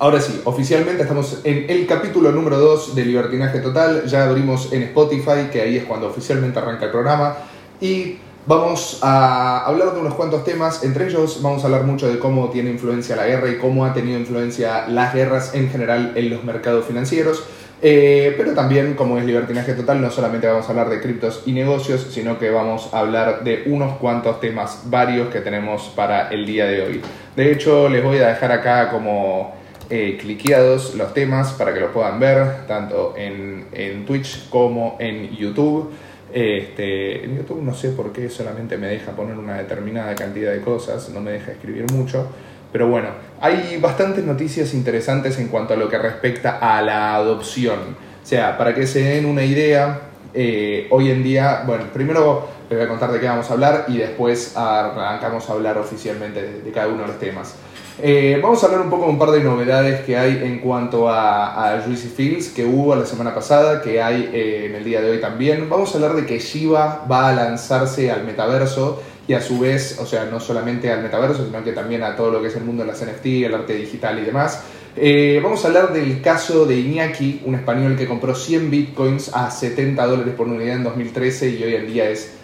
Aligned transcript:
Ahora 0.00 0.18
sí, 0.18 0.40
oficialmente 0.46 1.02
estamos 1.02 1.42
en 1.44 1.66
el 1.68 1.86
capítulo 1.86 2.32
número 2.32 2.58
2 2.58 2.94
de 2.94 3.04
Libertinaje 3.04 3.58
Total. 3.58 4.06
Ya 4.06 4.24
abrimos 4.24 4.72
en 4.72 4.84
Spotify, 4.84 5.50
que 5.52 5.60
ahí 5.60 5.76
es 5.76 5.84
cuando 5.84 6.06
oficialmente 6.06 6.58
arranca 6.58 6.86
el 6.86 6.90
programa. 6.90 7.36
Y 7.82 8.16
vamos 8.46 9.00
a 9.02 9.66
hablar 9.66 9.92
de 9.92 10.00
unos 10.00 10.14
cuantos 10.14 10.42
temas. 10.42 10.82
Entre 10.84 11.06
ellos 11.06 11.42
vamos 11.42 11.62
a 11.62 11.66
hablar 11.66 11.84
mucho 11.84 12.08
de 12.08 12.18
cómo 12.18 12.48
tiene 12.48 12.70
influencia 12.70 13.14
la 13.14 13.26
guerra 13.26 13.50
y 13.50 13.58
cómo 13.58 13.84
ha 13.84 13.92
tenido 13.92 14.18
influencia 14.18 14.88
las 14.88 15.12
guerras 15.12 15.52
en 15.52 15.68
general 15.68 16.12
en 16.14 16.30
los 16.30 16.44
mercados 16.44 16.86
financieros. 16.86 17.44
Eh, 17.82 18.34
pero 18.38 18.54
también, 18.54 18.94
como 18.94 19.18
es 19.18 19.26
libertinaje 19.26 19.74
total, 19.74 20.00
no 20.00 20.10
solamente 20.10 20.46
vamos 20.46 20.64
a 20.64 20.70
hablar 20.70 20.88
de 20.88 21.02
criptos 21.02 21.42
y 21.44 21.52
negocios, 21.52 22.06
sino 22.10 22.38
que 22.38 22.48
vamos 22.48 22.88
a 22.94 23.00
hablar 23.00 23.44
de 23.44 23.64
unos 23.66 23.98
cuantos 23.98 24.40
temas 24.40 24.80
varios 24.86 25.28
que 25.28 25.40
tenemos 25.40 25.92
para 25.94 26.30
el 26.30 26.46
día 26.46 26.64
de 26.64 26.80
hoy. 26.80 27.02
De 27.36 27.52
hecho, 27.52 27.90
les 27.90 28.02
voy 28.02 28.16
a 28.16 28.28
dejar 28.28 28.50
acá 28.50 28.90
como 28.90 29.59
eh, 29.90 30.16
cliqueados 30.20 30.94
los 30.94 31.12
temas 31.12 31.52
para 31.52 31.74
que 31.74 31.80
los 31.80 31.90
puedan 31.90 32.20
ver, 32.20 32.66
tanto 32.68 33.14
en, 33.16 33.66
en 33.72 34.06
Twitch 34.06 34.48
como 34.48 34.96
en 35.00 35.36
YouTube. 35.36 35.90
Este, 36.32 37.24
en 37.24 37.38
YouTube 37.38 37.60
no 37.60 37.74
sé 37.74 37.90
por 37.90 38.12
qué 38.12 38.30
solamente 38.30 38.78
me 38.78 38.86
deja 38.86 39.10
poner 39.12 39.36
una 39.36 39.58
determinada 39.58 40.14
cantidad 40.14 40.52
de 40.52 40.60
cosas, 40.60 41.08
no 41.10 41.20
me 41.20 41.32
deja 41.32 41.52
escribir 41.52 41.90
mucho. 41.92 42.28
Pero 42.72 42.88
bueno, 42.88 43.08
hay 43.40 43.78
bastantes 43.80 44.24
noticias 44.24 44.74
interesantes 44.74 45.38
en 45.40 45.48
cuanto 45.48 45.74
a 45.74 45.76
lo 45.76 45.88
que 45.88 45.98
respecta 45.98 46.58
a 46.58 46.80
la 46.82 47.16
adopción. 47.16 47.80
O 48.22 48.26
sea, 48.26 48.56
para 48.56 48.74
que 48.74 48.86
se 48.86 49.02
den 49.02 49.26
una 49.26 49.42
idea, 49.42 50.02
eh, 50.34 50.86
hoy 50.90 51.10
en 51.10 51.24
día, 51.24 51.64
bueno, 51.66 51.86
primero 51.92 52.48
les 52.68 52.78
voy 52.78 52.86
a 52.86 52.88
contar 52.88 53.10
de 53.10 53.18
qué 53.18 53.26
vamos 53.26 53.50
a 53.50 53.54
hablar 53.54 53.86
y 53.88 53.98
después 53.98 54.56
arrancamos 54.56 55.50
a 55.50 55.52
hablar 55.54 55.78
oficialmente 55.78 56.60
de 56.62 56.70
cada 56.70 56.86
uno 56.86 57.02
de 57.02 57.08
los 57.08 57.18
temas. 57.18 57.56
Eh, 58.02 58.38
vamos 58.42 58.62
a 58.62 58.66
hablar 58.66 58.80
un 58.80 58.88
poco 58.88 59.04
de 59.04 59.10
un 59.10 59.18
par 59.18 59.30
de 59.30 59.40
novedades 59.40 60.00
que 60.06 60.16
hay 60.16 60.40
en 60.42 60.60
cuanto 60.60 61.10
a, 61.10 61.82
Juicy 61.84 62.08
Fields 62.08 62.48
que 62.48 62.64
hubo 62.64 62.96
la 62.96 63.04
semana 63.04 63.34
pasada, 63.34 63.82
que 63.82 64.00
hay 64.00 64.30
eh, 64.32 64.66
en 64.66 64.74
el 64.74 64.84
día 64.84 65.02
de 65.02 65.10
hoy 65.10 65.20
también. 65.20 65.68
Vamos 65.68 65.92
a 65.92 65.98
hablar 65.98 66.14
de 66.14 66.24
que 66.24 66.38
Shiba 66.38 67.04
va 67.10 67.28
a 67.28 67.34
lanzarse 67.34 68.10
al 68.10 68.24
metaverso 68.24 69.02
y 69.28 69.34
a 69.34 69.42
su 69.42 69.58
vez, 69.58 69.98
o 70.00 70.06
sea, 70.06 70.24
no 70.24 70.40
solamente 70.40 70.90
al 70.90 71.02
metaverso, 71.02 71.44
sino 71.44 71.62
que 71.62 71.72
también 71.72 72.02
a 72.02 72.16
todo 72.16 72.30
lo 72.30 72.40
que 72.40 72.48
es 72.48 72.56
el 72.56 72.64
mundo 72.64 72.84
de 72.84 72.90
las 72.90 73.02
NFT, 73.04 73.26
el 73.44 73.54
arte 73.54 73.74
digital 73.74 74.18
y 74.18 74.22
demás. 74.22 74.62
Eh, 74.96 75.38
vamos 75.42 75.62
a 75.64 75.68
hablar 75.68 75.92
del 75.92 76.22
caso 76.22 76.64
de 76.64 76.80
Iñaki, 76.80 77.42
un 77.44 77.54
español 77.54 77.96
que 77.96 78.06
compró 78.06 78.34
100 78.34 78.70
bitcoins 78.70 79.30
a 79.34 79.50
70 79.50 80.06
dólares 80.06 80.34
por 80.36 80.48
unidad 80.48 80.76
en 80.76 80.84
2013 80.84 81.50
y 81.50 81.62
hoy 81.62 81.74
en 81.74 81.86
día 81.86 82.08
es 82.08 82.39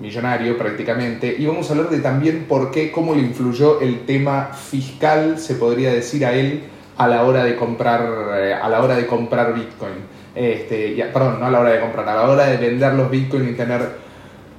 millonario 0.00 0.56
prácticamente, 0.56 1.34
y 1.38 1.46
vamos 1.46 1.68
a 1.68 1.74
hablar 1.74 1.90
de 1.90 2.00
también 2.00 2.46
por 2.48 2.70
qué, 2.70 2.90
cómo 2.90 3.14
le 3.14 3.20
influyó 3.20 3.80
el 3.80 4.06
tema 4.06 4.50
fiscal, 4.54 5.38
se 5.38 5.54
podría 5.54 5.92
decir 5.92 6.24
a 6.24 6.32
él, 6.32 6.62
a 6.96 7.06
la 7.06 7.24
hora 7.24 7.44
de 7.44 7.56
comprar, 7.56 8.02
eh, 8.38 8.54
a 8.54 8.68
la 8.68 8.82
hora 8.82 8.96
de 8.96 9.06
comprar 9.06 9.54
Bitcoin. 9.54 10.20
Este, 10.34 10.94
perdón, 11.12 11.40
no 11.40 11.46
a 11.46 11.50
la 11.50 11.60
hora 11.60 11.70
de 11.70 11.80
comprar, 11.80 12.08
a 12.08 12.14
la 12.14 12.30
hora 12.30 12.46
de 12.46 12.56
vender 12.56 12.94
los 12.94 13.10
Bitcoin 13.10 13.48
y 13.48 13.52
tener 13.52 14.09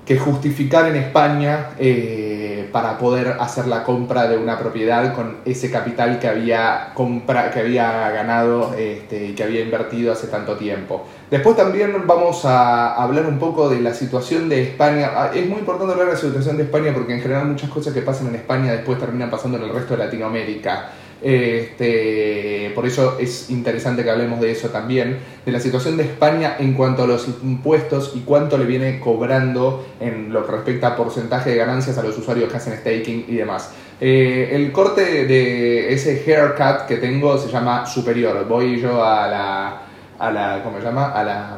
que 0.05 0.17
justificar 0.17 0.87
en 0.87 0.95
España 0.95 1.69
eh, 1.77 2.67
para 2.71 2.97
poder 2.97 3.37
hacer 3.39 3.67
la 3.67 3.83
compra 3.83 4.27
de 4.27 4.37
una 4.37 4.57
propiedad 4.57 5.13
con 5.13 5.37
ese 5.45 5.69
capital 5.69 6.19
que 6.19 6.27
había, 6.27 6.91
compra, 6.93 7.51
que 7.51 7.59
había 7.59 8.09
ganado 8.09 8.73
este, 8.73 9.27
y 9.27 9.33
que 9.33 9.43
había 9.43 9.61
invertido 9.61 10.11
hace 10.11 10.27
tanto 10.27 10.55
tiempo. 10.57 11.05
Después 11.29 11.55
también 11.55 11.93
vamos 12.07 12.45
a 12.45 12.95
hablar 12.95 13.25
un 13.27 13.37
poco 13.37 13.69
de 13.69 13.79
la 13.79 13.93
situación 13.93 14.49
de 14.49 14.63
España. 14.63 15.11
Ah, 15.15 15.31
es 15.33 15.47
muy 15.47 15.59
importante 15.59 15.93
hablar 15.93 16.07
de 16.07 16.13
la 16.13 16.19
situación 16.19 16.57
de 16.57 16.63
España 16.63 16.91
porque 16.93 17.13
en 17.13 17.21
general 17.21 17.47
muchas 17.47 17.69
cosas 17.69 17.93
que 17.93 18.01
pasan 18.01 18.27
en 18.27 18.35
España 18.35 18.71
después 18.71 18.99
terminan 18.99 19.29
pasando 19.29 19.57
en 19.57 19.65
el 19.65 19.73
resto 19.73 19.95
de 19.95 20.05
Latinoamérica. 20.05 20.89
Este, 21.21 22.71
por 22.73 22.85
eso 22.85 23.17
es 23.19 23.49
interesante 23.49 24.03
que 24.03 24.09
hablemos 24.09 24.41
de 24.41 24.51
eso 24.51 24.69
también, 24.69 25.19
de 25.45 25.51
la 25.51 25.59
situación 25.59 25.97
de 25.97 26.03
España 26.03 26.55
en 26.59 26.73
cuanto 26.73 27.03
a 27.03 27.07
los 27.07 27.27
impuestos 27.43 28.13
y 28.15 28.21
cuánto 28.21 28.57
le 28.57 28.65
viene 28.65 28.99
cobrando 28.99 29.85
en 29.99 30.33
lo 30.33 30.45
que 30.45 30.51
respecta 30.51 30.87
a 30.87 30.95
porcentaje 30.95 31.51
de 31.51 31.57
ganancias 31.57 31.97
a 31.97 32.03
los 32.03 32.17
usuarios 32.17 32.49
que 32.49 32.57
hacen 32.57 32.73
staking 32.77 33.25
y 33.27 33.35
demás. 33.35 33.71
Eh, 33.99 34.49
el 34.53 34.71
corte 34.71 35.25
de 35.25 35.93
ese 35.93 36.23
haircut 36.25 36.87
que 36.87 36.97
tengo 36.97 37.37
se 37.37 37.51
llama 37.51 37.85
superior. 37.85 38.47
Voy 38.47 38.81
yo 38.81 39.03
a 39.03 39.27
la, 39.27 39.81
a 40.17 40.31
la 40.31 40.61
¿cómo 40.63 40.79
se 40.79 40.85
llama? 40.85 41.11
A 41.11 41.23
la 41.23 41.57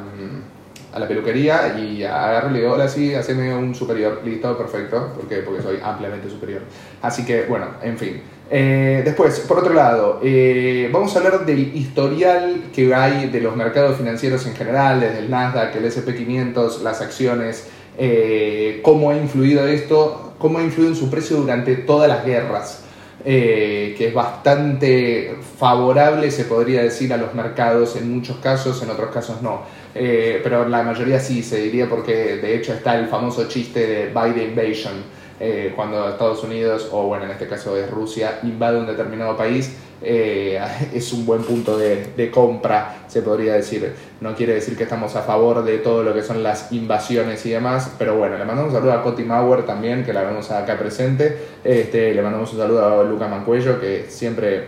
a 0.94 1.00
la 1.00 1.08
peluquería 1.08 1.76
y 1.78 2.04
agarro 2.04 2.56
y 2.56 2.64
hola, 2.64 2.88
sí, 2.88 3.16
haceme 3.16 3.56
un 3.56 3.74
superior, 3.74 4.22
listo, 4.24 4.56
perfecto, 4.56 5.12
porque, 5.16 5.38
porque 5.38 5.62
soy 5.62 5.80
ampliamente 5.84 6.30
superior. 6.30 6.62
Así 7.02 7.26
que, 7.26 7.46
bueno, 7.46 7.66
en 7.82 7.98
fin. 7.98 8.22
Eh, 8.50 9.02
después, 9.06 9.40
por 9.42 9.60
otro 9.60 9.74
lado, 9.74 10.20
eh, 10.24 10.90
vamos 10.92 11.16
a 11.16 11.20
hablar 11.20 11.46
del 11.46 11.76
historial 11.76 12.66
que 12.74 12.94
hay 12.94 13.30
de 13.30 13.42
los 13.42 13.56
mercados 13.56 13.98
financieros 13.98 14.46
en 14.46 14.56
general, 14.56 15.00
desde 15.00 15.20
el 15.20 15.30
Nasdaq, 15.30 15.76
el 15.76 15.86
SP500, 15.86 16.82
las 16.82 17.02
acciones, 17.02 17.68
eh, 17.98 18.80
cómo 18.84 19.12
ha 19.12 19.18
influido 19.18 19.66
esto, 19.68 20.34
cómo 20.38 20.60
ha 20.60 20.64
influido 20.64 20.92
en 20.92 20.98
su 20.98 21.10
precio 21.10 21.38
durante 21.38 21.76
todas 21.76 22.08
las 22.08 22.26
guerras. 22.26 22.80
que 23.24 24.08
es 24.08 24.14
bastante 24.14 25.38
favorable, 25.58 26.30
se 26.30 26.44
podría 26.44 26.84
decir, 26.84 27.14
a 27.14 27.18
los 27.18 27.34
mercados 27.34 27.96
en 27.96 28.12
muchos 28.14 28.38
casos, 28.38 28.84
en 28.84 28.90
otros 28.90 29.12
casos 29.12 29.42
no. 29.42 29.62
pero 29.94 30.68
la 30.68 30.84
mayoría 30.84 31.22
sí, 31.22 31.42
se 31.42 31.62
diría, 31.62 31.88
porque 31.88 32.14
de 32.38 32.56
hecho 32.58 32.74
está 32.74 33.00
el 33.00 33.08
famoso 33.08 33.48
chiste 33.48 33.88
de 33.88 34.12
By 34.12 34.34
the 34.34 34.44
Invasion 34.44 35.23
eh, 35.40 35.74
cuando 35.76 36.10
Estados 36.10 36.44
Unidos, 36.44 36.90
o 36.92 37.08
bueno, 37.08 37.26
en 37.26 37.32
este 37.32 37.48
caso 37.48 37.76
es 37.76 37.90
Rusia, 37.90 38.40
invade 38.44 38.78
un 38.78 38.86
determinado 38.86 39.36
país, 39.36 39.76
eh, 40.02 40.60
es 40.94 41.12
un 41.12 41.26
buen 41.26 41.44
punto 41.44 41.78
de, 41.78 42.32
compra, 42.32 43.04
se 43.08 43.22
podría 43.22 43.54
decir. 43.54 43.94
No 44.22 44.36
quiere 44.36 44.54
decir 44.54 44.78
que 44.78 44.84
estamos 44.84 45.16
a 45.16 45.22
favor 45.22 45.64
de 45.64 45.80
todo 45.80 46.04
lo 46.04 46.14
que 46.14 46.22
son 46.22 46.44
las 46.44 46.72
invasiones 46.72 47.46
y 47.46 47.50
demás, 47.50 47.92
pero 47.98 48.16
bueno, 48.18 48.38
le 48.38 48.46
mandamos 48.46 48.74
un 48.74 48.80
saludo 48.80 48.94
a 48.94 49.04
Coti 49.04 49.24
Mauer 49.24 49.66
también, 49.66 50.06
que 50.06 50.14
la 50.14 50.24
vemos 50.24 50.52
acá 50.52 50.78
presente. 50.78 51.38
Este, 51.64 52.14
le 52.14 52.22
mandamos 52.22 52.52
un 52.54 52.60
saludo 52.60 53.02
a 53.02 53.04
Luca 53.04 53.28
Mancuello, 53.28 53.80
que 53.80 54.06
siempre, 54.10 54.68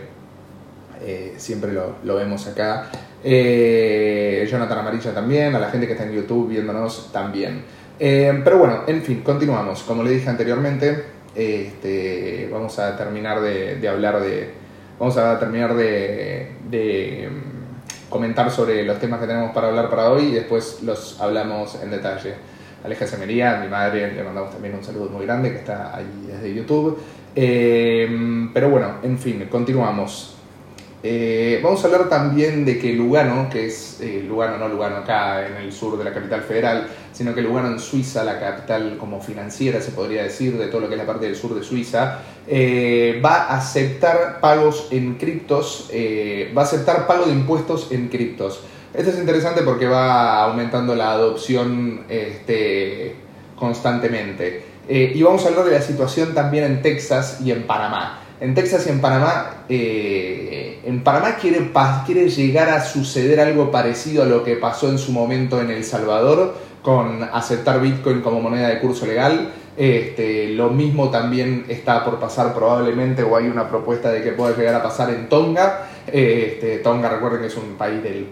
eh, 1.01 1.35
siempre 1.37 1.73
lo, 1.73 1.95
lo, 2.03 2.15
vemos 2.15 2.47
acá. 2.47 2.89
Jonathan 3.23 4.77
Amarilla 4.79 5.13
también, 5.13 5.55
a 5.55 5.59
la 5.59 5.69
gente 5.69 5.87
que 5.87 5.93
está 5.93 6.05
en 6.05 6.13
YouTube 6.13 6.49
viéndonos 6.49 7.11
también. 7.11 7.63
Eh, 7.99 8.41
pero 8.43 8.57
bueno, 8.57 8.81
en 8.87 9.01
fin, 9.01 9.21
continuamos. 9.21 9.83
Como 9.83 10.03
le 10.03 10.11
dije 10.11 10.29
anteriormente, 10.29 11.03
este, 11.35 12.49
vamos 12.51 12.77
a 12.79 12.97
terminar 12.97 13.41
de, 13.41 13.87
hablar 13.87 14.21
de. 14.21 14.49
Vamos 14.99 15.17
a 15.17 15.37
terminar 15.39 15.75
de, 15.75 17.29
mm, 17.29 18.09
comentar 18.09 18.49
sobre 18.51 18.83
los 18.83 18.99
temas 18.99 19.19
que 19.19 19.27
tenemos 19.27 19.51
para 19.51 19.67
hablar 19.67 19.89
para 19.89 20.09
hoy 20.11 20.27
y 20.27 20.31
después 20.31 20.81
los 20.83 21.19
hablamos 21.19 21.81
en 21.81 21.91
detalle. 21.91 22.33
Aleja 22.83 23.07
Semería, 23.07 23.57
mi 23.57 23.67
madre, 23.67 24.13
le 24.13 24.23
mandamos 24.23 24.51
también 24.51 24.75
un 24.75 24.83
saludo 24.83 25.09
muy 25.09 25.25
grande 25.25 25.51
que 25.51 25.57
está 25.57 25.95
ahí 25.95 26.27
desde 26.27 26.53
YouTube. 26.53 26.99
Eh, 27.35 28.49
pero 28.53 28.69
bueno, 28.69 28.97
en 29.03 29.17
fin, 29.17 29.47
continuamos. 29.49 30.34
Eh, 31.07 31.59
vamos 31.61 31.83
a 31.83 31.85
hablar 31.85 32.09
también 32.09 32.65
de 32.65 32.79
que 32.79 32.91
Lugano, 32.91 33.47
que 33.47 33.67
es 33.67 33.99
eh, 34.01 34.25
Lugano, 34.27 34.57
no 34.57 34.67
Lugano 34.67 34.95
acá 34.95 35.45
en 35.45 35.57
el 35.57 35.71
sur 35.71 35.99
de 35.99 36.03
la 36.03 36.11
capital 36.11 36.41
federal, 36.41 36.87
sino 37.13 37.35
que 37.35 37.43
Lugano 37.43 37.67
en 37.67 37.77
Suiza, 37.77 38.23
la 38.23 38.39
capital 38.39 38.97
como 38.97 39.21
financiera 39.21 39.79
se 39.81 39.91
podría 39.91 40.23
decir 40.23 40.57
de 40.57 40.65
todo 40.65 40.81
lo 40.81 40.87
que 40.87 40.95
es 40.95 40.99
la 40.99 41.05
parte 41.05 41.27
del 41.27 41.35
sur 41.35 41.53
de 41.53 41.63
Suiza, 41.63 42.21
eh, 42.47 43.21
va 43.23 43.43
a 43.43 43.57
aceptar 43.57 44.39
pagos 44.41 44.87
en 44.89 45.13
criptos, 45.13 45.91
va 46.57 46.61
a 46.63 46.65
aceptar 46.65 47.05
pago 47.05 47.27
de 47.27 47.33
impuestos 47.33 47.91
en 47.91 48.07
criptos. 48.07 48.61
Esto 48.91 49.11
es 49.11 49.19
interesante 49.19 49.61
porque 49.61 49.85
va 49.85 50.41
aumentando 50.41 50.95
la 50.95 51.11
adopción 51.11 52.05
este, 52.09 53.13
constantemente. 53.55 54.63
y 54.89 55.21
vamos 55.21 55.45
a 55.45 55.49
hablar 55.49 55.65
de 55.65 55.71
la 55.71 55.81
situación 55.83 56.33
también 56.33 56.63
en 56.63 56.81
Texas 56.81 57.41
y 57.45 57.51
en 57.51 57.67
Panamá 57.67 58.24
en 58.39 58.53
Texas 58.53 58.85
y 58.87 58.89
en 58.89 59.01
Panamá, 59.01 59.65
eh, 59.69 60.81
en 60.85 61.03
Panamá 61.03 61.35
quiere, 61.35 61.71
quiere 62.05 62.29
llegar 62.29 62.69
a 62.69 62.83
suceder 62.83 63.39
algo 63.39 63.71
parecido 63.71 64.23
a 64.23 64.25
lo 64.25 64.43
que 64.43 64.55
pasó 64.55 64.89
en 64.89 64.97
su 64.97 65.11
momento 65.11 65.61
en 65.61 65.71
El 65.71 65.83
Salvador 65.83 66.55
con 66.81 67.23
aceptar 67.23 67.81
Bitcoin 67.81 68.21
como 68.21 68.41
moneda 68.41 68.69
de 68.69 68.79
curso 68.79 69.05
legal. 69.05 69.51
Este, 69.77 70.49
lo 70.49 70.69
mismo 70.69 71.09
también 71.09 71.65
está 71.67 72.05
por 72.05 72.19
pasar 72.19 72.53
probablemente, 72.53 73.23
o 73.23 73.35
hay 73.35 73.47
una 73.47 73.67
propuesta 73.67 74.11
de 74.11 74.23
que 74.23 74.31
pueda 74.31 74.55
llegar 74.55 74.75
a 74.75 74.83
pasar 74.83 75.09
en 75.09 75.27
Tonga. 75.27 75.89
Este, 76.07 76.77
Tonga, 76.77 77.09
recuerden 77.09 77.41
que 77.41 77.47
es 77.47 77.57
un 77.57 77.75
país 77.75 78.01
del, 78.01 78.27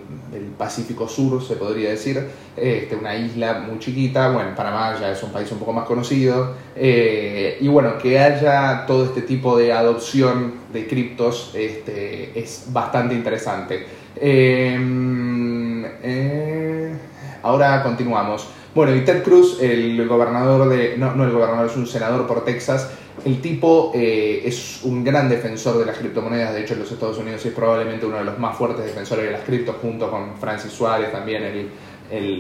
Pacífico 0.58 1.08
Sur, 1.08 1.44
se 1.44 1.56
podría 1.56 1.90
decir, 1.90 2.28
este, 2.56 2.96
una 2.96 3.16
isla 3.16 3.66
muy 3.68 3.80
chiquita. 3.80 4.32
Bueno, 4.32 4.56
Panamá 4.56 4.96
ya 5.00 5.12
es 5.12 5.22
un 5.22 5.32
país 5.32 5.52
un 5.52 5.60
poco 5.60 5.74
más 5.74 5.86
conocido. 5.86 6.54
Eh, 6.76 7.58
y 7.60 7.68
bueno, 7.68 7.98
que 7.98 8.20
haya 8.20 8.86
todo 8.86 9.06
este 9.06 9.24
tipo 9.24 9.58
de 9.58 9.74
adopción 9.74 10.54
de 10.72 10.88
criptos 10.88 11.54
es 11.56 12.66
bastante 12.72 13.16
interesante. 13.16 13.86
Em, 14.16 15.84
eh, 16.04 16.94
ahora 17.42 17.82
continuamos. 17.84 18.48
Bueno, 18.76 18.96
y 18.96 19.02
Ted 19.02 19.22
Cruz, 19.22 19.62
el 19.62 20.08
gobernador 20.08 20.68
de. 20.68 20.98
No, 20.98 21.14
no 21.16 21.26
el 21.26 21.32
gobernador, 21.32 21.68
es 21.68 21.78
un 21.78 21.86
senador 21.86 22.26
por 22.26 22.44
Texas, 22.44 22.90
El 23.24 23.40
tipo 23.40 23.92
eh, 23.94 24.42
es 24.46 24.80
un 24.84 25.04
gran 25.04 25.30
defensor 25.30 25.78
de 25.78 25.86
las 25.86 25.98
criptomonedas, 26.00 26.56
de 26.56 26.62
hecho 26.62 26.74
en 26.74 26.80
los 26.80 26.92
Estados 26.92 27.20
Unidos 27.20 27.46
es 27.46 27.54
probablemente 27.54 28.08
uno 28.08 28.18
de 28.18 28.24
los 28.24 28.40
más 28.40 28.58
fuertes 28.58 28.86
defensores 28.86 29.26
de 29.26 29.32
las 29.32 29.42
criptos, 29.42 29.76
junto 29.80 30.10
con 30.10 30.36
Francis 30.38 30.72
Suárez, 30.72 31.12
también 31.12 31.44
el, 31.44 31.70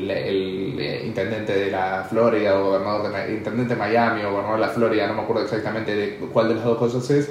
el, 0.09 1.05
intendente 1.05 1.53
de 1.53 1.69
la 1.69 2.05
Florida, 2.09 2.59
o 2.59 2.65
gobernador 2.65 3.13
de, 3.13 3.33
intendente 3.33 3.75
de 3.75 3.79
Miami, 3.79 4.23
o 4.23 4.31
gobernador 4.31 4.59
de 4.59 4.65
la 4.65 4.73
Florida, 4.73 5.07
no 5.07 5.13
me 5.13 5.21
acuerdo 5.21 5.43
exactamente 5.43 5.95
de 5.95 6.15
cuál 6.33 6.49
de 6.49 6.55
las 6.55 6.63
dos 6.63 6.79
cosas 6.79 7.07
es, 7.11 7.29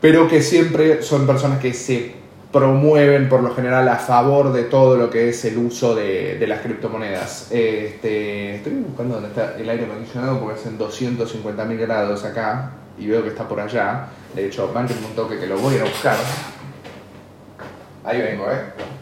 pero 0.00 0.26
que 0.26 0.42
siempre 0.42 1.02
son 1.02 1.24
personas 1.24 1.60
que 1.60 1.72
se 1.72 2.14
promueven 2.52 3.28
por 3.28 3.42
lo 3.42 3.54
general 3.54 3.88
a 3.88 3.96
favor 3.96 4.52
de 4.52 4.64
todo 4.64 4.96
lo 4.96 5.08
que 5.08 5.30
es 5.30 5.44
el 5.46 5.56
uso 5.56 5.94
de, 5.94 6.36
de 6.38 6.46
las 6.46 6.60
criptomonedas. 6.60 7.50
Este, 7.50 8.56
estoy 8.56 8.74
buscando 8.74 9.14
dónde 9.14 9.30
está 9.30 9.56
el 9.56 9.68
aire 9.68 9.86
acondicionado 9.86 10.38
porque 10.38 10.60
hacen 10.60 10.78
250.000 10.78 11.78
grados 11.78 12.24
acá 12.24 12.72
y 12.98 13.06
veo 13.06 13.22
que 13.22 13.30
está 13.30 13.48
por 13.48 13.58
allá. 13.58 14.08
De 14.34 14.46
hecho, 14.46 14.70
banquen 14.72 14.98
un 15.04 15.14
toque 15.14 15.38
que 15.38 15.46
lo 15.46 15.58
voy 15.58 15.78
a 15.78 15.84
buscar. 15.84 16.16
Ahí 18.04 18.20
vengo, 18.20 18.44
¿eh? 18.50 19.01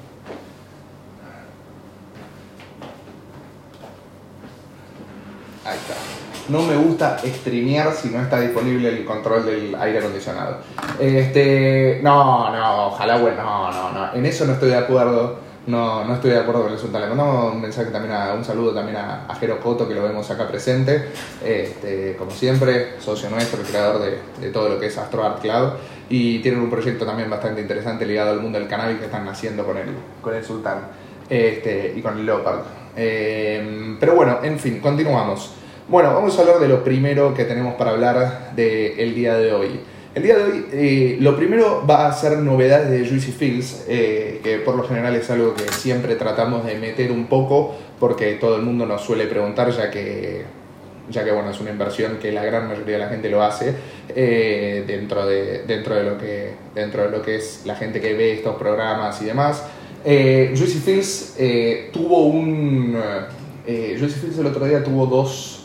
No 6.49 6.63
me 6.63 6.75
gusta 6.75 7.19
streamear 7.25 7.93
si 7.93 8.09
no 8.09 8.21
está 8.21 8.41
disponible 8.41 8.89
el 8.89 9.05
control 9.05 9.47
del 9.47 9.75
aire 9.77 10.01
acondicionado. 10.01 10.59
Este, 10.99 12.01
no, 12.03 12.51
no, 12.51 12.87
ojalá, 12.89 13.19
bueno, 13.19 13.43
no, 13.45 13.71
no, 13.71 13.93
no. 13.93 14.15
En 14.15 14.27
eso 14.27 14.47
no 14.47 14.55
estoy 14.55 14.71
de 14.71 14.79
acuerdo. 14.79 15.51
No, 15.67 16.05
no 16.05 16.15
estoy 16.15 16.31
de 16.31 16.39
acuerdo 16.39 16.63
con 16.63 16.73
el 16.73 16.79
asunto. 16.79 16.99
Le 16.99 17.07
mandamos 17.07 17.55
un 17.55 17.61
mensaje 17.61 17.91
también, 17.91 18.15
a, 18.15 18.35
un 18.35 18.45
saludo 18.45 18.75
también 18.75 18.97
a, 18.97 19.29
Jero 19.39 19.61
Coto, 19.61 19.87
que 19.87 19.95
lo 19.95 20.03
vemos 20.03 20.29
acá 20.29 20.49
presente. 20.49 21.11
Este, 21.45 22.17
como 22.17 22.33
siempre, 22.33 22.99
socio 22.99 23.31
nuestro, 23.31 23.63
creador 23.63 24.01
de, 24.01 24.51
todo 24.51 24.71
lo 24.71 24.81
que 24.81 24.87
es 24.87 24.99
Astro 24.99 25.25
Art 25.25 25.41
Cloud. 25.41 25.75
Y 26.09 26.41
tienen 26.41 26.61
un 26.61 26.71
proyecto 26.71 27.07
también 27.07 27.31
bastante 27.31 27.61
interesante 27.61 28.05
ligado 28.05 28.33
al 28.33 28.41
mundo 28.41 28.59
del 28.59 28.67
cannabis 28.67 28.99
que 28.99 29.05
están 29.05 29.29
haciendo 29.29 29.65
con 29.65 29.77
el, 29.77 29.91
con 30.21 30.35
el 30.35 30.45
Sultán 30.45 30.81
este, 31.29 31.95
y 31.95 32.03
con 32.03 32.19
el 32.19 32.27
Leopard. 32.27 32.61
Eh, 32.97 33.97
pero 34.01 34.17
bueno, 34.17 34.41
en 34.43 34.59
fin, 34.59 34.81
continuamos. 34.81 35.60
Bueno, 35.91 36.15
vamos 36.15 36.39
a 36.39 36.43
hablar 36.43 36.61
de 36.61 36.69
lo 36.69 36.85
primero 36.85 37.35
que 37.35 37.45
tenemos 37.45 37.75
para 37.75 37.91
hablar 37.91 38.55
del 38.55 39.13
día 39.13 39.37
de 39.37 39.53
hoy. 39.53 39.81
El 40.15 40.23
día 40.23 40.37
de 40.37 40.45
hoy, 40.45 40.67
eh, 40.73 41.17
lo 41.19 41.35
primero 41.35 41.85
va 41.85 42.07
a 42.07 42.13
ser 42.13 42.39
novedades 42.39 42.91
de 42.91 43.09
Juicy 43.09 43.33
Fields, 43.33 43.87
eh, 43.89 44.39
que 44.41 44.59
por 44.59 44.77
lo 44.77 44.85
general 44.85 45.17
es 45.17 45.29
algo 45.31 45.53
que 45.53 45.65
siempre 45.73 46.15
tratamos 46.15 46.65
de 46.65 46.77
meter 46.77 47.11
un 47.11 47.27
poco, 47.27 47.75
porque 47.99 48.35
todo 48.35 48.55
el 48.55 48.63
mundo 48.63 48.87
nos 48.87 49.03
suele 49.03 49.27
preguntar, 49.27 49.73
ya 49.73 49.91
que, 49.91 50.45
ya 51.11 51.25
que 51.25 51.33
bueno, 51.33 51.51
es 51.51 51.61
una 51.61 51.71
inversión 51.71 52.19
que 52.23 52.31
la 52.31 52.45
gran 52.45 52.69
mayoría 52.69 52.95
de 52.95 53.01
la 53.01 53.09
gente 53.09 53.29
lo 53.29 53.43
hace 53.43 53.75
eh, 54.15 54.85
dentro, 54.87 55.27
de, 55.27 55.65
dentro, 55.65 55.97
de 55.97 56.05
lo 56.05 56.17
que, 56.17 56.53
dentro 56.73 57.03
de 57.03 57.11
lo 57.11 57.21
que 57.21 57.35
es 57.35 57.63
la 57.65 57.75
gente 57.75 58.01
que 58.01 58.15
ve 58.15 58.35
estos 58.35 58.55
programas 58.55 59.21
y 59.23 59.25
demás. 59.25 59.65
Juicy 60.05 60.79
Fields 60.79 61.37
tuvo 61.93 62.27
un... 62.27 62.97
Juicy 63.67 64.21
Fields 64.21 64.39
el 64.39 64.47
otro 64.47 64.65
día 64.67 64.85
tuvo 64.85 65.07
dos 65.07 65.60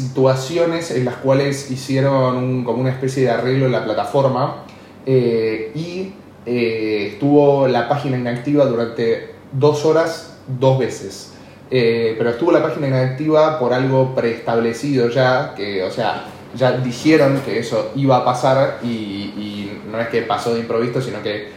situaciones 0.00 0.90
en 0.90 1.04
las 1.04 1.16
cuales 1.16 1.70
hicieron 1.70 2.64
como 2.64 2.80
una 2.80 2.90
especie 2.90 3.24
de 3.24 3.30
arreglo 3.30 3.66
en 3.66 3.72
la 3.72 3.84
plataforma 3.84 4.64
eh, 5.04 5.72
y 5.74 6.12
eh, 6.46 7.10
estuvo 7.12 7.68
la 7.68 7.88
página 7.88 8.16
inactiva 8.16 8.64
durante 8.64 9.34
dos 9.52 9.84
horas 9.84 10.38
dos 10.58 10.78
veces. 10.78 11.34
Eh, 11.70 12.14
pero 12.18 12.30
estuvo 12.30 12.50
la 12.50 12.62
página 12.62 12.88
inactiva 12.88 13.58
por 13.58 13.72
algo 13.72 14.14
preestablecido 14.14 15.08
ya, 15.08 15.54
que, 15.54 15.84
o 15.84 15.90
sea, 15.90 16.24
ya 16.56 16.72
dijeron 16.72 17.42
que 17.44 17.60
eso 17.60 17.92
iba 17.94 18.16
a 18.16 18.24
pasar 18.24 18.78
y, 18.82 18.88
y 18.88 19.80
no 19.90 20.00
es 20.00 20.08
que 20.08 20.22
pasó 20.22 20.54
de 20.54 20.60
improviso, 20.60 21.00
sino 21.00 21.22
que 21.22 21.48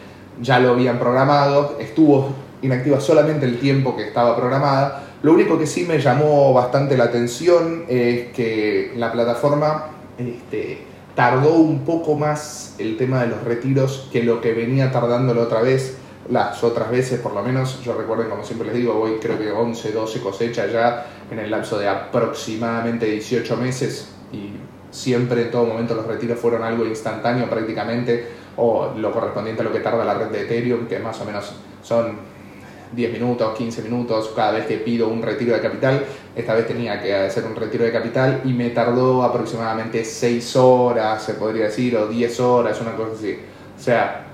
ya 0.41 0.59
lo 0.59 0.71
habían 0.71 0.99
programado, 0.99 1.77
estuvo 1.79 2.29
inactiva 2.61 2.99
solamente 2.99 3.45
el 3.45 3.59
tiempo 3.59 3.95
que 3.95 4.07
estaba 4.07 4.35
programada 4.35 5.12
lo 5.23 5.31
único 5.31 5.57
que 5.57 5.65
sí 5.65 5.85
me 5.85 5.99
llamó 5.99 6.53
bastante 6.53 6.97
la 6.97 7.05
atención 7.05 7.85
es 7.87 8.33
que 8.33 8.91
la 8.97 9.09
plataforma 9.11 9.85
este, 10.17 10.79
tardó 11.15 11.53
un 11.53 11.85
poco 11.85 12.15
más 12.15 12.75
el 12.77 12.97
tema 12.97 13.21
de 13.21 13.27
los 13.27 13.41
retiros 13.43 14.09
que 14.11 14.21
lo 14.21 14.41
que 14.41 14.53
venía 14.53 14.91
tardando 14.91 15.33
la 15.33 15.43
otra 15.43 15.61
vez. 15.61 15.97
Las 16.29 16.61
otras 16.63 16.91
veces, 16.91 17.21
por 17.21 17.33
lo 17.33 17.41
menos, 17.41 17.81
yo 17.83 17.93
recuerdo, 17.97 18.29
como 18.29 18.43
siempre 18.43 18.67
les 18.67 18.75
digo, 18.75 18.95
voy 18.95 19.17
creo 19.21 19.37
que 19.37 19.49
11, 19.49 19.91
12 19.93 20.19
cosechas 20.21 20.71
ya 20.71 21.05
en 21.31 21.39
el 21.39 21.49
lapso 21.49 21.79
de 21.79 21.87
aproximadamente 21.87 23.05
18 23.05 23.57
meses 23.57 24.09
y 24.31 24.51
siempre 24.91 25.43
en 25.43 25.51
todo 25.51 25.65
momento 25.65 25.95
los 25.95 26.05
retiros 26.05 26.37
fueron 26.37 26.63
algo 26.63 26.85
instantáneo 26.85 27.49
prácticamente 27.49 28.27
o 28.57 28.93
lo 28.97 29.11
correspondiente 29.11 29.61
a 29.61 29.65
lo 29.65 29.71
que 29.71 29.79
tarda 29.79 30.03
la 30.03 30.13
red 30.15 30.27
de 30.27 30.41
Ethereum, 30.41 30.85
que 30.87 30.99
más 30.99 31.19
o 31.21 31.25
menos 31.25 31.53
son 31.81 32.33
10 32.95 33.13
minutos, 33.13 33.57
15 33.57 33.81
minutos 33.83 34.31
cada 34.35 34.53
vez 34.53 34.65
que 34.65 34.77
pido 34.77 35.07
un 35.07 35.21
retiro 35.21 35.53
de 35.53 35.61
capital. 35.61 36.03
Esta 36.35 36.53
vez 36.53 36.67
tenía 36.67 37.01
que 37.01 37.13
hacer 37.13 37.45
un 37.45 37.55
retiro 37.55 37.83
de 37.83 37.91
capital 37.91 38.41
y 38.45 38.53
me 38.53 38.69
tardó 38.69 39.23
aproximadamente 39.23 40.03
6 40.03 40.55
horas, 40.55 41.23
se 41.23 41.33
podría 41.33 41.65
decir, 41.65 41.95
o 41.97 42.07
10 42.07 42.39
horas, 42.39 42.79
una 42.81 42.95
cosa 42.95 43.13
así. 43.17 43.37
O 43.77 43.81
sea, 43.81 44.25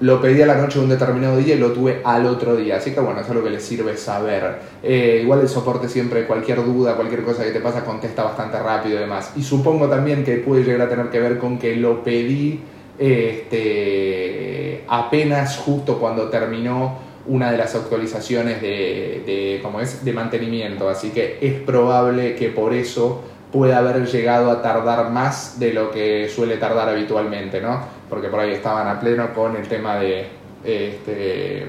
lo 0.00 0.20
pedí 0.20 0.42
a 0.42 0.46
la 0.46 0.56
noche 0.56 0.78
de 0.78 0.84
un 0.84 0.90
determinado 0.90 1.36
día 1.36 1.54
y 1.54 1.58
lo 1.58 1.72
tuve 1.72 2.00
al 2.04 2.26
otro 2.26 2.56
día. 2.56 2.76
Así 2.76 2.92
que 2.92 3.00
bueno, 3.00 3.20
es 3.20 3.28
algo 3.28 3.44
que 3.44 3.50
les 3.50 3.62
sirve 3.62 3.96
saber. 3.96 4.58
Eh, 4.82 5.20
igual 5.22 5.40
el 5.40 5.48
soporte 5.48 5.88
siempre, 5.88 6.26
cualquier 6.26 6.64
duda, 6.64 6.96
cualquier 6.96 7.22
cosa 7.22 7.44
que 7.44 7.50
te 7.50 7.60
pasa, 7.60 7.84
contesta 7.84 8.24
bastante 8.24 8.58
rápido 8.58 8.96
y 8.96 9.00
demás. 9.00 9.32
Y 9.36 9.42
supongo 9.42 9.88
también 9.88 10.24
que 10.24 10.38
puede 10.38 10.64
llegar 10.64 10.82
a 10.82 10.88
tener 10.88 11.08
que 11.08 11.20
ver 11.20 11.38
con 11.38 11.58
que 11.58 11.76
lo 11.76 12.02
pedí 12.02 12.60
este, 12.98 14.84
apenas 14.88 15.56
justo 15.58 15.98
cuando 15.98 16.28
terminó 16.28 17.11
una 17.26 17.52
de 17.52 17.58
las 17.58 17.74
actualizaciones 17.74 18.60
de, 18.60 19.22
de, 19.26 19.60
como 19.62 19.80
es, 19.80 20.04
de 20.04 20.12
mantenimiento, 20.12 20.88
así 20.88 21.10
que 21.10 21.38
es 21.40 21.54
probable 21.60 22.34
que 22.34 22.48
por 22.48 22.74
eso 22.74 23.22
pueda 23.52 23.78
haber 23.78 24.06
llegado 24.06 24.50
a 24.50 24.62
tardar 24.62 25.10
más 25.10 25.60
de 25.60 25.72
lo 25.72 25.90
que 25.90 26.28
suele 26.28 26.56
tardar 26.56 26.88
habitualmente, 26.88 27.60
¿no? 27.60 27.80
Porque 28.08 28.28
por 28.28 28.40
ahí 28.40 28.52
estaban 28.52 28.88
a 28.88 28.98
pleno 28.98 29.32
con 29.34 29.56
el 29.56 29.68
tema 29.68 29.96
de 29.96 30.26
este, 30.64 31.66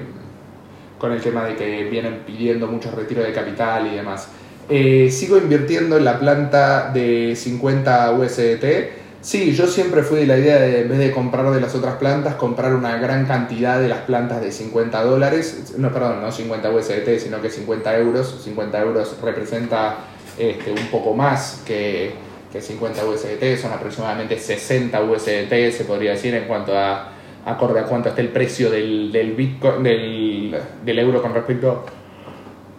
con 0.98 1.12
el 1.12 1.20
tema 1.20 1.44
de 1.44 1.56
que 1.56 1.84
vienen 1.84 2.22
pidiendo 2.26 2.66
mucho 2.66 2.90
retiro 2.90 3.22
de 3.22 3.32
capital 3.32 3.86
y 3.86 3.96
demás. 3.96 4.28
Eh, 4.68 5.10
sigo 5.10 5.36
invirtiendo 5.36 5.98
en 5.98 6.04
la 6.04 6.18
planta 6.18 6.90
de 6.90 7.36
50 7.36 8.12
USDT 8.12 9.03
Sí, 9.24 9.54
yo 9.54 9.66
siempre 9.66 10.02
fui 10.02 10.18
de 10.18 10.26
la 10.26 10.36
idea 10.36 10.58
de, 10.58 10.82
en 10.82 10.88
vez 10.90 10.98
de 10.98 11.10
comprar 11.10 11.50
de 11.50 11.58
las 11.58 11.74
otras 11.74 11.94
plantas, 11.94 12.34
comprar 12.34 12.74
una 12.74 12.98
gran 12.98 13.24
cantidad 13.24 13.80
de 13.80 13.88
las 13.88 14.00
plantas 14.00 14.42
de 14.42 14.52
50 14.52 15.02
dólares, 15.02 15.72
no, 15.78 15.90
perdón, 15.90 16.20
no 16.20 16.30
50 16.30 16.70
USDT, 16.70 17.18
sino 17.18 17.40
que 17.40 17.48
50 17.48 17.98
euros. 18.00 18.42
50 18.44 18.82
euros 18.82 19.16
representa 19.22 19.96
este, 20.36 20.72
un 20.72 20.88
poco 20.88 21.14
más 21.14 21.62
que, 21.66 22.12
que 22.52 22.60
50 22.60 23.02
USDT, 23.06 23.56
son 23.58 23.72
aproximadamente 23.72 24.38
60 24.38 25.02
USDT, 25.02 25.72
se 25.74 25.84
podría 25.86 26.10
decir, 26.10 26.34
en 26.34 26.44
cuanto 26.44 26.76
a, 26.78 27.12
acorde 27.46 27.80
a 27.80 27.84
cuánto 27.84 28.10
está 28.10 28.20
el 28.20 28.28
precio 28.28 28.70
del, 28.70 29.10
del, 29.10 29.32
Bitcoin, 29.32 29.82
del, 29.82 30.54
del 30.84 30.98
euro 30.98 31.22
con 31.22 31.32
respecto 31.32 31.86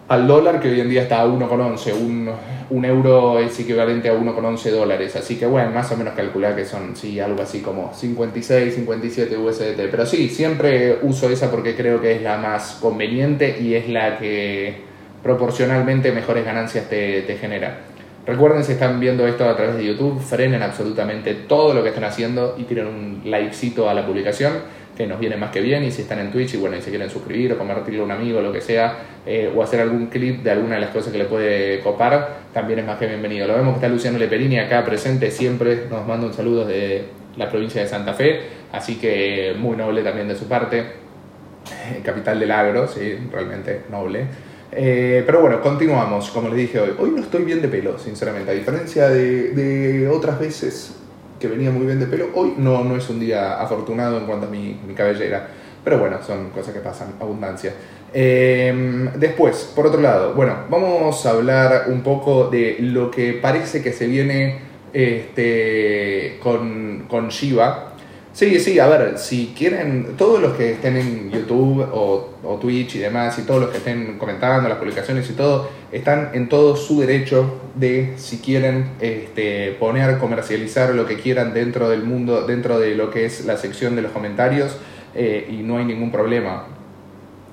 al 0.06 0.28
dólar, 0.28 0.60
que 0.60 0.70
hoy 0.70 0.80
en 0.80 0.90
día 0.90 1.02
está 1.02 1.22
a 1.22 1.26
1,11. 1.26 1.92
Un, 1.92 2.30
un 2.70 2.84
euro 2.84 3.38
es 3.38 3.58
equivalente 3.60 4.08
a 4.08 4.14
1,11 4.14 4.70
dólares. 4.70 5.16
Así 5.16 5.36
que 5.36 5.46
bueno, 5.46 5.70
más 5.70 5.90
o 5.92 5.96
menos 5.96 6.14
calcular 6.14 6.56
que 6.56 6.64
son, 6.64 6.96
sí, 6.96 7.20
algo 7.20 7.42
así 7.42 7.60
como 7.60 7.92
56, 7.94 8.74
57 8.74 9.36
USDT. 9.36 9.90
Pero 9.90 10.06
sí, 10.06 10.28
siempre 10.28 10.98
uso 11.02 11.28
esa 11.30 11.50
porque 11.50 11.76
creo 11.76 12.00
que 12.00 12.16
es 12.16 12.22
la 12.22 12.38
más 12.38 12.78
conveniente 12.80 13.58
y 13.60 13.74
es 13.74 13.88
la 13.88 14.18
que 14.18 14.86
proporcionalmente 15.22 16.12
mejores 16.12 16.44
ganancias 16.44 16.88
te, 16.88 17.36
genera. 17.40 17.78
Recuerden 18.26 18.64
si 18.64 18.72
están 18.72 18.98
viendo 19.00 19.26
esto 19.26 19.48
a 19.48 19.56
través 19.56 19.76
de 19.76 19.84
YouTube, 19.84 20.20
frenen 20.20 20.62
absolutamente 20.62 21.34
todo 21.34 21.74
lo 21.74 21.82
que 21.82 21.90
están 21.90 22.04
haciendo 22.04 22.56
y 22.58 22.64
tiren 22.64 22.86
un 22.86 23.22
likecito 23.24 23.88
a 23.88 23.94
la 23.94 24.06
publicación 24.06 24.52
que 24.96 25.06
nos 25.06 25.20
viene 25.20 25.36
más 25.36 25.50
que 25.50 25.60
bien 25.60 25.84
y 25.84 25.90
si 25.90 26.02
están 26.02 26.18
en 26.18 26.32
Twitch 26.32 26.54
y 26.54 26.56
bueno, 26.56 26.76
y 26.76 26.82
se 26.82 26.90
quieren 26.90 27.10
suscribir 27.10 27.52
o 27.52 27.58
compartirle 27.58 28.00
a 28.00 28.04
un 28.04 28.10
amigo 28.10 28.40
lo 28.40 28.52
que 28.52 28.62
sea 28.62 28.96
eh, 29.26 29.52
o 29.54 29.62
hacer 29.62 29.80
algún 29.80 30.06
clip 30.06 30.42
de 30.42 30.50
alguna 30.50 30.76
de 30.76 30.80
las 30.80 30.90
cosas 30.90 31.12
que 31.12 31.18
le 31.18 31.26
puede 31.26 31.80
copar, 31.80 32.38
también 32.52 32.78
es 32.78 32.86
más 32.86 32.98
que 32.98 33.06
bienvenido. 33.06 33.46
Lo 33.46 33.54
vemos 33.54 33.74
que 33.74 33.76
está 33.76 33.88
Luciano 33.88 34.18
Leperini 34.18 34.58
acá 34.58 34.84
presente 34.84 35.30
siempre, 35.30 35.84
nos 35.90 36.06
manda 36.06 36.26
un 36.26 36.32
saludo 36.32 36.64
de 36.64 37.04
la 37.36 37.50
provincia 37.50 37.82
de 37.82 37.88
Santa 37.88 38.14
Fe, 38.14 38.40
así 38.72 38.96
que 38.96 39.54
muy 39.58 39.76
noble 39.76 40.02
también 40.02 40.28
de 40.28 40.34
su 40.34 40.48
parte, 40.48 40.78
eh, 40.78 42.00
capital 42.02 42.40
del 42.40 42.50
agro, 42.50 42.88
sí, 42.88 43.18
realmente 43.30 43.82
noble. 43.90 44.26
Eh, 44.72 45.22
pero 45.26 45.42
bueno, 45.42 45.60
continuamos, 45.60 46.30
como 46.30 46.48
les 46.48 46.56
dije 46.56 46.80
hoy. 46.80 46.90
Hoy 46.98 47.10
no 47.10 47.20
estoy 47.20 47.44
bien 47.44 47.60
de 47.60 47.68
pelo, 47.68 47.98
sinceramente, 47.98 48.50
a 48.50 48.54
diferencia 48.54 49.08
de 49.08 50.08
otras 50.08 50.40
veces 50.40 50.96
que 51.38 51.48
venía 51.48 51.70
muy 51.70 51.86
bien 51.86 52.00
de 52.00 52.06
pelo. 52.06 52.28
Hoy 52.34 52.54
no, 52.56 52.84
no 52.84 52.96
es 52.96 53.08
un 53.08 53.20
día 53.20 53.60
afortunado 53.60 54.18
en 54.18 54.26
cuanto 54.26 54.46
a 54.46 54.50
mi, 54.50 54.78
mi 54.86 54.94
cabellera, 54.94 55.48
pero 55.84 55.98
bueno, 55.98 56.22
son 56.22 56.50
cosas 56.50 56.74
que 56.74 56.80
pasan, 56.80 57.14
abundancia. 57.20 57.72
Eh, 58.12 59.10
después, 59.16 59.72
por 59.74 59.86
otro 59.86 60.00
lado, 60.00 60.34
bueno, 60.34 60.56
vamos 60.70 61.26
a 61.26 61.30
hablar 61.30 61.84
un 61.88 62.02
poco 62.02 62.48
de 62.48 62.76
lo 62.80 63.10
que 63.10 63.34
parece 63.34 63.82
que 63.82 63.92
se 63.92 64.06
viene 64.06 64.58
este, 64.92 66.38
con, 66.42 67.04
con 67.08 67.28
Shiva. 67.28 67.92
Sí, 68.36 68.60
sí, 68.60 68.78
a 68.78 68.86
ver, 68.86 69.16
si 69.16 69.54
quieren, 69.56 70.14
todos 70.18 70.42
los 70.42 70.58
que 70.58 70.72
estén 70.72 70.94
en 70.98 71.30
YouTube 71.30 71.88
o, 71.90 72.58
Twitch 72.60 72.96
y 72.96 72.98
demás, 72.98 73.38
y 73.38 73.42
todos 73.44 73.62
los 73.62 73.70
que 73.70 73.78
estén 73.78 74.18
comentando 74.18 74.68
las 74.68 74.76
publicaciones 74.76 75.30
y 75.30 75.32
todo, 75.32 75.70
están 75.90 76.32
en 76.34 76.46
todo 76.50 76.76
su 76.76 77.00
derecho 77.00 77.58
de, 77.76 78.12
si 78.18 78.40
quieren, 78.40 78.90
este, 79.00 79.74
poner, 79.80 80.18
comercializar 80.18 80.94
lo 80.94 81.06
que 81.06 81.16
quieran 81.16 81.54
dentro 81.54 81.88
del 81.88 82.02
mundo, 82.02 82.46
dentro 82.46 82.78
de 82.78 82.94
lo 82.94 83.08
que 83.10 83.24
es 83.24 83.46
la 83.46 83.56
sección 83.56 83.96
de 83.96 84.02
los 84.02 84.12
comentarios, 84.12 84.76
eh, 85.14 85.48
y 85.50 85.62
no 85.62 85.78
hay 85.78 85.86
ningún 85.86 86.12
problema. 86.12 86.66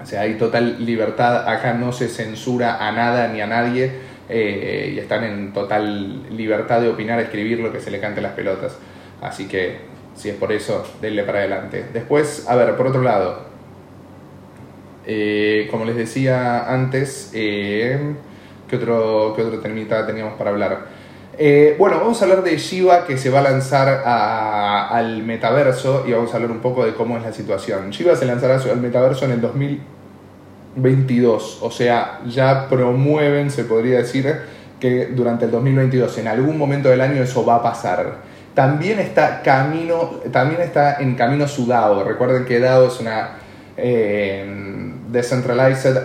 O 0.01 0.05
sea, 0.05 0.23
hay 0.23 0.33
total 0.33 0.85
libertad, 0.85 1.47
acá 1.47 1.75
no 1.75 1.93
se 1.93 2.09
censura 2.09 2.85
a 2.85 2.91
nada 2.91 3.29
ni 3.29 3.39
a 3.39 3.47
nadie, 3.47 3.89
eh, 4.27 4.91
y 4.93 4.99
están 4.99 5.23
en 5.23 5.53
total 5.53 6.23
libertad 6.35 6.81
de 6.81 6.89
opinar, 6.89 7.21
escribir 7.21 7.61
lo 7.61 7.71
que 7.71 7.79
se 7.79 7.89
le 7.89 8.01
cante 8.01 8.19
las 8.19 8.33
pelotas. 8.33 8.75
Así 9.21 9.47
que 9.47 9.92
si 10.15 10.29
es 10.29 10.35
por 10.35 10.51
eso, 10.51 10.85
denle 11.01 11.23
para 11.23 11.39
adelante. 11.39 11.85
Después, 11.93 12.45
a 12.47 12.55
ver, 12.55 12.75
por 12.75 12.87
otro 12.87 13.01
lado, 13.01 13.39
eh, 15.05 15.67
como 15.69 15.85
les 15.85 15.95
decía 15.95 16.71
antes, 16.71 17.31
eh, 17.33 18.13
¿qué, 18.69 18.75
otro, 18.75 19.33
¿qué 19.35 19.41
otro 19.41 19.59
termita 19.59 20.05
teníamos 20.05 20.35
para 20.35 20.51
hablar? 20.51 20.85
Eh, 21.37 21.75
bueno, 21.79 21.99
vamos 21.99 22.21
a 22.21 22.25
hablar 22.25 22.43
de 22.43 22.57
Shiva 22.57 23.05
que 23.05 23.17
se 23.17 23.31
va 23.31 23.39
a 23.39 23.41
lanzar 23.41 24.03
al 24.05 25.23
metaverso 25.23 26.05
y 26.07 26.13
vamos 26.13 26.31
a 26.31 26.35
hablar 26.35 26.51
un 26.51 26.59
poco 26.59 26.85
de 26.85 26.93
cómo 26.93 27.17
es 27.17 27.23
la 27.23 27.33
situación. 27.33 27.89
Shiva 27.89 28.15
se 28.15 28.25
lanzará 28.25 28.55
al 28.55 28.79
metaverso 28.79 29.25
en 29.25 29.31
el 29.31 29.41
2022, 29.41 31.63
o 31.63 31.71
sea, 31.71 32.19
ya 32.27 32.69
promueven, 32.69 33.49
se 33.49 33.63
podría 33.63 33.97
decir, 33.97 34.31
que 34.79 35.07
durante 35.07 35.45
el 35.45 35.51
2022, 35.51 36.19
en 36.19 36.27
algún 36.27 36.55
momento 36.57 36.89
del 36.89 37.01
año, 37.01 37.23
eso 37.23 37.43
va 37.45 37.55
a 37.55 37.63
pasar. 37.63 38.32
También 38.53 38.99
está, 38.99 39.41
camino, 39.41 40.19
también 40.31 40.61
está 40.61 40.97
en 41.01 41.15
camino 41.15 41.47
su 41.47 41.65
DAO. 41.65 42.03
Recuerden 42.03 42.45
que 42.45 42.59
DAO 42.59 42.87
es 42.87 42.99
una 42.99 43.31
eh, 43.75 44.45
Decentralized 45.09 45.97
eh, 45.97 46.01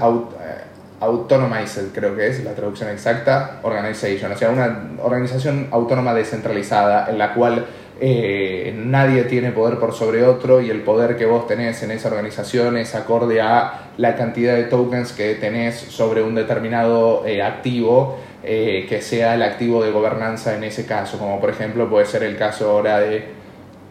Autonomized, 1.01 1.93
creo 1.93 2.17
que 2.17 2.27
es 2.27 2.43
la 2.43 2.55
traducción 2.55 2.89
exacta, 2.91 3.61
Organization. 3.63 4.33
O 4.33 4.37
sea, 4.37 4.51
una 4.51 4.93
organización 5.03 5.69
autónoma 5.71 6.15
descentralizada 6.15 7.09
en 7.09 7.19
la 7.19 7.35
cual 7.35 7.67
eh, 8.01 8.75
nadie 8.77 9.25
tiene 9.25 9.53
poder 9.53 9.79
por 9.79 9.93
sobre 9.93 10.25
otro 10.25 10.61
y 10.61 10.71
el 10.71 10.81
poder 10.81 11.17
que 11.17 11.27
vos 11.27 11.47
tenés 11.47 11.83
en 11.83 11.91
esa 11.91 12.09
organización 12.09 12.77
es 12.79 12.95
acorde 12.95 13.41
a 13.41 13.91
la 13.97 14.17
cantidad 14.17 14.55
de 14.55 14.65
tokens 14.65 15.13
que 15.13 15.35
tenés 15.35 15.77
sobre 15.77 16.23
un 16.23 16.35
determinado 16.35 17.25
activo 17.45 18.19
eh, 18.45 18.87
que 18.89 19.03
sea 19.03 19.35
el 19.35 19.43
activo 19.43 19.83
de 19.83 19.91
gobernanza 19.91 20.55
en 20.55 20.63
ese 20.63 20.87
caso, 20.87 21.19
como 21.19 21.41
por 21.41 21.51
ejemplo 21.51 21.91
puede 21.91 22.07
ser 22.07 22.23
el 22.23 22.37
caso 22.37 22.71
ahora 22.71 23.01
de 23.01 23.27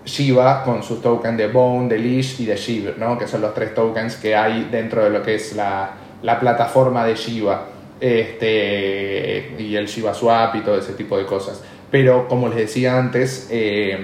Shiba 0.05 0.63
con 0.63 0.83
sus 0.83 1.01
tokens 1.01 1.37
de 1.37 1.47
Bone, 1.47 1.89
de 1.89 1.99
Leash 1.99 2.39
y 2.39 2.45
de 2.45 2.55
Shiba, 2.55 2.93
¿no? 2.97 3.17
que 3.17 3.27
son 3.27 3.41
los 3.41 3.53
tres 3.53 3.75
tokens 3.75 4.15
que 4.15 4.37
hay 4.37 4.69
dentro 4.71 5.03
de 5.03 5.09
lo 5.09 5.21
que 5.21 5.35
es 5.35 5.53
la, 5.53 5.91
la 6.23 6.39
plataforma 6.39 7.05
de 7.05 7.15
Shiba 7.15 7.65
este, 7.99 9.55
y 9.59 9.75
el 9.75 9.85
Shiba 9.85 10.13
Swap 10.13 10.55
y 10.55 10.61
todo 10.61 10.77
ese 10.77 10.93
tipo 10.93 11.17
de 11.17 11.25
cosas. 11.25 11.61
Pero 11.91 12.29
como 12.29 12.47
les 12.47 12.57
decía 12.57 12.97
antes, 12.97 13.49
eh, 13.51 13.97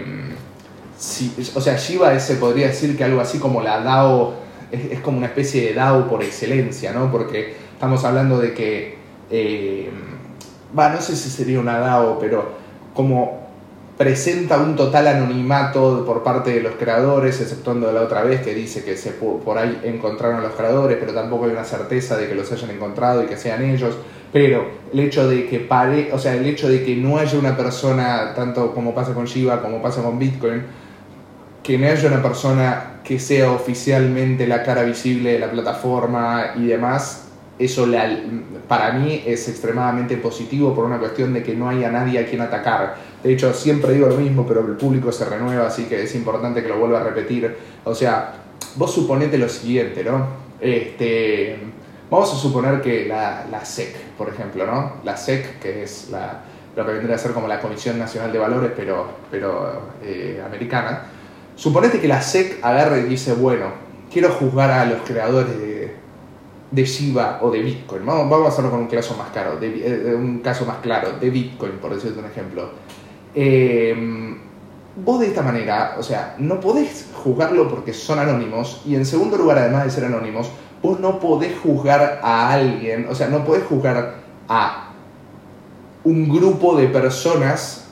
o 1.56 1.62
sea, 1.62 1.78
Shiba 1.78 2.20
se 2.20 2.36
podría 2.36 2.68
decir 2.68 2.98
que 2.98 3.06
algo 3.06 3.22
así 3.22 3.40
como 3.40 3.62
la 3.62 3.80
DAO 3.80 4.34
es, 4.72 5.00
como 5.00 5.20
una 5.20 5.28
especie 5.28 5.70
de 5.70 5.74
DAO 5.74 6.10
por 6.10 6.22
excelencia, 6.22 6.92
¿no? 6.92 7.10
porque 7.10 7.56
estamos 7.74 8.04
hablando 8.04 8.40
de 8.40 8.54
que... 8.54 8.98
Eh, 9.32 9.90
va, 10.78 10.90
no 10.90 11.02
sé 11.02 11.16
si 11.16 11.30
sería 11.30 11.60
una 11.60 11.80
DAO, 11.80 12.20
pero 12.20 12.52
como 12.94 13.44
presenta 13.98 14.58
un 14.58 14.76
total 14.76 15.08
anonimato 15.08 16.04
por 16.06 16.24
parte 16.24 16.52
de 16.52 16.62
los 16.62 16.74
creadores, 16.74 17.40
exceptuando 17.40 17.92
la 17.92 18.02
otra 18.02 18.24
vez 18.24 18.42
que 18.42 18.54
dice 18.54 18.84
que 18.84 18.98
se 18.98 19.12
por 19.12 19.58
ahí 19.58 19.80
encontraron 19.84 20.42
los 20.42 20.54
creadores, 20.54 20.98
pero 21.00 21.14
tampoco 21.14 21.46
hay 21.46 21.52
una 21.52 21.64
certeza 21.64 22.18
de 22.18 22.28
que 22.28 22.36
los 22.36 22.52
hayan 22.52 22.72
encontrado 22.72 23.24
y 23.24 23.28
que 23.28 23.38
sean 23.38 23.64
ellos. 23.64 23.96
Pero 24.32 24.66
el 24.92 25.00
hecho 25.00 25.30
de 25.30 25.48
que 25.48 25.60
pare, 25.60 26.10
o 26.12 26.18
sea, 26.18 26.34
el 26.34 26.46
hecho 26.48 26.68
de 26.68 26.84
que 26.84 26.96
no 26.96 27.18
haya 27.18 27.38
una 27.38 27.56
persona, 27.56 28.34
tanto 28.36 28.74
como 28.74 28.96
pasa 28.96 29.14
con 29.14 29.26
Shiba, 29.26 29.62
como 29.62 29.80
pasa 29.80 30.02
con 30.02 30.18
Bitcoin, 30.18 30.64
que 31.62 31.78
no 31.78 31.88
haya 31.88 32.08
una 32.08 32.22
persona 32.22 33.00
que 33.04 33.20
sea 33.20 33.52
oficialmente 33.52 34.48
la 34.48 34.64
cara 34.64 34.84
visible 34.84 35.34
de 35.34 35.40
la 35.40 35.52
plataforma 35.52 36.54
y 36.56 36.66
demás, 36.66 37.23
eso 37.66 37.88
para 38.68 38.92
mí 38.94 39.24
es 39.26 39.48
extremadamente 39.48 40.18
positivo 40.18 40.74
por 40.74 40.86
una 40.86 41.00
cuestión 41.00 41.34
de 41.34 41.44
que 41.44 41.54
no 41.54 41.70
haya 41.70 41.92
nadie 41.92 42.20
a 42.20 42.26
quien 42.26 42.42
atacar. 42.42 42.96
De 43.24 43.34
hecho, 43.34 43.54
siempre 43.54 43.94
digo 43.94 44.08
lo 44.08 44.18
mismo, 44.18 44.46
pero 44.48 44.62
el 44.62 44.76
público 44.76 45.12
se 45.12 45.26
renueva, 45.26 45.68
así 45.68 45.84
que 45.86 46.04
es 46.04 46.16
importante 46.16 46.62
que 46.62 46.70
lo 46.70 46.78
vuelva 46.78 47.02
a 47.02 47.04
repetir. 47.04 47.56
O 47.84 47.94
sea, 47.94 48.34
vos 48.76 48.94
suponete 48.94 49.38
lo 49.38 49.50
siguiente, 49.50 50.04
¿no? 50.04 50.28
Este, 50.60 51.58
vamos 52.10 52.34
a 52.34 52.36
suponer 52.38 52.82
que 52.82 53.06
la, 53.06 53.46
la 53.52 53.66
SEC, 53.66 53.96
por 54.18 54.30
ejemplo, 54.30 54.66
¿no? 54.66 54.94
La 55.04 55.18
SEC, 55.18 55.60
que 55.60 55.84
es 55.84 56.10
la, 56.10 56.42
lo 56.76 56.86
que 56.86 56.92
vendría 56.94 57.16
a 57.16 57.20
ser 57.20 57.32
como 57.32 57.48
la 57.48 57.60
Comisión 57.60 58.00
Nacional 58.00 58.32
de 58.32 58.40
Valores, 58.40 58.72
pero, 58.76 59.08
pero 59.30 59.92
eh, 60.04 60.42
americana. 60.46 61.04
Suponete 61.56 62.00
que 62.00 62.08
la 62.08 62.22
SEC 62.22 62.60
agarre 62.64 63.02
y 63.02 63.04
dice, 63.04 63.34
bueno, 63.34 63.68
quiero 64.12 64.30
juzgar 64.30 64.72
a 64.72 64.86
los 64.86 65.02
creadores 65.02 65.58
de 65.60 65.83
de 66.74 66.86
Shiba 66.86 67.40
o 67.42 67.52
de 67.52 67.62
Bitcoin. 67.62 68.06
Vamos, 68.06 68.30
vamos 68.30 68.48
a 68.48 68.50
hacerlo 68.50 68.72
con 68.72 68.80
un 68.82 68.88
caso 68.88 69.16
más 69.16 69.30
caro, 69.30 69.58
de, 69.58 70.12
eh, 70.12 70.16
un 70.16 70.40
caso 70.40 70.66
más 70.66 70.78
claro, 70.78 71.14
de 71.20 71.30
Bitcoin, 71.30 71.74
por 71.74 71.94
decirte 71.94 72.20
un 72.20 72.26
ejemplo. 72.26 72.70
Eh, 73.36 74.36
vos 74.96 75.20
de 75.20 75.28
esta 75.28 75.42
manera, 75.42 75.96
o 76.00 76.04
sea, 76.04 76.36
no 76.40 76.60
podés 76.60 77.10
juzgarlo 77.24 77.70
porque 77.70 77.94
son 77.94 78.20
anónimos 78.20 78.82
y 78.86 78.96
en 78.96 79.06
segundo 79.06 79.38
lugar, 79.38 79.60
además 79.60 79.86
de 79.86 79.92
ser 79.92 80.06
anónimos, 80.06 80.50
vos 80.82 81.00
no 81.00 81.20
podés 81.20 81.58
juzgar 81.60 82.20
a 82.24 82.52
alguien, 82.52 83.08
o 83.10 83.16
sea, 83.16 83.28
no 83.28 83.46
podés 83.46 83.64
juzgar 83.64 84.16
a 84.50 84.90
un 86.04 86.28
grupo 86.28 86.76
de 86.76 86.88
personas 86.88 87.88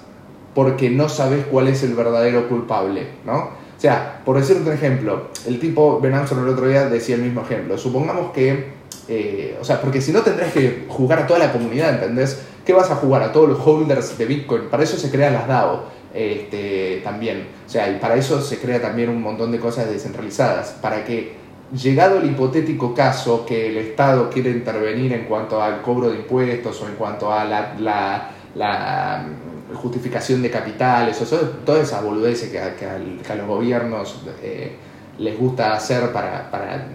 porque 0.53 0.89
no 0.89 1.07
sabes 1.07 1.45
cuál 1.45 1.67
es 1.67 1.83
el 1.83 1.93
verdadero 1.93 2.49
culpable, 2.49 3.07
¿no? 3.25 3.60
O 3.81 3.83
sea, 3.83 4.21
por 4.23 4.37
decirte 4.37 4.69
un 4.69 4.75
ejemplo, 4.75 5.29
el 5.47 5.59
tipo 5.59 5.99
Ben 5.99 6.13
Armstrong 6.13 6.43
el 6.43 6.53
otro 6.53 6.67
día 6.67 6.87
decía 6.87 7.15
el 7.15 7.23
mismo 7.23 7.41
ejemplo. 7.41 7.79
Supongamos 7.79 8.31
que, 8.31 8.73
eh, 9.07 9.57
o 9.59 9.63
sea, 9.63 9.81
porque 9.81 9.99
si 10.01 10.11
no 10.11 10.21
tendrás 10.21 10.53
que 10.53 10.85
jugar 10.87 11.17
a 11.17 11.25
toda 11.25 11.39
la 11.39 11.51
comunidad, 11.51 11.95
¿entendés? 11.95 12.43
¿Qué 12.63 12.73
vas 12.73 12.91
a 12.91 12.95
jugar? 12.97 13.23
A 13.23 13.31
todos 13.31 13.49
los 13.49 13.59
holders 13.65 14.19
de 14.19 14.25
Bitcoin. 14.27 14.69
Para 14.69 14.83
eso 14.83 14.97
se 14.97 15.09
crean 15.09 15.33
las 15.33 15.47
DAO 15.47 15.85
este, 16.13 17.01
también. 17.03 17.47
O 17.65 17.69
sea, 17.71 17.89
y 17.89 17.97
para 17.97 18.17
eso 18.17 18.39
se 18.39 18.59
crea 18.59 18.79
también 18.79 19.09
un 19.09 19.19
montón 19.19 19.51
de 19.51 19.59
cosas 19.59 19.89
descentralizadas. 19.89 20.77
Para 20.79 21.03
que, 21.03 21.33
llegado 21.75 22.19
el 22.19 22.29
hipotético 22.29 22.93
caso 22.93 23.47
que 23.47 23.69
el 23.69 23.77
Estado 23.77 24.29
quiere 24.29 24.51
intervenir 24.51 25.11
en 25.13 25.25
cuanto 25.25 25.59
al 25.59 25.81
cobro 25.81 26.11
de 26.11 26.17
impuestos 26.17 26.79
o 26.83 26.87
en 26.87 26.93
cuanto 26.93 27.33
a 27.33 27.45
la, 27.45 28.31
la 28.55 29.25
justificación 29.73 30.41
de 30.41 30.51
capitales, 30.51 31.21
o 31.21 31.35
toda 31.65 31.81
esa 31.81 32.01
boludez 32.01 32.49
que, 32.51 32.59
a, 32.59 33.35
los 33.35 33.47
gobiernos 33.47 34.21
eh, 34.41 34.75
les 35.17 35.37
gusta 35.37 35.73
hacer 35.73 36.11
para, 36.11 36.49
para, 36.51 36.87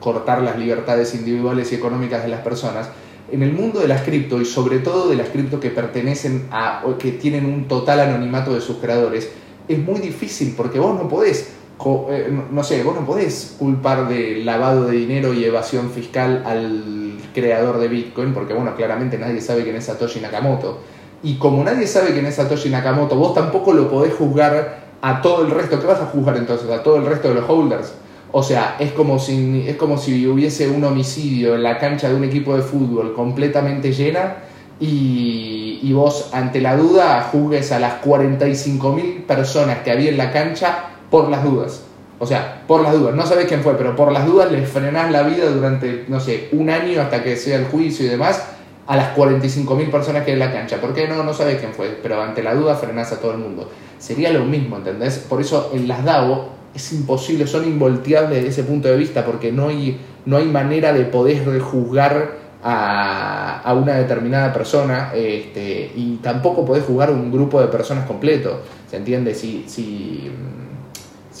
cortar 0.00 0.42
las 0.42 0.58
libertades 0.58 1.14
individuales 1.14 1.72
y 1.72 1.76
económicas 1.76 2.22
de 2.22 2.28
las 2.28 2.40
personas, 2.40 2.90
en 3.32 3.42
el 3.42 3.52
mundo 3.52 3.80
de 3.80 3.88
las 3.88 4.02
cripto 4.02 4.38
y 4.38 4.44
sobre 4.44 4.80
todo 4.80 5.08
de 5.08 5.16
las 5.16 5.30
cripto 5.30 5.58
que 5.58 5.70
pertenecen 5.70 6.46
a 6.50 6.82
o 6.84 6.98
que 6.98 7.12
tienen 7.12 7.46
un 7.46 7.66
total 7.68 8.00
anonimato 8.00 8.54
de 8.54 8.60
sus 8.60 8.76
creadores, 8.76 9.30
es 9.66 9.78
muy 9.78 10.00
difícil 10.00 10.52
porque 10.54 10.78
vos 10.78 10.94
no 10.94 11.08
podés, 11.08 11.52
no 11.78 12.64
sé, 12.64 12.82
vos 12.82 12.94
no 12.94 13.04
podés 13.04 13.56
culpar 13.58 14.08
de 14.08 14.44
lavado 14.44 14.86
de 14.86 14.96
dinero 14.96 15.34
y 15.34 15.44
evasión 15.44 15.90
fiscal 15.90 16.42
al 16.46 17.18
creador 17.34 17.78
de 17.78 17.88
Bitcoin, 17.88 18.32
porque 18.32 18.54
bueno, 18.54 18.74
claramente 18.76 19.18
nadie 19.18 19.40
sabe 19.40 19.64
quién 19.64 19.76
es 19.76 19.84
Satoshi 19.84 20.20
Nakamoto 20.20 20.80
y 21.24 21.36
como 21.36 21.64
nadie 21.64 21.86
sabe 21.86 22.12
quién 22.12 22.26
es 22.26 22.36
Satoshi 22.36 22.68
Nakamoto, 22.68 23.16
vos 23.16 23.34
tampoco 23.34 23.72
lo 23.72 23.90
podés 23.90 24.14
juzgar 24.14 24.84
a 25.00 25.22
todo 25.22 25.44
el 25.44 25.50
resto. 25.50 25.80
¿Qué 25.80 25.86
vas 25.86 26.00
a 26.00 26.06
juzgar 26.06 26.36
entonces? 26.36 26.70
¿A 26.70 26.82
todo 26.82 26.96
el 26.96 27.06
resto 27.06 27.28
de 27.28 27.34
los 27.34 27.48
holders? 27.48 27.94
O 28.30 28.42
sea, 28.42 28.76
es 28.78 28.92
como 28.92 29.18
si, 29.18 29.64
es 29.66 29.76
como 29.76 29.96
si 29.96 30.26
hubiese 30.26 30.68
un 30.68 30.84
homicidio 30.84 31.54
en 31.54 31.62
la 31.62 31.78
cancha 31.78 32.08
de 32.08 32.14
un 32.14 32.24
equipo 32.24 32.54
de 32.54 32.62
fútbol 32.62 33.14
completamente 33.14 33.92
llena 33.92 34.36
y, 34.78 35.80
y 35.82 35.92
vos, 35.94 36.30
ante 36.32 36.60
la 36.60 36.76
duda, 36.76 37.28
juzgues 37.32 37.72
a 37.72 37.78
las 37.78 38.02
45.000 38.02 39.24
personas 39.24 39.78
que 39.78 39.92
había 39.92 40.10
en 40.10 40.18
la 40.18 40.30
cancha 40.30 40.93
por 41.14 41.28
las 41.28 41.44
dudas. 41.44 41.80
O 42.18 42.26
sea, 42.26 42.64
por 42.66 42.80
las 42.80 42.92
dudas. 42.92 43.14
No 43.14 43.24
sabés 43.24 43.46
quién 43.46 43.62
fue, 43.62 43.78
pero 43.78 43.94
por 43.94 44.10
las 44.10 44.26
dudas 44.26 44.50
les 44.50 44.68
frenás 44.68 45.12
la 45.12 45.22
vida 45.22 45.48
durante, 45.48 46.06
no 46.08 46.18
sé, 46.18 46.48
un 46.50 46.68
año 46.68 47.00
hasta 47.00 47.22
que 47.22 47.36
sea 47.36 47.56
el 47.56 47.66
juicio 47.66 48.04
y 48.04 48.08
demás 48.08 48.44
a 48.88 48.96
las 48.96 49.16
45.000 49.16 49.92
personas 49.92 50.24
que 50.24 50.32
hay 50.32 50.32
en 50.32 50.40
la 50.40 50.52
cancha. 50.52 50.80
¿Por 50.80 50.92
qué 50.92 51.06
no? 51.06 51.22
No 51.22 51.32
sabes 51.32 51.60
quién 51.60 51.72
fue, 51.72 51.96
pero 52.02 52.20
ante 52.20 52.42
la 52.42 52.56
duda 52.56 52.74
frenás 52.74 53.12
a 53.12 53.20
todo 53.20 53.30
el 53.30 53.38
mundo. 53.38 53.70
Sería 53.96 54.32
lo 54.32 54.44
mismo, 54.44 54.78
¿entendés? 54.78 55.18
Por 55.18 55.40
eso 55.40 55.70
en 55.72 55.86
las 55.86 56.04
DAO 56.04 56.48
es 56.74 56.92
imposible, 56.92 57.46
son 57.46 57.64
involteables 57.64 58.38
desde 58.38 58.48
ese 58.48 58.64
punto 58.64 58.88
de 58.88 58.96
vista, 58.96 59.24
porque 59.24 59.52
no 59.52 59.68
hay, 59.68 60.00
no 60.26 60.38
hay 60.38 60.46
manera 60.46 60.92
de 60.92 61.04
poder 61.04 61.60
juzgar 61.60 62.38
a, 62.60 63.60
a 63.60 63.74
una 63.74 63.94
determinada 63.94 64.52
persona 64.52 65.12
este, 65.14 65.92
y 65.94 66.16
tampoco 66.16 66.64
podés 66.64 66.82
jugar 66.82 67.12
un 67.12 67.30
grupo 67.30 67.60
de 67.60 67.68
personas 67.68 68.04
completo, 68.04 68.62
¿se 68.90 68.96
entiende? 68.96 69.32
Si, 69.32 69.64
si, 69.68 70.32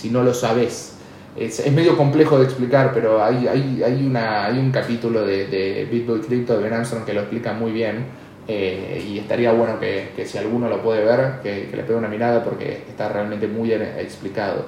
si 0.04 0.10
no 0.10 0.22
lo 0.22 0.34
sabes. 0.34 0.92
Es, 1.34 1.60
es, 1.60 1.72
medio 1.72 1.96
complejo 1.96 2.38
de 2.38 2.44
explicar, 2.44 2.92
pero 2.92 3.24
hay, 3.24 3.48
hay, 3.48 3.82
hay, 3.82 4.06
una, 4.06 4.44
hay 4.44 4.58
un 4.58 4.70
capítulo 4.70 5.24
de, 5.24 5.46
de 5.46 5.88
Bitboy 5.90 6.20
Crypto 6.20 6.58
de 6.58 6.62
Ben 6.62 6.74
Armstrong 6.74 7.06
que 7.06 7.14
lo 7.14 7.20
explica 7.20 7.54
muy 7.54 7.72
bien 7.72 8.04
eh, 8.46 9.02
y 9.08 9.18
estaría 9.18 9.50
bueno 9.52 9.80
que, 9.80 10.10
que, 10.14 10.26
si 10.26 10.36
alguno 10.36 10.68
lo 10.68 10.82
puede 10.82 11.02
ver, 11.02 11.40
que, 11.42 11.68
que, 11.70 11.76
le 11.76 11.84
pegue 11.84 11.94
una 11.94 12.08
mirada 12.08 12.44
porque 12.44 12.84
está 12.86 13.08
realmente 13.08 13.48
muy 13.48 13.68
bien 13.68 13.80
explicado. 13.98 14.66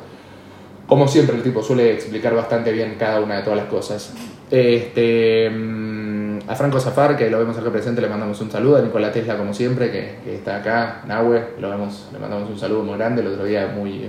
Como 0.86 1.06
siempre, 1.06 1.36
el 1.36 1.42
tipo 1.42 1.62
suele 1.62 1.92
explicar 1.92 2.34
bastante 2.34 2.72
bien 2.72 2.96
cada 2.98 3.20
una 3.20 3.36
de 3.36 3.42
todas 3.42 3.58
las 3.58 3.68
cosas. 3.68 4.14
Este, 4.50 5.50
mm, 5.50 6.38
a 6.48 6.54
Franco 6.54 6.80
Zafar, 6.80 7.14
que 7.14 7.28
lo 7.28 7.38
vemos 7.38 7.58
acá 7.58 7.70
presente, 7.70 8.00
le 8.00 8.08
mandamos 8.08 8.40
un 8.40 8.50
saludo. 8.50 8.78
A 8.78 8.80
Nicolás 8.80 9.12
Tesla, 9.12 9.36
como 9.36 9.52
siempre, 9.52 9.90
que, 9.90 10.16
que 10.24 10.36
está 10.36 10.56
acá. 10.56 11.02
Nahue, 11.06 11.56
lo 11.60 11.68
vemos, 11.68 12.08
le 12.10 12.18
mandamos 12.18 12.48
un 12.48 12.58
saludo 12.58 12.84
muy 12.84 12.96
grande. 12.96 13.20
El 13.20 13.28
otro 13.28 13.44
día 13.44 13.66
muy 13.66 14.08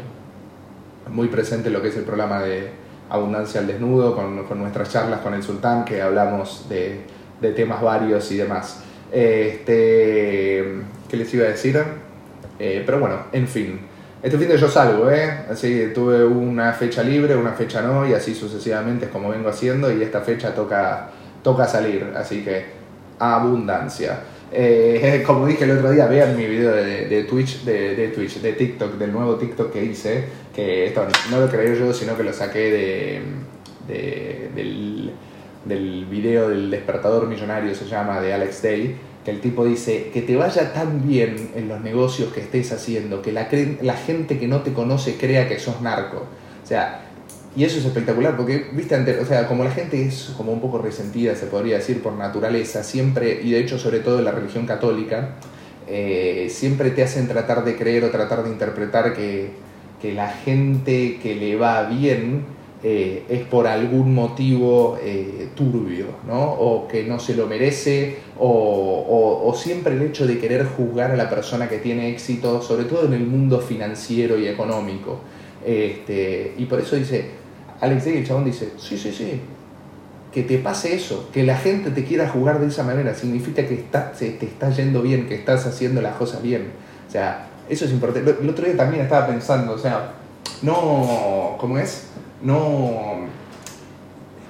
muy 1.10 1.28
presente 1.28 1.70
lo 1.70 1.82
que 1.82 1.90
es 1.90 1.98
el 1.98 2.04
programa 2.04 2.42
de 2.42 2.70
Abundancia 3.10 3.62
al 3.62 3.68
Desnudo, 3.68 4.16
con, 4.16 4.44
con 4.46 4.60
nuestras 4.60 4.92
charlas 4.92 5.22
con 5.22 5.34
el 5.34 5.44
sultán, 5.44 5.86
que 5.86 6.02
hablamos 6.02 6.68
de, 6.70 7.02
de 7.42 7.52
temas 7.52 7.82
varios 7.82 8.32
y 8.32 8.38
demás. 8.38 8.82
Este, 9.12 10.66
¿Qué 11.10 11.18
les 11.18 11.34
iba 11.34 11.46
a 11.46 11.50
decir? 11.50 11.82
Eh, 12.60 12.84
pero 12.86 13.00
bueno, 13.00 13.28
en 13.32 13.48
fin. 13.48 13.80
Este 14.22 14.38
fin 14.38 14.48
de 14.48 14.58
yo 14.58 14.68
salgo, 14.68 15.10
¿eh? 15.12 15.46
Así 15.50 15.92
tuve 15.94 16.26
una 16.26 16.74
fecha 16.74 17.04
libre, 17.04 17.36
una 17.36 17.52
fecha 17.52 17.82
no, 17.82 18.08
y 18.08 18.14
así 18.14 18.34
sucesivamente 18.34 19.06
es 19.06 19.12
como 19.12 19.30
vengo 19.30 19.50
haciendo, 19.50 19.92
y 19.92 20.02
esta 20.02 20.22
fecha 20.22 20.54
toca, 20.56 21.12
toca 21.44 21.68
salir, 21.68 22.12
así 22.16 22.44
que 22.44 22.66
abundancia. 23.20 24.20
Eh, 24.52 25.24
como 25.28 25.46
dije 25.46 25.66
el 25.66 25.72
otro 25.78 25.92
día, 25.92 26.08
vean 26.08 26.36
mi 26.36 26.48
video 26.48 26.72
de, 26.72 27.08
de 27.08 27.24
Twitch, 27.26 27.64
de, 27.64 27.96
de, 27.96 28.08
Twitch, 28.10 28.42
de 28.42 28.54
TikTok, 28.54 28.94
del 28.98 29.12
nuevo 29.12 29.36
TikTok 29.36 29.72
que 29.72 29.86
hice, 29.86 30.26
esto 30.58 31.08
no 31.30 31.40
lo 31.40 31.50
creé 31.50 31.78
yo, 31.78 31.94
sino 31.94 32.18
que 32.18 32.24
lo 32.24 32.34
saqué 32.34 32.72
de, 32.72 33.22
del, 34.56 35.12
del 35.66 36.06
video 36.06 36.50
del 36.50 36.72
despertador 36.72 37.28
millonario, 37.28 37.76
se 37.76 37.86
llama, 37.86 38.20
de 38.22 38.34
Alex 38.34 38.64
Day, 38.64 38.96
que 39.24 39.32
el 39.32 39.40
tipo 39.40 39.66
dice, 39.66 40.10
que 40.14 40.22
te 40.22 40.36
vaya 40.36 40.74
tan 40.74 41.08
bien 41.08 41.52
en 41.56 41.68
los 41.68 41.82
negocios 41.82 42.34
que 42.34 42.40
estés 42.40 42.72
haciendo, 42.72 43.22
que 43.22 43.32
la, 43.32 43.48
la 43.82 43.96
gente 43.96 44.40
que 44.40 44.48
no 44.48 44.62
te 44.62 44.74
conoce 44.74 45.16
crea 45.16 45.48
que 45.48 45.60
sos 45.60 45.82
narco. 45.82 46.26
O 46.64 46.68
sea, 46.68 47.02
y 47.56 47.64
eso 47.64 47.78
es 47.78 47.86
espectacular, 47.86 48.36
porque, 48.36 48.70
viste, 48.72 48.96
o 49.20 49.26
sea, 49.26 49.48
como 49.48 49.64
la 49.64 49.72
gente 49.72 50.02
es 50.02 50.34
como 50.38 50.52
un 50.52 50.62
poco 50.62 50.80
resentida, 50.80 51.36
se 51.36 51.48
podría 51.48 51.78
decir, 51.78 52.02
por 52.02 52.14
naturaleza, 52.14 52.84
siempre, 52.84 53.42
y 53.44 53.52
de 53.52 53.60
hecho 53.60 53.78
sobre 53.78 54.00
todo 54.00 54.20
en 54.20 54.26
la 54.26 54.32
religión 54.32 54.66
católica, 54.66 55.36
eh, 55.88 56.48
siempre 56.50 56.92
te 56.92 57.04
hacen 57.04 57.28
tratar 57.28 57.64
de 57.64 57.76
creer 57.76 58.04
o 58.06 58.10
tratar 58.10 58.44
de 58.44 58.50
interpretar 58.50 59.14
que, 59.14 59.67
que 60.02 60.14
la 60.14 60.30
gente 60.30 61.20
que 61.22 61.36
le 61.36 61.56
va 61.56 61.84
bien 61.84 62.58
eh, 62.84 63.24
es 63.28 63.44
por 63.46 63.66
algún 63.66 64.14
motivo 64.14 65.00
eh, 65.02 65.50
turbio, 65.56 66.06
¿no? 66.28 66.52
O 66.52 66.88
que 66.88 67.04
no 67.04 67.20
se 67.20 67.36
lo 67.36 67.48
merece, 67.48 68.18
o, 68.38 69.52
siempre 69.58 69.96
el 69.96 70.04
hecho 70.04 70.28
de 70.28 70.38
querer 70.38 70.66
juzgar 70.66 71.10
a 71.12 71.16
la 71.16 71.28
persona 71.28 71.68
que 71.68 71.80
tiene 71.80 72.12
éxito, 72.12 72.62
sobre 72.62 72.84
todo 72.86 73.08
en 73.08 73.14
el 73.14 73.26
mundo 73.26 73.60
financiero 73.60 74.38
y 74.38 74.48
económico. 74.48 75.20
Este, 75.66 76.54
y 76.58 76.66
por 76.66 76.80
eso 76.80 76.96
dice, 76.96 77.32
Alex 77.82 78.06
Day, 78.06 78.18
el 78.18 78.28
chabón 78.28 78.46
dice, 78.46 78.70
sí, 78.78 78.96
sí, 78.96 79.12
sí, 79.12 79.42
que 80.32 80.44
te 80.44 80.60
pase 80.60 80.94
eso, 80.94 81.30
que 81.34 81.44
la 81.44 81.58
gente 81.58 81.90
te 81.90 82.04
quiera 82.04 82.30
jugar 82.30 82.60
de 82.60 82.68
esa 82.68 82.84
manera, 82.84 83.16
significa 83.16 83.68
que 83.68 83.74
está, 83.74 84.12
te 84.12 84.38
está 84.46 84.70
yendo 84.70 85.02
bien, 85.02 85.28
que 85.28 85.34
estás 85.34 85.66
haciendo 85.66 86.02
las 86.02 86.16
cosas 86.16 86.44
bien. 86.44 86.68
O 87.08 87.12
sea, 87.12 87.48
eso 87.70 87.86
es 87.86 87.92
importante. 87.92 88.38
El 88.42 88.50
otro 88.50 88.66
día 88.66 88.78
también 88.78 89.04
estaba 89.04 89.28
pensando, 89.28 89.74
o 89.74 89.78
sea, 89.78 90.14
no, 90.62 91.56
¿cómo 91.60 91.78
es? 91.78 92.08
No, 92.42 93.28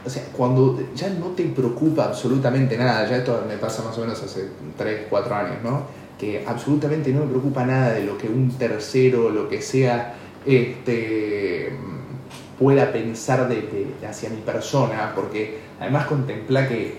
o 0.06 0.10
sea, 0.10 0.24
cuando 0.32 0.80
ya 0.96 1.10
no 1.10 1.28
te 1.28 1.44
preocupa 1.44 2.06
absolutamente 2.06 2.78
nada, 2.78 3.08
ya 3.10 3.18
esto 3.18 3.44
me 3.48 3.58
pasa 3.58 3.84
más 3.84 3.98
o 3.98 4.02
menos 4.02 4.22
hace 4.24 4.50
3, 4.78 5.08
4 5.10 5.36
años, 5.36 5.58
¿no? 5.64 5.84
Que 6.18 6.46
absolutamente 6.48 7.12
no 7.12 7.22
me 7.22 7.28
preocupa 7.28 7.66
nada 7.66 7.92
de 7.92 8.04
lo 8.04 8.18
que 8.18 8.28
un 8.28 8.52
tercero, 8.52 9.30
lo 9.30 9.50
que 9.50 9.62
sea, 9.62 10.16
este 10.46 11.74
pueda 12.58 12.92
pensar 12.92 13.48
de, 13.48 13.56
de, 14.02 14.08
hacia 14.08 14.30
mi 14.30 14.42
persona, 14.42 15.12
porque 15.14 15.60
además 15.80 16.08
contempla 16.08 16.68
que 16.68 16.98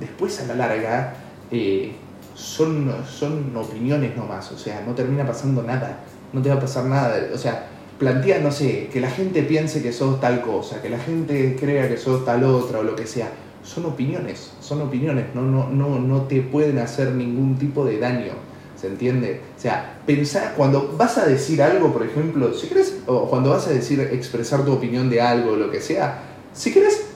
después 0.00 0.40
a 0.40 0.46
la 0.46 0.54
larga 0.54 1.14
eh, 1.50 1.92
son, 2.36 2.92
son 3.10 3.56
opiniones 3.56 4.14
nomás, 4.14 4.52
o 4.52 4.58
sea, 4.58 4.82
no 4.86 4.94
termina 4.94 5.26
pasando 5.26 5.62
nada, 5.62 6.00
no 6.32 6.42
te 6.42 6.50
va 6.50 6.56
a 6.56 6.60
pasar 6.60 6.84
nada, 6.84 7.18
o 7.34 7.38
sea, 7.38 7.66
plantea, 7.98 8.40
no 8.40 8.52
sé, 8.52 8.88
que 8.92 9.00
la 9.00 9.10
gente 9.10 9.42
piense 9.42 9.82
que 9.82 9.90
sos 9.90 10.20
tal 10.20 10.42
cosa, 10.42 10.82
que 10.82 10.90
la 10.90 10.98
gente 10.98 11.56
crea 11.58 11.88
que 11.88 11.96
sos 11.96 12.26
tal 12.26 12.44
otra 12.44 12.80
o 12.80 12.82
lo 12.82 12.94
que 12.94 13.06
sea, 13.06 13.30
son 13.62 13.86
opiniones, 13.86 14.52
son 14.60 14.82
opiniones, 14.82 15.34
no, 15.34 15.40
no, 15.40 15.68
no, 15.70 15.98
no 15.98 16.22
te 16.22 16.42
pueden 16.42 16.78
hacer 16.78 17.12
ningún 17.12 17.58
tipo 17.58 17.84
de 17.84 17.98
daño. 17.98 18.32
¿Se 18.80 18.88
entiende? 18.88 19.40
O 19.56 19.60
sea, 19.60 20.00
pensar, 20.04 20.52
cuando 20.54 20.94
vas 20.98 21.16
a 21.16 21.24
decir 21.24 21.62
algo, 21.62 21.94
por 21.94 22.04
ejemplo, 22.04 22.52
si 22.52 22.66
quieres, 22.66 22.98
o 23.06 23.26
cuando 23.26 23.48
vas 23.48 23.66
a 23.66 23.70
decir, 23.70 23.98
expresar 24.00 24.66
tu 24.66 24.72
opinión 24.74 25.08
de 25.08 25.22
algo, 25.22 25.52
o 25.52 25.56
lo 25.56 25.70
que 25.70 25.80
sea, 25.80 26.20
si 26.52 26.72
quieres, 26.72 27.06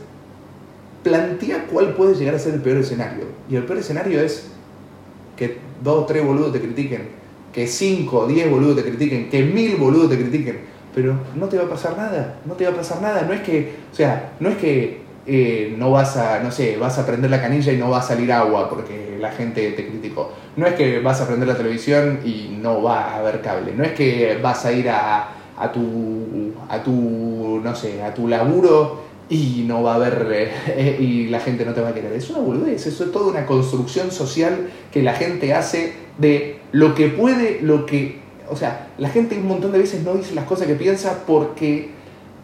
plantea 1.02 1.66
cuál 1.66 1.94
puede 1.94 2.14
llegar 2.14 2.34
a 2.34 2.38
ser 2.38 2.54
el 2.54 2.62
peor 2.62 2.78
escenario. 2.78 3.24
Y 3.50 3.56
el 3.56 3.64
peor 3.64 3.78
escenario 3.78 4.22
es 4.22 4.46
que 5.40 5.56
dos 5.82 6.02
o 6.02 6.04
tres 6.04 6.22
boludos 6.22 6.52
te 6.52 6.60
critiquen, 6.60 7.08
que 7.50 7.66
cinco 7.66 8.18
o 8.18 8.26
diez 8.26 8.48
boludos 8.50 8.76
te 8.76 8.82
critiquen, 8.82 9.30
que 9.30 9.42
mil 9.42 9.76
boludos 9.76 10.10
te 10.10 10.18
critiquen, 10.18 10.60
pero 10.94 11.14
no 11.34 11.48
te 11.48 11.56
va 11.56 11.64
a 11.64 11.68
pasar 11.70 11.96
nada, 11.96 12.40
no 12.44 12.52
te 12.52 12.66
va 12.66 12.72
a 12.72 12.76
pasar 12.76 13.00
nada, 13.00 13.22
no 13.22 13.32
es 13.32 13.40
que, 13.40 13.72
o 13.90 13.94
sea, 13.94 14.34
no 14.38 14.50
es 14.50 14.58
que 14.58 15.00
eh, 15.26 15.74
no 15.78 15.90
vas 15.92 16.18
a, 16.18 16.40
no 16.40 16.50
sé, 16.50 16.76
vas 16.76 16.98
a 16.98 17.06
prender 17.06 17.30
la 17.30 17.40
canilla 17.40 17.72
y 17.72 17.78
no 17.78 17.88
va 17.88 18.00
a 18.00 18.02
salir 18.02 18.30
agua 18.30 18.68
porque 18.68 19.16
la 19.18 19.30
gente 19.32 19.70
te 19.72 19.86
criticó. 19.86 20.30
No 20.56 20.66
es 20.66 20.74
que 20.74 21.00
vas 21.00 21.22
a 21.22 21.26
prender 21.26 21.48
la 21.48 21.56
televisión 21.56 22.20
y 22.22 22.58
no 22.60 22.82
va 22.82 23.02
a 23.02 23.16
haber 23.16 23.40
cable. 23.40 23.72
No 23.74 23.82
es 23.84 23.92
que 23.92 24.38
vas 24.42 24.66
a 24.66 24.72
ir 24.72 24.90
a, 24.90 25.28
a 25.56 25.72
tu, 25.72 26.52
a 26.68 26.82
tu, 26.82 27.60
no 27.62 27.74
sé, 27.74 28.02
a 28.02 28.12
tu 28.12 28.28
laburo 28.28 29.09
y 29.30 29.64
no 29.66 29.84
va 29.84 29.92
a 29.92 29.94
haber, 29.94 30.52
eh, 30.66 30.98
y 31.00 31.28
la 31.28 31.38
gente 31.38 31.64
no 31.64 31.72
te 31.72 31.80
va 31.80 31.90
a 31.90 31.94
querer. 31.94 32.12
Es 32.12 32.28
una 32.30 32.40
boludez, 32.40 32.84
eso 32.84 33.04
es 33.04 33.12
toda 33.12 33.30
una 33.30 33.46
construcción 33.46 34.10
social 34.10 34.68
que 34.92 35.02
la 35.02 35.14
gente 35.14 35.54
hace 35.54 35.92
de 36.18 36.58
lo 36.72 36.96
que 36.96 37.08
puede, 37.08 37.60
lo 37.62 37.86
que, 37.86 38.18
o 38.48 38.56
sea, 38.56 38.88
la 38.98 39.08
gente 39.08 39.38
un 39.38 39.46
montón 39.46 39.70
de 39.70 39.78
veces 39.78 40.02
no 40.02 40.14
dice 40.14 40.34
las 40.34 40.46
cosas 40.46 40.66
que 40.66 40.74
piensa 40.74 41.24
porque 41.26 41.90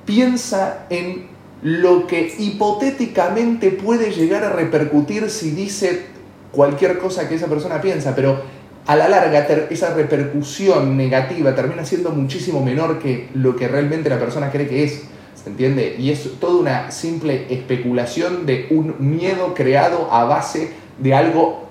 piensa 0.05 0.87
en 0.89 1.27
lo 1.63 2.07
que 2.07 2.33
hipotéticamente 2.39 3.73
puede 3.73 4.13
llegar 4.13 4.45
a 4.45 4.51
repercutir 4.51 5.29
si 5.31 5.51
dice 5.51 6.07
cualquier 6.53 6.99
cosa 6.99 7.29
que 7.29 7.35
esa 7.35 7.49
persona 7.49 7.81
piensa, 7.81 8.15
pero 8.15 8.41
a 8.87 8.95
la 8.95 9.09
larga 9.09 9.41
esa 9.71 9.93
repercusión 9.95 10.97
negativa 10.97 11.53
termina 11.57 11.85
siendo 11.85 12.11
muchísimo 12.11 12.63
menor 12.65 13.01
que 13.01 13.29
lo 13.35 13.57
que 13.57 13.67
realmente 13.67 14.09
la 14.09 14.21
persona 14.21 14.53
cree 14.53 14.69
que 14.69 14.85
es. 14.85 15.03
¿Se 15.47 15.51
entiende? 15.51 15.95
Y 15.97 16.11
es 16.11 16.41
toda 16.41 16.59
una 16.59 16.91
simple 16.91 17.47
especulación 17.49 18.47
de 18.47 18.67
un 18.71 18.97
miedo 18.99 19.55
creado 19.55 20.09
a 20.11 20.25
base 20.25 20.73
de 20.99 21.15
algo 21.15 21.67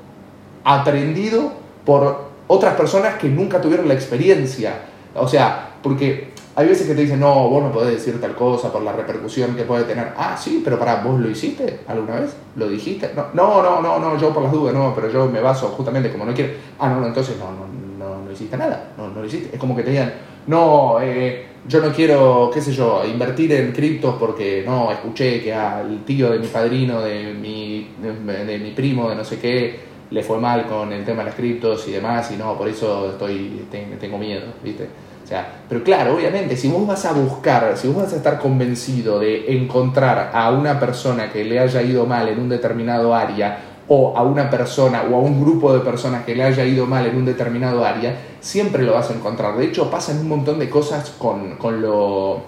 aprendido 0.63 1.51
por 1.83 2.29
otras 2.47 2.75
personas 2.75 3.15
que 3.15 3.27
nunca 3.27 3.59
tuvieron 3.59 3.89
la 3.89 3.93
experiencia. 3.93 4.79
O 5.13 5.27
sea, 5.27 5.71
porque 5.83 6.29
hay 6.55 6.67
veces 6.69 6.88
que 6.88 6.95
te 6.95 7.01
dicen, 7.01 7.19
no, 7.19 7.49
vos 7.49 7.63
no 7.63 7.73
podés 7.73 7.95
decir 7.95 8.21
tal 8.21 8.33
cosa 8.33 8.71
por 8.71 8.81
la 8.81 8.93
repercusión 8.93 9.57
que 9.57 9.63
puede 9.63 9.83
tener. 9.83 10.13
Ah, 10.15 10.38
sí, 10.41 10.61
pero 10.63 10.79
para, 10.79 11.03
¿vos 11.03 11.19
lo 11.19 11.29
hiciste 11.29 11.81
alguna 11.85 12.21
vez? 12.21 12.33
¿Lo 12.55 12.69
dijiste? 12.69 13.11
No, 13.13 13.25
no, 13.33 13.61
no, 13.61 13.81
no, 13.81 13.99
no 13.99 14.17
yo 14.17 14.33
por 14.33 14.43
las 14.43 14.53
dudas, 14.53 14.73
no, 14.73 14.95
pero 14.95 15.11
yo 15.11 15.25
me 15.25 15.41
baso 15.41 15.67
justamente 15.75 16.09
como 16.13 16.23
no 16.23 16.33
quiero. 16.33 16.53
Ah, 16.79 16.88
no, 16.88 17.01
no, 17.01 17.07
entonces 17.07 17.35
no, 17.38 17.51
no, 17.51 17.67
no, 17.99 18.23
no 18.23 18.31
hiciste 18.31 18.55
nada, 18.55 18.93
no, 18.97 19.09
no 19.09 19.19
lo 19.19 19.25
hiciste. 19.25 19.49
Es 19.51 19.59
como 19.59 19.75
que 19.75 19.83
te 19.83 19.89
digan, 19.89 20.13
no, 20.47 21.01
eh, 21.01 21.55
yo 21.67 21.82
no 21.82 21.91
quiero, 21.91 22.51
qué 22.54 22.62
sé 22.62 22.73
yo, 22.73 23.04
invertir 23.06 23.51
en 23.54 23.71
criptos 23.71 24.15
porque 24.19 24.63
no, 24.65 24.91
escuché 24.91 25.41
que 25.41 25.54
al 25.54 26.04
tío 26.06 26.30
de 26.30 26.39
mi 26.39 26.47
padrino, 26.47 27.01
de 27.01 27.34
mi, 27.34 27.89
de, 28.01 28.45
de 28.45 28.60
mi 28.60 28.71
primo, 28.71 29.10
de 29.10 29.15
no 29.15 29.23
sé 29.23 29.39
qué, 29.39 29.80
le 30.12 30.23
fue 30.23 30.39
mal 30.39 30.65
con 30.67 30.93
el 30.93 31.04
tema 31.04 31.19
de 31.19 31.25
las 31.25 31.36
criptos 31.36 31.88
y 31.88 31.91
demás, 31.91 32.32
y 32.32 32.38
no, 32.38 32.58
por 32.58 32.67
eso 32.67 33.12
estoy, 33.12 33.65
tengo 33.99 34.17
miedo, 34.17 34.45
¿viste? 34.63 34.88
O 35.23 35.28
sea, 35.28 35.62
pero 35.67 35.84
claro, 35.84 36.15
obviamente, 36.15 36.56
si 36.56 36.67
vos 36.67 36.86
vas 36.86 37.04
a 37.06 37.12
buscar, 37.12 37.75
si 37.75 37.88
vos 37.88 38.04
vas 38.04 38.13
a 38.13 38.17
estar 38.17 38.38
convencido 38.38 39.19
de 39.19 39.58
encontrar 39.58 40.30
a 40.32 40.51
una 40.51 40.80
persona 40.80 41.32
que 41.32 41.43
le 41.43 41.60
haya 41.60 41.82
ido 41.82 42.06
mal 42.06 42.28
en 42.28 42.39
un 42.39 42.47
determinado 42.47 43.15
área, 43.15 43.58
o 43.88 44.17
a 44.17 44.24
una 44.24 44.50
persona 44.50 45.04
o 45.04 45.15
a 45.15 45.19
un 45.19 45.41
grupo 45.41 45.74
de 45.74 45.80
personas 45.82 46.26
que 46.26 46.36
le 46.36 46.43
haya 46.43 46.65
ido 46.65 46.86
mal 46.86 47.06
en 47.06 47.15
un 47.15 47.26
determinado 47.26 47.86
área, 47.86 48.17
siempre 48.39 48.84
lo 48.84 48.93
vas 48.93 49.12
a 49.12 49.13
encontrar. 49.13 49.58
De 49.58 49.65
hecho, 49.65 49.91
pasan 49.91 50.19
un 50.19 50.30
montón 50.30 50.60
de 50.60 50.69
cosas 50.69 51.12
con, 51.17 51.58
con, 51.58 51.82
lo, 51.82 52.41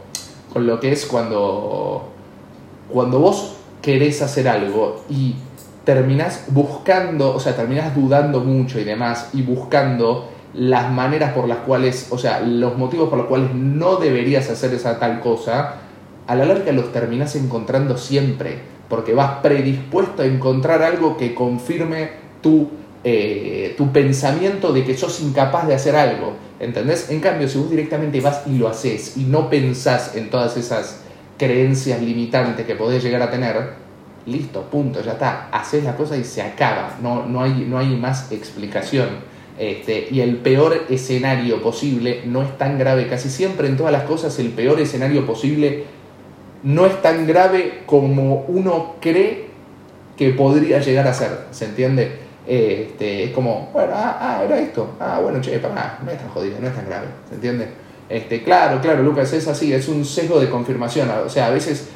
con 0.51 0.65
lo 0.65 0.79
que 0.79 0.91
es 0.91 1.05
cuando, 1.05 2.09
cuando 2.89 3.19
vos 3.19 3.57
querés 3.81 4.21
hacer 4.21 4.47
algo 4.47 5.03
y 5.09 5.35
terminás 5.83 6.45
buscando, 6.49 7.33
o 7.33 7.39
sea, 7.39 7.55
terminás 7.55 7.95
dudando 7.95 8.41
mucho 8.41 8.79
y 8.79 8.83
demás, 8.83 9.29
y 9.33 9.41
buscando 9.41 10.27
las 10.53 10.91
maneras 10.91 11.33
por 11.33 11.47
las 11.47 11.59
cuales, 11.59 12.07
o 12.09 12.17
sea, 12.17 12.39
los 12.41 12.77
motivos 12.77 13.09
por 13.09 13.19
los 13.19 13.27
cuales 13.27 13.53
no 13.53 13.97
deberías 13.97 14.49
hacer 14.49 14.73
esa 14.73 14.99
tal 14.99 15.21
cosa, 15.21 15.75
a 16.25 16.35
la 16.35 16.45
larga 16.45 16.71
los 16.71 16.91
terminás 16.91 17.35
encontrando 17.35 17.97
siempre, 17.97 18.59
porque 18.89 19.13
vas 19.13 19.39
predispuesto 19.41 20.21
a 20.21 20.25
encontrar 20.25 20.81
algo 20.81 21.17
que 21.17 21.33
confirme 21.35 22.09
tu, 22.41 22.69
eh, 23.03 23.73
tu 23.77 23.91
pensamiento 23.91 24.71
de 24.71 24.83
que 24.83 24.97
sos 24.97 25.21
incapaz 25.21 25.67
de 25.67 25.75
hacer 25.75 25.95
algo, 25.95 26.33
¿entendés? 26.59 27.09
En 27.09 27.19
cambio, 27.19 27.47
si 27.47 27.57
vos 27.57 27.69
directamente 27.69 28.21
vas 28.21 28.43
y 28.47 28.57
lo 28.57 28.67
haces 28.67 29.17
y 29.17 29.23
no 29.23 29.49
pensás 29.49 30.15
en 30.15 30.29
todas 30.29 30.55
esas 30.57 31.01
creencias 31.37 32.01
limitantes 32.01 32.65
que 32.65 32.75
podés 32.75 33.03
llegar 33.03 33.21
a 33.21 33.29
tener, 33.29 33.73
listo, 34.25 34.63
punto, 34.63 35.01
ya 35.01 35.13
está, 35.13 35.49
haces 35.51 35.83
la 35.83 35.95
cosa 35.95 36.17
y 36.17 36.23
se 36.23 36.41
acaba, 36.41 36.97
no, 37.01 37.25
no, 37.25 37.41
hay, 37.43 37.65
no 37.67 37.77
hay 37.77 37.95
más 37.95 38.31
explicación. 38.31 39.37
Este, 39.57 40.07
y 40.11 40.21
el 40.21 40.35
peor 40.37 40.85
escenario 40.87 41.63
posible 41.63 42.21
no 42.25 42.43
es 42.43 42.57
tan 42.59 42.77
grave, 42.77 43.07
casi 43.07 43.29
siempre 43.29 43.67
en 43.67 43.75
todas 43.75 43.91
las 43.91 44.03
cosas 44.03 44.37
el 44.37 44.49
peor 44.49 44.79
escenario 44.79 45.25
posible 45.25 45.85
no 46.63 46.85
es 46.85 47.01
tan 47.01 47.27
grave 47.27 47.83
como 47.85 48.45
uno 48.47 48.95
cree 48.99 49.47
que 50.17 50.31
podría 50.31 50.79
llegar 50.79 51.07
a 51.07 51.13
ser, 51.13 51.45
¿se 51.51 51.65
entiende? 51.65 52.19
Este, 52.47 53.25
es 53.25 53.31
como, 53.31 53.69
bueno, 53.73 53.91
ah, 53.93 54.17
ah, 54.19 54.43
era 54.43 54.59
esto, 54.59 54.95
ah, 54.99 55.19
bueno, 55.21 55.41
che, 55.41 55.59
para, 55.59 55.99
no 56.03 56.11
es 56.11 56.17
tan 56.17 56.29
jodido, 56.29 56.57
no 56.59 56.67
es 56.67 56.75
tan 56.75 56.85
grave, 56.85 57.07
¿se 57.29 57.35
entiende? 57.35 57.67
Este, 58.09 58.43
claro, 58.43 58.79
claro, 58.81 59.03
Lucas, 59.03 59.33
es 59.33 59.47
así, 59.47 59.73
es 59.73 59.87
un 59.89 60.05
sesgo 60.05 60.39
de 60.39 60.49
confirmación, 60.49 61.09
o 61.25 61.29
sea, 61.29 61.47
a 61.47 61.49
veces 61.49 61.89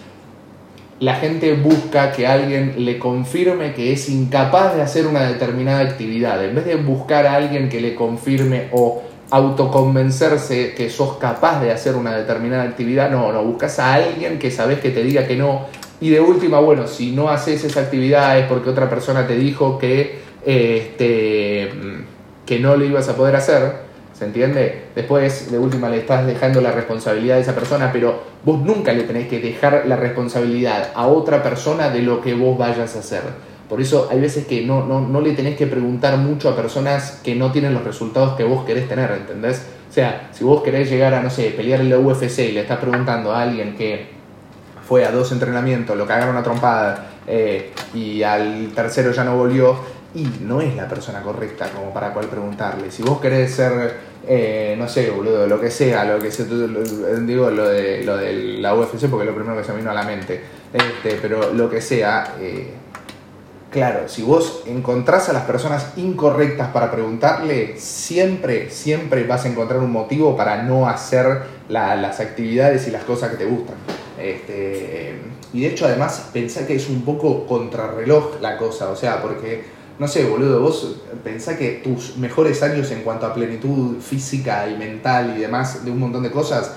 la 1.02 1.16
gente 1.16 1.54
busca 1.54 2.12
que 2.12 2.28
alguien 2.28 2.86
le 2.86 3.00
confirme 3.00 3.74
que 3.74 3.92
es 3.92 4.08
incapaz 4.08 4.76
de 4.76 4.84
hacer 4.84 5.08
una 5.08 5.24
determinada 5.24 5.80
actividad. 5.80 6.46
En 6.46 6.54
vez 6.54 6.64
de 6.64 6.76
buscar 6.76 7.26
a 7.26 7.34
alguien 7.34 7.70
que 7.70 7.82
le 7.82 7.96
confirme 7.96 8.68
o 8.72 9.02
autoconvencerse 9.32 10.76
que 10.76 10.90
sos 10.90 11.18
capaz 11.18 11.62
de 11.62 11.72
hacer 11.72 11.96
una 11.96 12.16
determinada 12.16 12.64
actividad, 12.64 13.10
no, 13.10 13.32
no, 13.32 13.44
buscas 13.44 13.80
a 13.80 13.94
alguien 13.94 14.38
que 14.38 14.52
sabes 14.52 14.80
que 14.80 14.92
te 14.92 15.04
diga 15.04 15.26
que 15.26 15.38
no. 15.38 15.66
Y 16.02 16.10
de 16.10 16.20
última, 16.20 16.60
bueno, 16.60 16.88
si 16.88 17.12
no 17.12 17.30
haces 17.30 17.64
esa 17.64 17.80
actividad 17.80 18.38
es 18.38 18.46
porque 18.48 18.70
otra 18.70 18.90
persona 18.90 19.26
te 19.26 19.36
dijo 19.36 19.80
que, 19.80 20.20
este, 20.46 21.72
que 22.46 22.60
no 22.60 22.76
lo 22.76 22.86
ibas 22.86 23.08
a 23.08 23.16
poder 23.16 23.36
hacer. 23.36 23.90
¿Se 24.14 24.26
entiende? 24.26 24.84
Después, 24.94 25.50
de 25.50 25.58
última, 25.58 25.90
le 25.90 25.98
estás 25.98 26.28
dejando 26.28 26.62
la 26.62 26.72
responsabilidad 26.72 27.38
a 27.38 27.40
esa 27.40 27.56
persona, 27.56 27.92
pero 27.92 28.22
vos 28.44 28.60
nunca 28.62 28.94
le 28.94 29.04
tenés 29.04 29.28
que 29.28 29.40
dejar 29.40 29.84
la 29.88 29.96
responsabilidad 29.96 30.92
a 30.94 31.08
otra 31.08 31.42
persona 31.42 31.90
de 31.90 32.02
lo 32.04 32.22
que 32.22 32.36
vos 32.36 32.56
vayas 32.58 32.96
a 32.96 33.00
hacer. 33.00 33.22
Por 33.72 33.80
eso 33.80 34.10
hay 34.12 34.20
veces 34.20 34.48
que 34.48 34.66
no, 34.66 34.86
no, 34.86 35.00
no 35.00 35.22
le 35.22 35.32
tenés 35.32 35.56
que 35.56 35.66
preguntar 35.66 36.18
mucho 36.18 36.50
a 36.50 36.58
personas 36.58 37.22
que 37.24 37.36
no 37.36 37.54
tienen 37.54 37.74
los 37.74 37.86
resultados 37.86 38.36
que 38.36 38.44
vos 38.44 38.66
querés 38.66 38.90
tener, 38.90 39.10
¿entendés? 39.12 39.66
O 39.90 39.94
sea, 39.94 40.30
si 40.34 40.44
vos 40.44 40.62
querés 40.62 40.90
llegar 40.90 41.14
a, 41.14 41.24
no 41.24 41.30
sé, 41.30 41.52
pelear 41.52 41.80
en 41.80 41.90
la 41.90 41.98
UFC 41.98 42.40
y 42.40 42.52
le 42.52 42.60
estás 42.60 42.80
preguntando 42.80 43.32
a 43.32 43.44
alguien 43.44 43.78
que 43.78 44.10
fue 44.86 45.06
a 45.06 45.12
dos 45.14 45.32
entrenamientos, 45.32 45.96
lo 45.96 46.06
cagaron 46.06 46.36
a 46.36 46.44
trompada 46.44 47.12
eh, 47.26 47.72
y 47.94 48.22
al 48.24 48.74
tercero 48.76 49.14
ya 49.14 49.24
no 49.24 49.38
volvió, 49.38 49.78
y 50.14 50.28
no 50.42 50.60
es 50.60 50.76
la 50.76 50.90
persona 50.90 51.22
correcta 51.22 51.70
como 51.70 51.94
para 51.94 52.14
poder 52.14 52.28
preguntarle. 52.28 52.92
Si 52.92 53.04
vos 53.04 53.22
querés 53.22 53.56
ser 53.56 54.12
eh, 54.28 54.76
no 54.78 54.88
sé, 54.88 55.10
boludo, 55.10 55.48
lo 55.48 55.60
que 55.60 55.72
sea, 55.72 56.04
lo 56.04 56.20
que 56.20 56.30
sea, 56.30 56.46
digo 56.46 57.50
lo 57.50 57.70
de, 57.70 58.04
lo 58.04 58.18
de 58.18 58.34
la 58.60 58.76
UFC 58.76 59.08
porque 59.10 59.24
es 59.24 59.30
lo 59.32 59.36
primero 59.36 59.58
que 59.58 59.64
se 59.64 59.72
me 59.72 59.80
vino 59.80 59.92
a 59.92 59.94
la 59.94 60.04
mente, 60.04 60.42
este, 60.72 61.18
pero 61.22 61.54
lo 61.54 61.70
que 61.70 61.82
sea, 61.82 62.36
eh, 62.40 62.72
claro, 63.72 64.08
si 64.08 64.22
vos 64.22 64.64
encontrás 64.68 65.30
a 65.30 65.34
las 65.34 65.46
personas 65.46 65.94
incorrectas 65.96 66.70
para 66.70 66.92
preguntarle, 66.92 67.78
siempre, 67.78 68.70
siempre 68.70 69.24
vas 69.24 69.46
a 69.46 69.48
encontrar 69.48 69.80
un 69.80 69.92
motivo 69.92 70.36
para 70.38 70.62
no 70.62 70.88
hacer 70.88 71.44
las 71.70 72.20
actividades 72.20 72.88
y 72.88 72.92
las 72.92 73.04
cosas 73.04 73.32
que 73.32 73.38
te 73.38 73.46
gustan. 73.46 73.76
Este, 74.20 75.16
y 75.54 75.62
de 75.62 75.68
hecho, 75.68 75.86
además, 75.86 76.30
pensá 76.32 76.68
que 76.68 76.76
es 76.76 76.90
un 76.90 77.02
poco 77.04 77.48
contrarreloj 77.48 78.40
la 78.42 78.58
cosa, 78.58 78.90
o 78.90 78.96
sea, 78.96 79.22
porque 79.22 79.64
no 80.02 80.08
sé, 80.08 80.26
boludo, 80.26 80.62
vos 80.62 80.96
pensá 81.24 81.58
que 81.58 81.82
tus 81.84 82.18
mejores 82.18 82.64
años 82.64 82.90
en 82.92 83.04
cuanto 83.04 83.28
a 83.28 83.34
plenitud 83.34 84.02
física 84.02 84.68
y 84.68 84.76
mental 84.76 85.36
y 85.38 85.42
demás, 85.42 85.86
de 85.86 85.92
un 85.92 86.00
montón 86.00 86.24
de 86.24 86.32
cosas, 86.32 86.76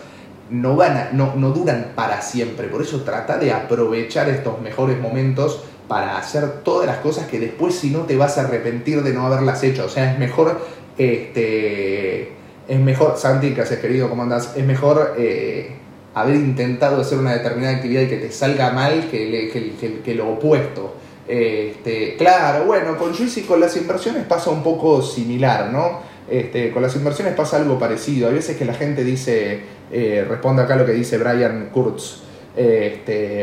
no, 0.50 0.76
van 0.76 1.08
no, 1.12 1.34
no 1.34 1.50
duran 1.50 1.92
para 1.94 2.20
siempre. 2.20 2.68
Por 2.68 2.82
eso 2.82 3.00
trata 3.00 3.38
de 3.38 3.50
aprovechar 3.50 4.28
estos 4.28 4.60
mejores 4.60 5.00
momentos 5.00 5.64
para 5.88 6.16
hacer 6.16 6.62
todas 6.62 6.86
las 6.86 6.98
cosas 6.98 7.26
que 7.26 7.38
después 7.38 7.74
si 7.74 7.90
no 7.90 8.00
te 8.00 8.16
vas 8.16 8.38
a 8.38 8.42
arrepentir 8.42 9.02
de 9.02 9.12
no 9.12 9.26
haberlas 9.26 9.62
hecho. 9.62 9.84
O 9.84 9.88
sea, 9.88 10.12
es 10.12 10.18
mejor, 10.18 10.60
este, 10.96 12.32
es 12.68 12.80
mejor, 12.80 13.16
Santi, 13.18 13.52
que 13.52 13.60
haces 13.60 13.78
querido, 13.78 14.08
¿cómo 14.08 14.22
andás? 14.22 14.52
Es 14.56 14.64
mejor 14.64 15.14
eh, 15.18 15.76
haber 16.14 16.36
intentado 16.36 17.00
hacer 17.00 17.18
una 17.18 17.32
determinada 17.34 17.76
actividad 17.76 18.02
y 18.02 18.08
que 18.08 18.16
te 18.16 18.32
salga 18.32 18.70
mal 18.70 19.08
que, 19.10 19.50
que, 19.52 20.00
que 20.00 20.14
lo 20.14 20.30
opuesto. 20.30 20.94
Este, 21.26 22.16
claro, 22.16 22.64
bueno, 22.66 22.96
con 22.96 23.14
Juicy 23.14 23.42
con 23.42 23.60
las 23.60 23.76
inversiones 23.76 24.24
pasa 24.26 24.50
un 24.50 24.62
poco 24.62 25.02
similar, 25.02 25.70
¿no? 25.70 26.00
Este, 26.28 26.70
con 26.70 26.82
las 26.82 26.94
inversiones 26.96 27.34
pasa 27.34 27.58
algo 27.58 27.78
parecido. 27.78 28.28
Hay 28.28 28.34
veces 28.34 28.56
que 28.56 28.64
la 28.64 28.74
gente 28.74 29.04
dice, 29.04 29.60
eh, 29.92 30.24
responde 30.28 30.62
acá 30.62 30.76
lo 30.76 30.86
que 30.86 30.92
dice 30.92 31.18
Brian 31.18 31.68
Kurtz 31.72 32.23
este, 32.56 33.40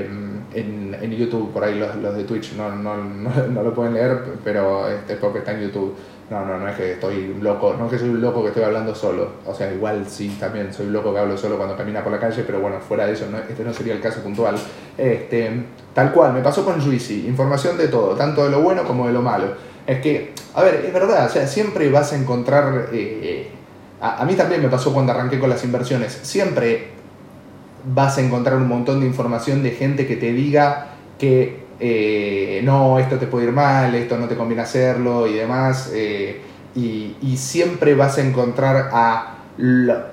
en, 0.53 0.95
en, 1.01 1.11
YouTube, 1.11 1.51
por 1.51 1.63
ahí 1.63 1.77
los, 1.77 1.95
los 1.97 2.15
de 2.15 2.23
Twitch 2.23 2.53
no, 2.53 2.73
no, 2.73 2.97
no, 2.97 3.63
lo 3.63 3.73
pueden 3.73 3.93
leer, 3.93 4.23
pero 4.43 4.89
este, 4.89 5.15
porque 5.15 5.39
está 5.39 5.51
en 5.51 5.61
YouTube. 5.61 5.95
No, 6.29 6.45
no, 6.45 6.57
no 6.57 6.67
es 6.69 6.77
que 6.77 6.93
estoy 6.93 7.35
loco, 7.41 7.75
no 7.77 7.87
es 7.87 7.91
que 7.91 7.99
soy 7.99 8.07
un 8.07 8.21
loco 8.21 8.41
que 8.41 8.49
estoy 8.49 8.63
hablando 8.63 8.95
solo. 8.95 9.31
O 9.45 9.53
sea, 9.53 9.73
igual 9.73 10.05
sí, 10.07 10.37
también 10.39 10.73
soy 10.73 10.85
un 10.85 10.93
loco 10.93 11.13
que 11.13 11.19
hablo 11.19 11.37
solo 11.37 11.57
cuando 11.57 11.75
camina 11.75 12.01
por 12.01 12.13
la 12.13 12.21
calle, 12.21 12.43
pero 12.47 12.61
bueno, 12.61 12.79
fuera 12.79 13.05
de 13.05 13.11
eso, 13.11 13.25
no, 13.29 13.37
este 13.37 13.65
no 13.65 13.73
sería 13.73 13.93
el 13.93 13.99
caso 13.99 14.21
puntual. 14.21 14.55
Este, 14.97 15.51
tal 15.93 16.13
cual, 16.13 16.31
me 16.31 16.39
pasó 16.39 16.63
con 16.63 16.79
Juicy, 16.79 17.27
información 17.27 17.77
de 17.77 17.89
todo, 17.89 18.15
tanto 18.15 18.45
de 18.45 18.49
lo 18.49 18.61
bueno 18.61 18.85
como 18.85 19.07
de 19.07 19.13
lo 19.13 19.21
malo. 19.21 19.47
Es 19.85 19.99
que, 19.99 20.31
a 20.53 20.63
ver, 20.63 20.85
es 20.85 20.93
verdad, 20.93 21.25
o 21.25 21.29
sea, 21.29 21.45
siempre 21.47 21.89
vas 21.89 22.13
a 22.13 22.15
encontrar... 22.15 22.87
Eh, 22.93 23.49
a 23.99 24.25
mí 24.25 24.33
también 24.33 24.63
me 24.63 24.69
pasó 24.69 24.93
cuando 24.93 25.11
arranqué 25.11 25.37
con 25.37 25.49
las 25.49 25.63
inversiones. 25.63 26.17
Siempre 26.23 27.00
vas 27.85 28.17
a 28.17 28.21
encontrar 28.21 28.57
un 28.57 28.67
montón 28.67 28.99
de 28.99 29.05
información 29.05 29.63
de 29.63 29.71
gente 29.71 30.07
que 30.07 30.15
te 30.15 30.33
diga 30.33 30.95
que 31.17 31.61
eh, 31.79 32.61
no, 32.63 32.99
esto 32.99 33.17
te 33.17 33.27
puede 33.27 33.47
ir 33.47 33.51
mal, 33.51 33.95
esto 33.95 34.17
no 34.17 34.27
te 34.27 34.35
conviene 34.35 34.61
hacerlo 34.61 35.27
y 35.27 35.33
demás. 35.33 35.91
Eh, 35.93 36.41
y, 36.75 37.15
siempre 37.37 37.95
vas 37.95 38.17
a 38.17 38.21
encontrar 38.21 38.89
a, 38.93 39.37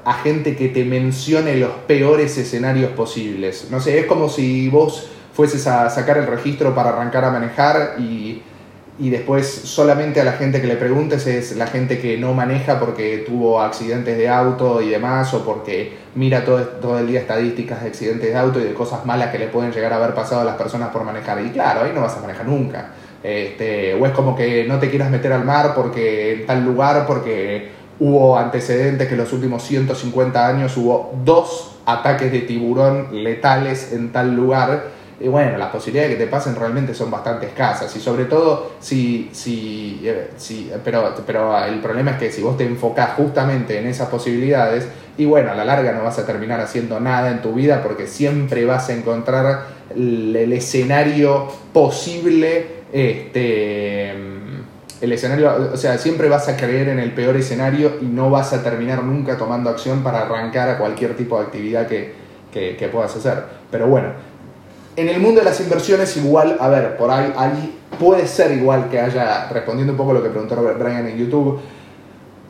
a, 0.05 0.13
gente 0.23 0.57
que 0.57 0.69
te 0.69 0.85
mencione 0.85 1.57
los 1.57 1.71
peores 1.87 2.39
escenarios 2.39 2.91
posibles. 2.93 3.69
No 3.71 3.81
sé, 3.81 3.99
es 4.01 4.07
como 4.07 4.29
si 4.29 4.69
vos 4.69 5.11
fueses 5.35 5.67
a 5.67 5.89
sacar 5.91 6.19
el 6.19 6.27
registro 6.27 6.75
para 6.75 6.91
arrancar 6.91 7.25
a 7.25 7.31
manejar 7.31 7.97
y 7.99 8.43
y 8.99 9.11
después 9.11 9.47
solamente 9.47 10.21
a 10.21 10.25
la 10.25 10.33
gente 10.33 10.61
que 10.61 10.67
le 10.67 10.77
preguntes 10.77 11.27
es 11.29 11.57
la 11.57 11.69
gente 11.69 12.01
que 12.01 12.19
no 12.19 12.35
maneja 12.35 12.81
porque 12.81 13.19
tuvo 13.19 13.61
accidentes 13.61 14.19
de 14.19 14.29
auto 14.29 14.83
y 14.83 14.89
demás 14.89 15.33
o 15.35 15.45
porque 15.45 15.97
mira 16.17 16.45
todo, 16.45 16.61
todo 16.67 16.99
el 16.99 17.07
día 17.07 17.21
estadísticas 17.21 17.83
de 17.83 17.89
accidentes 17.89 18.29
de 18.29 18.37
auto 18.37 18.59
y 18.59 18.65
de 18.65 18.75
cosas 18.75 19.07
malas 19.07 19.31
que 19.31 19.39
le 19.39 19.47
pueden 19.47 19.71
llegar 19.71 19.93
a 19.93 19.97
haber 19.97 20.15
pasado 20.15 20.41
a 20.41 20.45
las 20.45 20.57
personas 20.57 20.89
por 20.89 21.05
manejar. 21.05 21.41
Y 21.45 21.51
claro, 21.51 21.83
ahí 21.85 21.93
no 21.95 22.01
vas 22.01 22.17
a 22.17 22.21
manejar 22.21 22.47
nunca. 22.47 22.91
Este, 23.23 23.95
o 23.95 24.05
es 24.05 24.13
como 24.13 24.35
que 24.35 24.65
no 24.65 24.81
te 24.81 24.91
quieras 24.91 25.11
meter 25.11 25.33
al 25.33 25.45
mar 25.45 25.75
porque 25.77 26.33
en 26.33 26.47
tal 26.47 26.65
lugar 26.65 27.07
porque 27.07 27.69
hubo 28.01 28.37
antecedentes 28.37 29.07
que 29.07 29.15
en 29.15 29.21
los 29.21 29.33
últimos 29.33 29.63
150 29.63 30.47
años 30.47 30.77
hubo 30.77 31.15
dos 31.25 31.77
ataques 31.87 32.33
de 32.33 32.41
tiburón 32.41 33.09
letales 33.23 33.93
en 33.93 34.13
tal 34.13 34.35
lugar 34.35 34.98
y 35.21 35.27
bueno, 35.27 35.59
las 35.59 35.71
posibilidades 35.71 36.13
de 36.13 36.17
que 36.17 36.25
te 36.25 36.31
pasen 36.31 36.55
realmente 36.55 36.95
son 36.95 37.11
bastante 37.11 37.47
escasas. 37.47 37.95
Y 37.97 38.01
sobre 38.01 38.27
todo, 38.27 38.73
si, 38.79 39.29
si, 39.33 40.01
eh, 40.05 40.31
si, 40.37 40.71
pero, 40.85 41.13
pero 41.27 41.65
el 41.65 41.81
problema 41.81 42.13
es 42.13 42.19
que 42.19 42.31
si 42.31 42.41
vos 42.41 42.57
te 42.57 42.65
enfocás 42.65 43.15
justamente 43.17 43.79
en 43.79 43.89
esas 43.89 44.09
posibilidades, 44.09 44.87
y 45.17 45.25
bueno, 45.25 45.51
a 45.51 45.57
la 45.57 45.65
larga 45.65 45.91
no 45.91 46.05
vas 46.05 46.21
a 46.21 46.27
terminar 46.27 46.61
haciendo 46.61 47.01
nada 47.01 47.31
en 47.31 47.43
tu 47.43 47.53
vida 47.53 47.83
porque 47.83 48.07
siempre 48.07 48.65
vas 48.65 48.89
a 48.91 48.93
encontrar 48.93 49.67
el, 49.93 50.53
escenario 50.53 51.49
posible, 51.73 52.67
este, 52.93 54.11
el 54.11 55.13
escenario, 55.13 55.73
o 55.73 55.77
sea, 55.77 55.99
siempre 55.99 56.29
vas 56.29 56.49
a 56.49 56.57
creer 56.57 56.91
en 56.91 57.01
el 57.01 57.13
peor 57.13 57.37
escenario 57.37 57.95
y 58.01 58.05
no 58.05 58.31
vas 58.31 58.53
a 58.53 58.63
terminar 58.63 59.03
nunca 59.03 59.37
tomando 59.37 59.69
acción 59.71 60.05
para 60.05 60.21
arrancar 60.23 60.69
a 60.69 60.79
cualquier 60.79 61.17
tipo 61.17 61.41
de 61.41 61.47
actividad 61.47 61.89
que, 61.89 62.15
que 62.53 62.89
puedas 62.93 63.17
hacer. 63.17 63.59
Pero 63.73 63.89
bueno, 63.89 64.13
en 64.99 65.09
el 65.09 65.21
mundo 65.21 65.41
de 65.41 65.45
las 65.45 65.61
inversiones 65.61 66.17
igual, 66.17 66.57
a 66.59 66.69
ver, 66.69 66.97
por 66.97 67.09
ahí, 67.11 67.33
puede 68.01 68.27
ser 68.27 68.51
igual 68.51 68.89
que 68.91 68.99
haya, 68.99 69.49
respondiendo 69.49 69.93
un 69.93 69.97
poco 69.97 70.11
a 70.11 70.15
lo 70.15 70.23
que 70.25 70.29
preguntó 70.29 70.57
Brian 70.77 71.07
en 71.07 71.17
YouTube, 71.17 71.61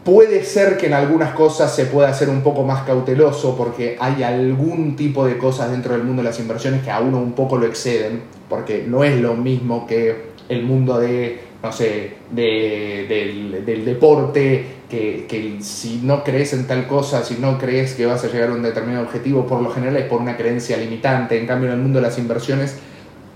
puede 0.02 0.42
ser 0.44 0.78
que 0.78 0.87
en 0.87 0.94
algunas 0.94 1.34
cosas 1.34 1.74
se 1.74 1.84
pueda 1.84 2.12
ser 2.14 2.30
un 2.30 2.40
poco 2.40 2.62
más 2.62 2.84
cauteloso 2.84 3.54
porque 3.54 3.98
hay 4.00 4.22
algún 4.22 4.96
tipo 4.96 5.26
de 5.26 5.37
cosas 5.37 5.70
dentro 5.70 5.92
del 5.92 6.04
mundo 6.04 6.22
de 6.22 6.28
las 6.30 6.40
inversiones 6.40 6.82
que 6.82 6.90
a 6.90 7.00
uno 7.00 7.18
un 7.18 7.32
poco 7.32 7.58
lo 7.58 7.66
exceden, 7.66 8.22
porque 8.48 8.84
no 8.88 9.04
es 9.04 9.20
lo 9.20 9.34
mismo 9.34 9.87
que 9.87 10.28
el 10.48 10.62
mundo 10.62 10.98
de, 10.98 11.40
no 11.62 11.70
sé, 11.70 12.14
del, 12.30 13.62
del 13.66 13.84
deporte, 13.84 14.78
que, 14.88 15.59
si 15.61 16.01
no 16.03 16.24
crees 16.24 16.53
en 16.53 16.66
tal 16.66 16.87
cosa, 16.87 17.24
si 17.24 17.35
no 17.35 17.59
crees 17.59 17.94
que 17.94 18.07
vas 18.07 18.24
a 18.24 18.29
llegar 18.29 18.51
a 18.51 18.53
un 18.53 18.62
determinado 18.62 19.05
objetivo, 19.05 19.46
por 19.46 19.61
lo 19.61 19.70
general 19.70 19.96
es 19.96 20.07
por 20.07 20.20
una 20.20 20.37
creencia 20.37 20.77
limitante. 20.77 21.38
En 21.38 21.46
cambio, 21.46 21.68
en 21.68 21.74
el 21.74 21.83
mundo 21.83 21.98
de 21.98 22.07
las 22.07 22.18
inversiones 22.18 22.77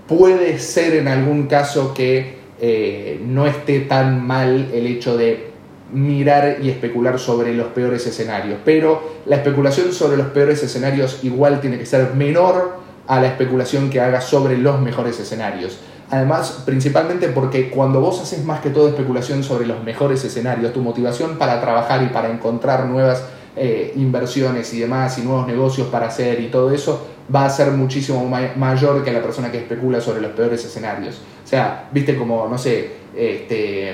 puede 0.07 0.59
ser 0.59 0.95
en 0.95 1.07
algún 1.07 1.47
caso 1.47 1.93
que 1.93 2.37
eh, 2.59 3.19
no 3.25 3.45
esté 3.45 3.81
tan 3.81 4.25
mal 4.25 4.69
el 4.73 4.87
hecho 4.87 5.15
de 5.17 5.51
mirar 5.93 6.57
y 6.61 6.69
especular 6.69 7.19
sobre 7.19 7.53
los 7.53 7.67
peores 7.67 8.05
escenarios. 8.07 8.59
Pero 8.65 9.21
la 9.25 9.35
especulación 9.37 9.93
sobre 9.93 10.17
los 10.17 10.27
peores 10.27 10.63
escenarios 10.63 11.19
igual 11.23 11.61
tiene 11.61 11.77
que 11.77 11.85
ser 11.85 12.15
menor 12.15 12.81
a 13.05 13.19
la 13.19 13.27
especulación 13.27 13.89
que 13.89 14.01
hagas 14.01 14.25
sobre 14.25 14.57
los 14.57 14.81
mejores 14.81 15.19
escenarios. 15.19 15.77
Además, 16.09 16.63
principalmente 16.65 17.29
porque 17.29 17.69
cuando 17.69 17.99
vos 17.99 18.21
haces 18.21 18.43
más 18.45 18.61
que 18.61 18.69
todo 18.69 18.89
especulación 18.89 19.43
sobre 19.43 19.65
los 19.65 19.83
mejores 19.83 20.23
escenarios, 20.23 20.73
tu 20.73 20.81
motivación 20.81 21.37
para 21.37 21.59
trabajar 21.59 22.03
y 22.03 22.07
para 22.07 22.29
encontrar 22.29 22.85
nuevas 22.85 23.23
eh, 23.55 23.93
inversiones 23.95 24.73
y 24.73 24.79
demás 24.79 25.17
y 25.17 25.21
nuevos 25.21 25.47
negocios 25.47 25.87
para 25.87 26.07
hacer 26.07 26.39
y 26.41 26.47
todo 26.47 26.71
eso 26.71 27.07
va 27.33 27.45
a 27.45 27.49
ser 27.49 27.71
muchísimo 27.71 28.27
mayor 28.55 29.03
que 29.03 29.11
la 29.11 29.21
persona 29.21 29.51
que 29.51 29.59
especula 29.59 30.01
sobre 30.01 30.21
los 30.21 30.31
peores 30.31 30.63
escenarios. 30.65 31.21
O 31.43 31.47
sea, 31.47 31.87
viste 31.91 32.17
como, 32.17 32.47
no 32.47 32.57
sé, 32.57 32.91
este, 33.15 33.93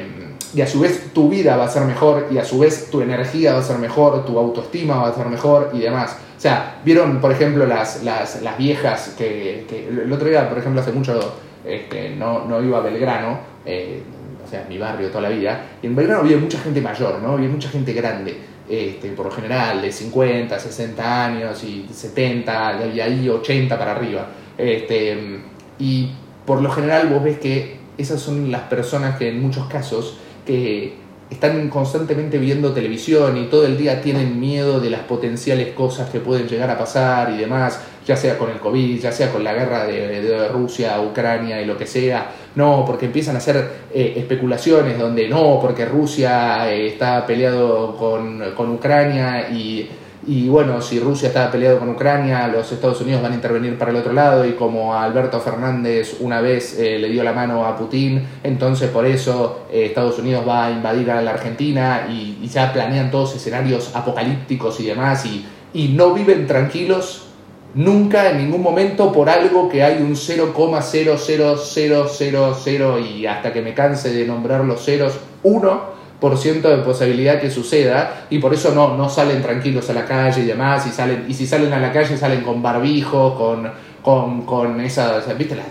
y 0.53 0.61
a 0.61 0.67
su 0.67 0.79
vez 0.79 1.13
tu 1.13 1.29
vida 1.29 1.57
va 1.57 1.65
a 1.65 1.69
ser 1.69 1.83
mejor 1.83 2.27
y 2.31 2.37
a 2.37 2.45
su 2.45 2.59
vez 2.59 2.89
tu 2.89 3.01
energía 3.01 3.53
va 3.53 3.59
a 3.59 3.63
ser 3.63 3.77
mejor, 3.77 4.25
tu 4.25 4.37
autoestima 4.39 4.95
va 4.95 5.09
a 5.09 5.15
ser 5.15 5.27
mejor 5.27 5.71
y 5.73 5.79
demás. 5.79 6.17
O 6.37 6.41
sea, 6.41 6.79
vieron, 6.83 7.19
por 7.19 7.31
ejemplo, 7.31 7.65
las, 7.65 8.03
las, 8.03 8.41
las 8.41 8.57
viejas 8.57 9.13
que, 9.17 9.65
el 9.89 10.11
otro 10.11 10.29
día, 10.29 10.47
por 10.49 10.57
ejemplo, 10.57 10.81
hace 10.81 10.91
mucho 10.91 11.35
este, 11.65 12.11
no, 12.15 12.45
no 12.45 12.61
iba 12.61 12.77
a 12.77 12.81
Belgrano, 12.81 13.39
eh, 13.65 14.01
o 14.45 14.49
sea, 14.49 14.65
mi 14.67 14.77
barrio 14.77 15.09
toda 15.09 15.21
la 15.21 15.29
vida, 15.29 15.63
y 15.81 15.87
en 15.87 15.95
Belgrano 15.95 16.21
había 16.21 16.37
mucha 16.37 16.59
gente 16.59 16.81
mayor, 16.81 17.21
¿no? 17.21 17.33
Había 17.33 17.49
mucha 17.49 17.69
gente 17.69 17.93
grande. 17.93 18.37
Este, 18.69 19.09
por 19.09 19.25
lo 19.25 19.31
general 19.31 19.81
de 19.81 19.91
50, 19.91 20.59
60 20.59 21.25
años 21.25 21.63
y 21.63 21.87
70, 21.91 22.87
y 22.93 22.99
ahí 22.99 23.27
80 23.27 23.79
para 23.79 23.91
arriba. 23.91 24.27
Este, 24.57 25.39
y 25.79 26.11
por 26.45 26.61
lo 26.61 26.69
general 26.69 27.07
vos 27.07 27.23
ves 27.23 27.39
que 27.39 27.79
esas 27.97 28.21
son 28.21 28.51
las 28.51 28.61
personas 28.63 29.17
que 29.17 29.29
en 29.29 29.41
muchos 29.41 29.67
casos 29.67 30.17
que 30.45 30.98
están 31.29 31.69
constantemente 31.69 32.37
viendo 32.39 32.73
televisión 32.73 33.37
y 33.37 33.45
todo 33.45 33.65
el 33.65 33.77
día 33.77 34.01
tienen 34.01 34.39
miedo 34.39 34.79
de 34.79 34.89
las 34.89 35.01
potenciales 35.01 35.73
cosas 35.73 36.09
que 36.09 36.19
pueden 36.19 36.47
llegar 36.47 36.69
a 36.69 36.77
pasar 36.77 37.31
y 37.31 37.37
demás, 37.37 37.79
ya 38.05 38.15
sea 38.15 38.37
con 38.37 38.49
el 38.49 38.59
COVID, 38.59 38.99
ya 38.99 39.11
sea 39.11 39.31
con 39.31 39.43
la 39.43 39.53
guerra 39.53 39.85
de, 39.85 40.47
Rusia, 40.47 40.99
Ucrania 40.99 41.61
y 41.61 41.65
lo 41.65 41.77
que 41.77 41.85
sea. 41.85 42.31
No, 42.55 42.83
porque 42.85 43.05
empiezan 43.05 43.35
a 43.35 43.37
hacer 43.37 43.69
eh, 43.93 44.13
especulaciones 44.17 44.97
donde 44.97 45.29
no, 45.29 45.59
porque 45.61 45.85
Rusia 45.85 46.71
eh, 46.73 46.87
está 46.87 47.25
peleado 47.25 47.95
con, 47.95 48.43
con 48.55 48.71
Ucrania 48.71 49.49
y 49.51 49.87
y 50.27 50.49
bueno, 50.49 50.81
si 50.81 50.99
Rusia 50.99 51.29
está 51.29 51.49
peleado 51.49 51.79
con 51.79 51.87
Ucrania, 51.89 52.49
los 52.49 52.69
Estados 52.71 52.99
Unidos 52.99 53.21
van 53.21 53.31
a 53.31 53.35
intervenir 53.35 53.77
para 53.77 53.91
el 53.91 53.97
otro 53.97 54.11
lado 54.11 54.45
y 54.45 54.51
como 54.51 54.93
Alberto 54.93 55.39
Fernández 55.39 56.17
una 56.19 56.41
vez 56.41 56.77
eh, 56.77 56.99
le 56.99 57.07
dio 57.09 57.23
la 57.23 57.31
mano 57.31 57.65
a 57.65 57.77
Putin, 57.77 58.27
entonces 58.43 58.89
por 58.89 59.05
eso 59.05 59.61
eh, 59.71 59.85
Estados 59.85 60.19
Unidos 60.19 60.43
va 60.47 60.65
a 60.65 60.71
invadir 60.71 61.09
a 61.09 61.21
la 61.21 61.31
Argentina 61.31 62.07
y, 62.09 62.35
ya 62.49 62.73
planean 62.73 63.11
todos 63.11 63.35
escenarios 63.35 63.95
apocalípticos 63.95 64.79
y 64.79 64.87
demás 64.87 65.23
y, 65.25 65.45
y 65.71 65.89
no 65.89 66.15
viven 66.15 66.47
tranquilos 66.47 67.27
nunca 67.75 68.31
en 68.31 68.39
ningún 68.39 68.63
momento 68.63 69.11
por 69.11 69.29
algo 69.29 69.69
que 69.69 69.83
hay 69.83 70.01
un 70.01 70.15
0,00000 70.15 73.05
y 73.05 73.27
hasta 73.27 73.53
que 73.53 73.61
me 73.61 73.75
canse 73.75 74.11
de 74.11 74.25
nombrar 74.25 74.65
los 74.65 74.83
ceros, 74.83 75.13
uno 75.43 75.98
por 76.19 76.37
ciento 76.37 76.69
de 76.69 76.77
posibilidad 76.83 77.39
que 77.39 77.49
suceda 77.49 78.25
y 78.29 78.39
por 78.39 78.53
eso 78.53 78.73
no, 78.75 78.97
no 78.97 79.09
salen 79.09 79.41
tranquilos 79.41 79.89
a 79.89 79.93
la 79.93 80.05
calle 80.05 80.41
y 80.41 80.45
demás 80.45 80.85
y 80.85 80.89
salen 80.89 81.25
y 81.27 81.33
si 81.33 81.47
salen 81.47 81.71
a 81.71 81.79
la 81.79 81.91
calle 81.91 82.17
salen 82.17 82.41
con 82.41 82.61
barbijo 82.61 83.35
con 83.35 83.71
con, 84.03 84.45
con 84.45 84.81
esas 84.81 85.25
viste 85.37 85.55
las, 85.55 85.65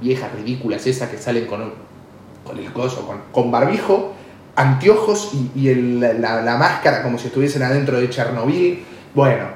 viejas 0.00 0.30
ridículas 0.32 0.86
esas 0.86 1.08
que 1.08 1.18
salen 1.18 1.46
con, 1.46 1.72
con 2.44 2.58
el 2.58 2.72
coso 2.72 3.06
con, 3.06 3.18
con 3.32 3.50
barbijo 3.50 4.12
anteojos 4.56 5.32
y, 5.34 5.68
y 5.68 5.74
la, 5.74 6.12
la, 6.42 6.56
máscara 6.56 7.02
como 7.02 7.18
si 7.18 7.28
estuviesen 7.28 7.62
adentro 7.62 7.98
de 7.98 8.10
Chernobyl. 8.10 8.84
Bueno 9.14 9.46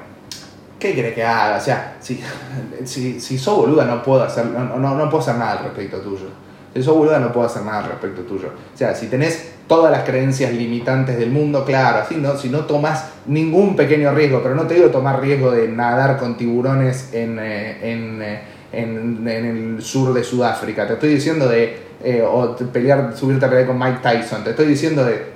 ¿qué 0.79 0.93
crees 0.93 1.13
que 1.13 1.23
haga? 1.23 1.57
o 1.57 1.61
sea 1.61 1.97
si, 1.99 2.19
si, 2.85 3.21
si 3.21 3.37
sos 3.37 3.55
boluda 3.55 3.85
no 3.85 4.01
puedo 4.01 4.27
no, 4.45 4.79
no, 4.79 4.95
no 4.95 5.09
puedo 5.09 5.21
hacer 5.21 5.35
nada 5.35 5.59
al 5.59 5.63
respecto 5.65 5.99
tuyo 5.99 6.42
sos 6.81 6.95
boluda 6.95 7.19
no 7.19 7.31
puedo 7.31 7.45
hacer 7.45 7.63
nada 7.63 7.79
al 7.79 7.91
respecto 7.91 8.21
tuyo. 8.21 8.49
O 8.73 8.77
sea 8.77 8.95
si 8.95 9.07
tenés 9.07 9.53
todas 9.67 9.91
las 9.91 10.03
creencias 10.03 10.51
limitantes 10.53 11.17
del 11.17 11.31
mundo, 11.31 11.63
claro, 11.65 11.99
así 11.99 12.15
no, 12.15 12.37
si 12.37 12.49
no 12.49 12.61
tomas 12.61 13.05
ningún 13.25 13.75
pequeño 13.75 14.11
riesgo, 14.13 14.41
pero 14.41 14.55
no 14.55 14.63
te 14.63 14.75
digo 14.75 14.87
tomar 14.87 15.21
riesgo 15.21 15.51
de 15.51 15.67
nadar 15.67 16.17
con 16.17 16.37
tiburones 16.37 17.13
en, 17.13 17.39
eh, 17.39 17.77
eh, 17.81 18.41
en, 18.71 19.27
en, 19.27 19.45
el 19.45 19.81
sur 19.81 20.13
de 20.13 20.23
Sudáfrica, 20.23 20.85
te 20.87 20.93
estoy 20.93 21.09
diciendo 21.09 21.47
de, 21.47 21.77
eh, 22.03 22.23
o 22.27 22.55
pelear, 22.55 23.15
subirte 23.15 23.45
a 23.45 23.49
pelear 23.49 23.67
con 23.67 23.79
Mike 23.79 23.99
Tyson, 24.01 24.43
te 24.43 24.49
estoy 24.49 24.67
diciendo 24.67 25.05
de 25.05 25.31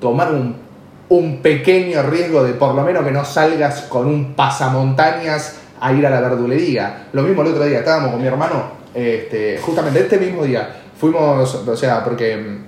tomar 0.00 0.32
un, 0.32 0.56
un 1.08 1.42
pequeño 1.42 2.02
riesgo 2.02 2.44
de 2.44 2.52
por 2.52 2.74
lo 2.74 2.82
menos 2.84 3.04
que 3.04 3.10
no 3.10 3.24
salgas 3.24 3.82
con 3.82 4.06
un 4.06 4.34
pasamontañas 4.34 5.56
a 5.80 5.92
ir 5.92 6.06
a 6.06 6.10
la 6.10 6.20
verdulería. 6.20 7.08
Lo 7.12 7.22
mismo 7.22 7.42
el 7.42 7.48
otro 7.48 7.64
día, 7.64 7.78
estábamos 7.78 8.12
con 8.12 8.20
mi 8.20 8.26
hermano, 8.26 8.77
este, 8.98 9.58
justamente 9.58 10.00
este 10.00 10.18
mismo 10.18 10.42
día, 10.44 10.68
fuimos, 10.98 11.54
o 11.54 11.76
sea, 11.76 12.02
porque 12.02 12.58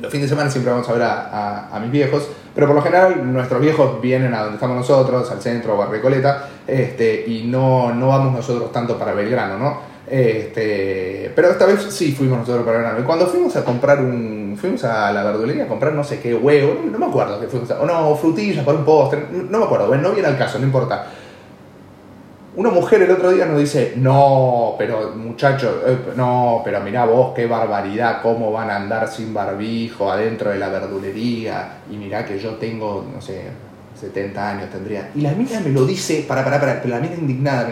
los 0.00 0.10
fines 0.10 0.28
de 0.28 0.28
semana 0.28 0.50
siempre 0.50 0.72
vamos 0.72 0.88
a 0.88 0.92
ver 0.92 1.02
a, 1.02 1.78
mis 1.80 1.90
viejos, 1.90 2.28
pero 2.54 2.66
por 2.66 2.76
lo 2.76 2.82
general 2.82 3.32
nuestros 3.32 3.60
viejos 3.60 4.00
vienen 4.00 4.34
a 4.34 4.40
donde 4.40 4.54
estamos 4.54 4.76
nosotros, 4.76 5.30
al 5.30 5.40
centro 5.40 5.76
o 5.76 5.82
a 5.82 5.86
Recoleta, 5.86 6.48
este, 6.66 7.24
y 7.26 7.44
no, 7.44 7.94
no 7.94 8.08
vamos 8.08 8.34
nosotros 8.34 8.72
tanto 8.72 8.98
para 8.98 9.12
Belgrano, 9.12 9.58
¿no? 9.58 9.96
Este, 10.08 11.32
pero 11.34 11.50
esta 11.50 11.66
vez 11.66 11.82
sí 11.90 12.12
fuimos 12.12 12.38
nosotros 12.38 12.64
para 12.64 12.78
Belgrano. 12.78 13.00
Y 13.00 13.04
cuando 13.04 13.26
fuimos 13.26 13.54
a 13.56 13.64
comprar 13.64 14.00
un. 14.00 14.56
Fuimos 14.58 14.84
a 14.84 15.12
la 15.12 15.22
verdulería 15.22 15.64
a 15.64 15.68
comprar 15.68 15.92
no 15.92 16.02
sé 16.02 16.18
qué 16.20 16.34
huevo, 16.34 16.80
no, 16.90 16.98
me 16.98 17.06
acuerdo 17.06 17.38
que 17.38 17.46
fuimos 17.46 17.70
a, 17.70 17.80
O 17.80 17.86
no, 17.86 18.14
frutillas 18.16 18.64
para 18.64 18.78
un 18.78 18.84
postre, 18.84 19.26
no, 19.30 19.58
me 19.58 19.64
acuerdo, 19.64 19.94
no 19.94 20.12
viene 20.12 20.28
al 20.28 20.38
caso, 20.38 20.58
no 20.58 20.64
importa. 20.64 21.06
Una 22.56 22.70
mujer 22.70 23.02
el 23.02 23.10
otro 23.10 23.32
día 23.32 23.44
nos 23.44 23.58
dice, 23.58 23.92
no, 23.96 24.76
pero 24.78 25.12
muchachos, 25.14 25.74
eh, 25.86 25.98
no, 26.16 26.62
pero 26.64 26.80
mirá 26.80 27.04
vos 27.04 27.34
qué 27.34 27.46
barbaridad, 27.46 28.22
cómo 28.22 28.50
van 28.50 28.70
a 28.70 28.76
andar 28.76 29.12
sin 29.12 29.34
barbijo 29.34 30.10
adentro 30.10 30.50
de 30.50 30.58
la 30.58 30.70
verdulería, 30.70 31.80
y 31.90 31.98
mirá 31.98 32.24
que 32.24 32.38
yo 32.38 32.54
tengo, 32.54 33.06
no 33.14 33.20
sé, 33.20 33.42
70 34.00 34.50
años 34.50 34.70
tendría. 34.70 35.10
Y 35.14 35.20
la 35.20 35.32
mina 35.32 35.60
me 35.60 35.68
lo 35.68 35.84
dice, 35.84 36.24
para, 36.26 36.42
para, 36.42 36.58
para, 36.58 36.80
pero 36.80 36.94
la 36.94 37.00
mina 37.02 37.16
indignada, 37.16 37.70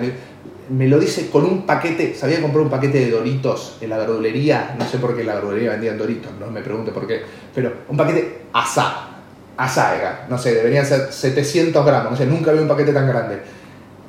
me, 0.69 0.87
lo 0.87 0.99
dice 0.99 1.31
con 1.31 1.47
un 1.47 1.65
paquete, 1.65 2.15
sabía 2.15 2.43
comprar 2.43 2.63
un 2.63 2.71
paquete 2.71 3.07
de 3.07 3.11
doritos 3.11 3.79
en 3.81 3.89
la 3.89 3.97
verdulería, 3.97 4.77
no 4.79 4.85
sé 4.85 4.99
por 4.99 5.17
qué 5.17 5.25
la 5.25 5.37
verdulería 5.37 5.71
vendían 5.71 5.97
doritos, 5.97 6.31
no 6.39 6.51
me 6.51 6.61
pregunte 6.61 6.93
por 6.93 7.07
qué, 7.07 7.23
pero 7.55 7.73
un 7.89 7.97
paquete 7.97 8.43
asá, 8.53 9.09
asá 9.57 10.27
no 10.29 10.37
sé, 10.37 10.55
deberían 10.55 10.85
ser 10.85 11.11
700 11.11 11.87
gramos, 11.87 12.11
no 12.11 12.17
sé, 12.19 12.27
nunca 12.27 12.53
vi 12.53 12.59
un 12.59 12.69
paquete 12.69 12.93
tan 12.93 13.09
grande 13.09 13.65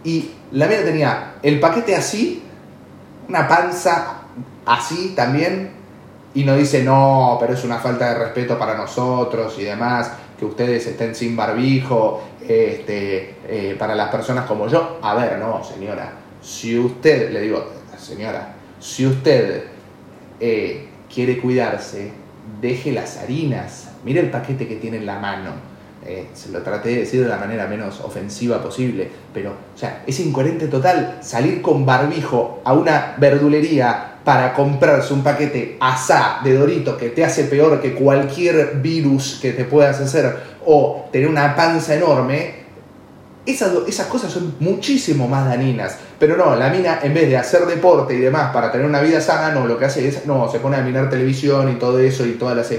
y 0.05 0.31
la 0.55 0.67
mía 0.67 0.85
tenía 0.85 1.33
el 1.43 1.59
paquete 1.59 1.95
así, 1.95 2.41
una 3.27 3.45
panza 3.45 4.21
así 4.65 5.13
también, 5.13 5.71
y 6.33 6.45
nos 6.45 6.57
dice, 6.57 6.81
no, 6.81 7.37
pero 7.39 7.53
es 7.53 7.63
una 7.65 7.77
falta 7.77 8.13
de 8.13 8.19
respeto 8.25 8.57
para 8.57 8.75
nosotros 8.75 9.55
y 9.59 9.63
demás, 9.63 10.11
que 10.39 10.45
ustedes 10.45 10.87
estén 10.87 11.13
sin 11.13 11.35
barbijo, 11.35 12.21
este, 12.41 13.35
eh, 13.47 13.75
para 13.77 13.95
las 13.95 14.09
personas 14.09 14.45
como 14.45 14.67
yo. 14.67 14.99
A 15.01 15.13
ver, 15.15 15.37
no, 15.39 15.61
señora, 15.61 16.13
si 16.41 16.79
usted, 16.79 17.31
le 17.31 17.41
digo, 17.41 17.71
señora, 17.97 18.55
si 18.79 19.05
usted 19.05 19.65
eh, 20.39 20.87
quiere 21.13 21.37
cuidarse, 21.39 22.11
deje 22.61 22.93
las 22.93 23.17
harinas, 23.17 23.89
mire 24.05 24.21
el 24.21 24.29
paquete 24.29 24.67
que 24.67 24.77
tiene 24.77 24.97
en 24.97 25.05
la 25.05 25.19
mano 25.19 25.74
eh, 26.05 26.27
se 26.33 26.51
lo 26.51 26.61
traté 26.61 26.89
de 26.89 26.99
decir 26.99 27.23
de 27.23 27.27
la 27.27 27.37
manera 27.37 27.65
menos 27.67 27.99
ofensiva 28.01 28.61
posible, 28.61 29.09
pero, 29.33 29.51
o 29.73 29.77
sea, 29.77 30.03
es 30.05 30.19
incoherente 30.19 30.67
total 30.67 31.17
salir 31.21 31.61
con 31.61 31.85
barbijo 31.85 32.61
a 32.63 32.73
una 32.73 33.15
verdulería 33.17 34.15
para 34.23 34.53
comprarse 34.53 35.13
un 35.13 35.23
paquete 35.23 35.77
asá 35.79 36.41
de 36.43 36.55
Doritos 36.55 36.97
que 36.97 37.09
te 37.09 37.23
hace 37.23 37.45
peor 37.45 37.81
que 37.81 37.93
cualquier 37.93 38.75
virus 38.81 39.39
que 39.41 39.53
te 39.53 39.65
puedas 39.65 39.99
hacer 39.99 40.35
o 40.65 41.07
tener 41.11 41.27
una 41.27 41.55
panza 41.55 41.95
enorme, 41.95 42.65
esas, 43.45 43.71
esas 43.87 44.07
cosas 44.07 44.31
son 44.31 44.55
muchísimo 44.59 45.27
más 45.27 45.47
dañinas. 45.47 45.97
Pero 46.19 46.37
no, 46.37 46.55
la 46.55 46.69
mina 46.69 46.99
en 47.03 47.13
vez 47.13 47.29
de 47.29 47.37
hacer 47.37 47.65
deporte 47.65 48.15
y 48.15 48.19
demás 48.19 48.51
para 48.53 48.71
tener 48.71 48.87
una 48.87 49.01
vida 49.01 49.21
sana, 49.21 49.51
no, 49.51 49.67
lo 49.67 49.77
que 49.77 49.85
hace 49.85 50.07
es, 50.07 50.25
no, 50.25 50.51
se 50.51 50.59
pone 50.59 50.77
a 50.77 50.81
mirar 50.81 51.09
televisión 51.09 51.71
y 51.71 51.75
todo 51.75 51.99
eso 51.99 52.25
y 52.25 52.33
todas 52.33 52.55
las 52.55 52.71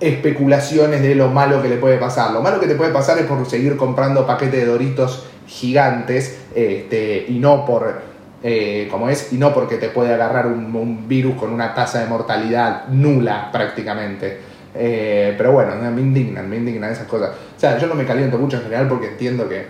especulaciones 0.00 1.02
de 1.02 1.14
lo 1.14 1.28
malo 1.28 1.62
que 1.62 1.68
le 1.68 1.76
puede 1.76 1.98
pasar. 1.98 2.32
Lo 2.32 2.40
malo 2.40 2.58
que 2.58 2.66
te 2.66 2.74
puede 2.74 2.90
pasar 2.90 3.18
es 3.18 3.26
por 3.26 3.48
seguir 3.48 3.76
comprando 3.76 4.26
paquetes 4.26 4.60
de 4.60 4.66
Doritos 4.66 5.26
gigantes 5.46 6.38
este, 6.54 7.26
y 7.28 7.38
no 7.38 7.66
por 7.66 8.10
eh, 8.42 8.88
como 8.90 9.10
es, 9.10 9.32
y 9.32 9.36
no 9.36 9.52
porque 9.52 9.76
te 9.76 9.90
puede 9.90 10.14
agarrar 10.14 10.46
un, 10.46 11.06
virus 11.06 11.34
con 11.34 11.52
una 11.52 11.74
tasa 11.74 12.00
de 12.00 12.06
mortalidad 12.06 12.88
nula 12.88 13.50
prácticamente. 13.52 14.38
Eh, 14.74 15.34
pero 15.36 15.52
bueno, 15.52 15.74
me 15.90 16.00
indignan, 16.00 16.48
me 16.48 16.56
indignan 16.56 16.90
esas 16.90 17.06
cosas. 17.06 17.30
O 17.56 17.60
sea, 17.60 17.76
yo 17.76 17.86
no 17.86 17.94
me 17.94 18.06
caliento 18.06 18.38
mucho 18.38 18.56
en 18.56 18.62
general 18.62 18.88
porque 18.88 19.08
entiendo 19.08 19.46
que, 19.48 19.66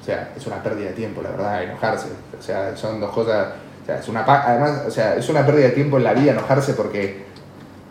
o 0.00 0.04
sea, 0.04 0.32
es 0.36 0.44
una 0.46 0.60
pérdida 0.62 0.88
de 0.88 0.94
tiempo, 0.94 1.22
la 1.22 1.30
verdad, 1.30 1.62
enojarse. 1.62 2.08
O 2.36 2.42
sea, 2.42 2.76
son 2.76 3.00
dos 3.00 3.12
cosas, 3.12 3.48
o 3.82 3.86
sea, 3.86 3.98
es 3.98 4.08
una, 4.08 4.24
además, 4.24 4.82
o 4.88 4.90
sea, 4.90 5.14
es 5.14 5.28
una 5.28 5.46
pérdida 5.46 5.66
de 5.66 5.72
tiempo 5.72 5.98
en 5.98 6.04
la 6.04 6.14
vida 6.14 6.32
enojarse 6.32 6.72
porque 6.74 7.27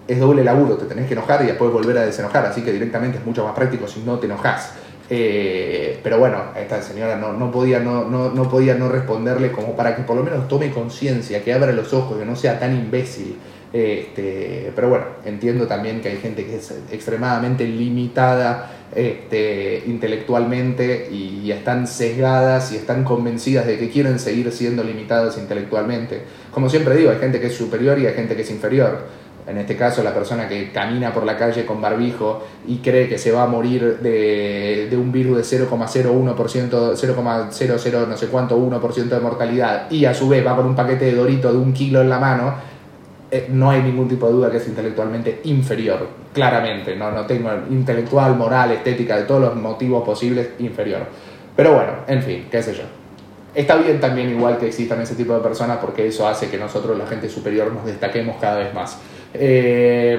es 0.07 0.19
doble 0.19 0.43
laburo, 0.43 0.75
te 0.75 0.85
tenés 0.85 1.07
que 1.07 1.13
enojar 1.13 1.43
y 1.43 1.47
después 1.47 1.71
volver 1.71 1.97
a 1.97 2.05
desenojar, 2.05 2.45
así 2.45 2.61
que 2.61 2.71
directamente 2.71 3.17
es 3.17 3.25
mucho 3.25 3.43
más 3.43 3.53
práctico 3.53 3.87
si 3.87 4.01
no 4.01 4.19
te 4.19 4.25
enojas. 4.25 4.73
Eh, 5.09 5.99
pero 6.03 6.19
bueno, 6.19 6.37
esta 6.59 6.81
señora 6.81 7.15
no, 7.15 7.33
no, 7.33 7.49
podía, 7.51 7.79
no, 7.79 8.05
no, 8.05 8.29
no, 8.29 8.49
podía 8.49 8.75
no 8.75 8.89
responderle 8.89 9.51
como 9.51 9.75
para 9.75 9.95
que 9.95 10.03
por 10.03 10.17
lo 10.17 10.23
menos 10.23 10.47
tome 10.47 10.71
conciencia, 10.71 11.43
que 11.43 11.53
abra 11.53 11.71
los 11.71 11.93
ojos, 11.93 12.17
que 12.17 12.25
no 12.25 12.35
sea 12.35 12.59
tan 12.59 12.75
imbécil. 12.75 13.37
Este, 13.71 14.71
pero 14.75 14.89
bueno, 14.89 15.05
entiendo 15.25 15.67
también 15.67 16.01
que 16.01 16.09
hay 16.09 16.17
gente 16.17 16.45
que 16.45 16.55
es 16.55 16.73
extremadamente 16.91 17.65
limitada 17.65 18.71
este, 18.95 19.83
intelectualmente 19.85 21.09
y, 21.11 21.51
están 21.51 21.87
sesgadas 21.87 22.73
y 22.73 22.75
están 22.75 23.05
convencidas 23.05 23.65
de 23.65 23.77
que 23.77 23.89
quieren 23.89 24.19
seguir 24.19 24.51
siendo 24.51 24.83
limitadas 24.83 25.37
intelectualmente. 25.37 26.21
Como 26.51 26.69
siempre 26.69 26.95
digo, 26.95 27.09
hay 27.09 27.17
gente 27.17 27.39
que 27.39 27.47
es 27.47 27.55
superior 27.55 27.97
y 27.99 28.05
hay 28.05 28.13
gente 28.13 28.35
que 28.35 28.41
es 28.41 28.51
inferior 28.51 28.99
en 29.47 29.57
este 29.57 29.77
caso 29.77 30.03
la 30.03 30.13
persona 30.13 30.47
que 30.47 30.71
camina 30.71 31.13
por 31.13 31.25
la 31.25 31.37
calle 31.37 31.65
con 31.65 31.81
barbijo 31.81 32.43
y 32.67 32.77
cree 32.77 33.07
que 33.07 33.17
se 33.17 33.31
va 33.31 33.43
a 33.43 33.47
morir 33.47 33.99
de, 33.99 34.89
un 34.97 35.11
virus 35.11 35.37
de 35.37 35.43
0,01%, 35.67 36.35
0,00 36.35 38.07
no 38.07 38.17
sé 38.17 38.27
cuánto, 38.27 38.59
1% 38.59 39.03
de 39.05 39.19
mortalidad 39.19 39.89
y 39.89 40.05
a 40.05 40.13
su 40.13 40.27
vez 40.27 40.45
va 40.45 40.55
con 40.55 40.65
un 40.65 40.75
paquete 40.75 41.05
de 41.05 41.15
dorito 41.15 41.51
de 41.51 41.57
un 41.57 41.71
kilo 41.73 42.01
en 42.01 42.09
la 42.09 42.19
mano, 42.19 42.55
eh, 43.31 43.47
no 43.49 43.69
hay 43.69 43.81
ningún 43.81 44.07
tipo 44.09 44.27
de 44.27 44.33
duda 44.33 44.51
que 44.51 44.57
es 44.57 44.67
intelectualmente 44.67 45.41
inferior, 45.45 46.07
claramente, 46.33 46.95
no, 46.95 47.11
no 47.11 47.25
tengo 47.25 47.49
intelectual, 47.69 48.35
moral, 48.35 48.71
estética, 48.71 49.15
de 49.15 49.23
todos 49.23 49.41
los 49.41 49.55
motivos 49.55 50.03
posibles, 50.03 50.49
inferior. 50.59 51.01
Pero 51.55 51.73
bueno, 51.73 51.91
en 52.07 52.21
fin, 52.21 52.47
qué 52.51 52.61
sé 52.61 52.73
yo. 52.73 52.83
Está 53.55 53.75
bien 53.77 53.99
también 53.99 54.29
igual 54.29 54.59
que 54.59 54.67
existan 54.67 55.01
ese 55.01 55.15
tipo 55.15 55.33
de 55.33 55.39
personas 55.39 55.77
porque 55.77 56.05
eso 56.05 56.27
hace 56.27 56.49
que 56.49 56.57
nosotros, 56.57 56.95
la 56.97 57.07
gente 57.07 57.27
superior, 57.27 57.73
nos 57.73 57.85
destaquemos 57.85 58.35
cada 58.39 58.57
vez 58.57 58.73
más. 58.73 58.99
Eh, 59.33 60.17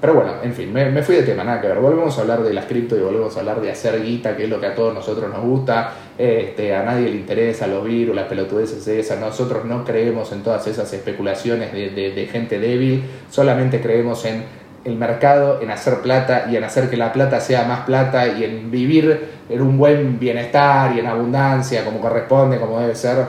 pero 0.00 0.14
bueno, 0.14 0.32
en 0.42 0.54
fin, 0.54 0.72
me, 0.72 1.02
fui 1.02 1.16
de 1.16 1.24
tema, 1.24 1.44
nada 1.44 1.60
que 1.60 1.66
ver. 1.66 1.78
Volvemos 1.78 2.16
a 2.16 2.22
hablar 2.22 2.42
de 2.42 2.54
las 2.54 2.64
cripto 2.64 2.96
y 2.96 3.00
volvemos 3.00 3.36
a 3.36 3.40
hablar 3.40 3.60
de 3.60 3.70
hacer 3.70 4.02
guita, 4.02 4.34
que 4.34 4.44
es 4.44 4.48
lo 4.48 4.58
que 4.58 4.66
a 4.66 4.74
todos 4.74 4.94
nosotros 4.94 5.30
nos 5.30 5.42
gusta. 5.42 5.92
Este, 6.16 6.74
a 6.74 6.82
nadie 6.82 7.10
le 7.10 7.16
interesa 7.16 7.66
los 7.66 7.84
virus, 7.84 8.16
las 8.16 8.26
pelotudeces 8.26 8.88
esas. 8.88 9.20
Nosotros 9.20 9.66
no 9.66 9.84
creemos 9.84 10.32
en 10.32 10.42
todas 10.42 10.66
esas 10.66 10.90
especulaciones 10.94 11.74
de, 11.74 11.90
de 11.90 12.26
gente 12.28 12.58
débil, 12.58 13.04
solamente 13.30 13.82
creemos 13.82 14.24
en 14.24 14.44
el 14.86 14.96
mercado, 14.96 15.60
en 15.60 15.70
hacer 15.70 16.00
plata 16.00 16.46
y 16.50 16.56
en 16.56 16.64
hacer 16.64 16.88
que 16.88 16.96
la 16.96 17.12
plata 17.12 17.38
sea 17.38 17.64
más 17.64 17.80
plata 17.80 18.26
y 18.26 18.44
en 18.44 18.70
vivir 18.70 19.28
en 19.50 19.60
un 19.60 19.76
buen 19.76 20.18
bienestar 20.18 20.96
y 20.96 21.00
en 21.00 21.06
abundancia, 21.06 21.84
como 21.84 22.00
corresponde, 22.00 22.58
como 22.58 22.80
debe 22.80 22.94
ser, 22.94 23.26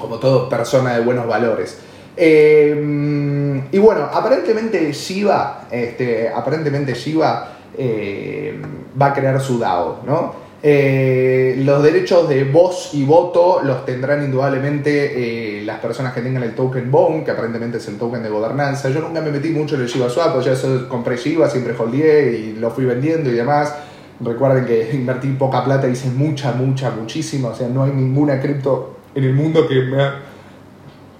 como 0.00 0.18
toda 0.18 0.48
persona 0.48 0.96
de 0.96 1.04
buenos 1.04 1.28
valores. 1.28 1.78
Eh, 2.22 3.62
y 3.72 3.78
bueno, 3.78 4.02
aparentemente 4.12 4.92
Shiba, 4.92 5.68
este, 5.70 6.28
aparentemente 6.28 6.92
Shiba 6.92 7.56
eh, 7.78 8.60
va 9.00 9.06
a 9.06 9.14
crear 9.14 9.40
su 9.40 9.58
DAO, 9.58 10.00
¿no? 10.04 10.50
Eh, 10.62 11.54
los 11.64 11.82
derechos 11.82 12.28
de 12.28 12.44
voz 12.44 12.90
y 12.92 13.04
voto 13.04 13.62
los 13.64 13.86
tendrán 13.86 14.22
indudablemente 14.22 15.62
las 15.64 15.78
personas 15.80 16.12
que 16.12 16.20
tengan 16.20 16.42
el 16.42 16.54
token 16.54 16.90
Bone, 16.90 17.24
que 17.24 17.30
aparentemente 17.30 17.78
es 17.78 17.88
el 17.88 17.96
token 17.96 18.22
de 18.22 18.28
gobernanza. 18.28 18.90
Yo 18.90 19.00
nunca 19.00 19.22
me 19.22 19.30
metí 19.30 19.48
mucho 19.48 19.76
en 19.76 19.80
el 19.80 19.86
Shiba 19.88 20.10
Swap, 20.10 20.42
ya 20.42 20.52
compré 20.90 21.16
Shiba, 21.16 21.48
siempre 21.48 21.74
holdeé 21.78 22.32
y 22.36 22.52
lo 22.58 22.70
fui 22.70 22.84
vendiendo 22.84 23.30
y 23.30 23.32
demás. 23.32 23.74
Recuerden 24.20 24.66
que 24.66 24.90
invertí 24.92 25.28
poca 25.28 25.64
plata, 25.64 25.88
hice 25.88 26.10
mucha, 26.10 26.52
mucha, 26.52 26.90
muchísima. 26.90 27.48
O 27.48 27.54
sea, 27.54 27.68
no 27.68 27.84
hay 27.84 27.92
ninguna 27.92 28.38
cripto 28.42 28.96
en 29.14 29.24
el 29.24 29.32
mundo 29.32 29.66
que 29.66 29.76
me 29.76 30.02
ha 30.02 30.29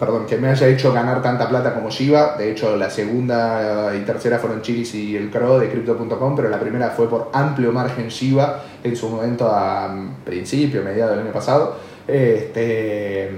perdón, 0.01 0.25
que 0.25 0.39
me 0.39 0.49
haya 0.49 0.67
hecho 0.67 0.95
ganar 0.95 1.23
tanta 1.23 1.47
plata 1.47 1.75
como 1.75 1.91
Shiba. 1.91 2.37
De 2.39 2.51
hecho, 2.51 2.75
la 2.77 2.89
segunda 2.89 3.93
y 3.95 4.01
tercera 4.01 4.39
fueron 4.39 4.63
Chilis 4.63 4.95
y 4.95 5.15
el 5.15 5.31
Crow 5.31 5.59
de 5.59 5.69
Crypto.com, 5.69 6.35
pero 6.35 6.49
la 6.49 6.59
primera 6.59 6.89
fue 6.89 7.07
por 7.07 7.29
amplio 7.35 7.71
margen 7.71 8.09
Shiba 8.09 8.65
en 8.83 8.97
su 8.97 9.11
momento 9.11 9.47
a 9.47 9.95
principio, 10.25 10.83
mediado 10.83 11.11
del 11.11 11.21
año 11.21 11.33
pasado. 11.33 11.77
Este, 12.09 13.31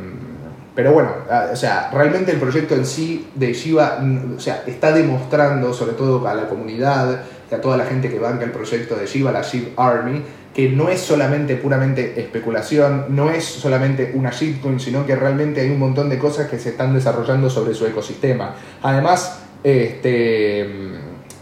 pero 0.74 0.92
bueno, 0.92 1.10
o 1.52 1.56
sea, 1.56 1.90
realmente 1.92 2.32
el 2.32 2.38
proyecto 2.38 2.74
en 2.74 2.86
sí 2.86 3.28
de 3.34 3.52
Shiba, 3.52 4.02
o 4.36 4.40
sea, 4.40 4.62
está 4.66 4.92
demostrando, 4.92 5.74
sobre 5.74 5.92
todo 5.92 6.26
a 6.26 6.34
la 6.34 6.48
comunidad 6.48 7.22
y 7.50 7.54
a 7.54 7.60
toda 7.60 7.76
la 7.76 7.84
gente 7.84 8.08
que 8.08 8.18
banca 8.18 8.44
el 8.44 8.52
proyecto 8.52 8.96
de 8.96 9.06
Shiba, 9.06 9.32
la 9.32 9.42
Shiba 9.42 9.70
Army, 9.76 10.22
que 10.54 10.70
no 10.70 10.88
es 10.88 11.00
solamente 11.00 11.56
puramente 11.56 12.18
especulación, 12.20 13.06
no 13.10 13.30
es 13.30 13.44
solamente 13.44 14.12
una 14.14 14.30
shitcoin, 14.30 14.80
sino 14.80 15.06
que 15.06 15.16
realmente 15.16 15.60
hay 15.60 15.70
un 15.70 15.78
montón 15.78 16.08
de 16.08 16.18
cosas 16.18 16.48
que 16.48 16.58
se 16.58 16.70
están 16.70 16.94
desarrollando 16.94 17.50
sobre 17.50 17.74
su 17.74 17.86
ecosistema. 17.86 18.54
Además, 18.82 19.40
este, 19.62 20.66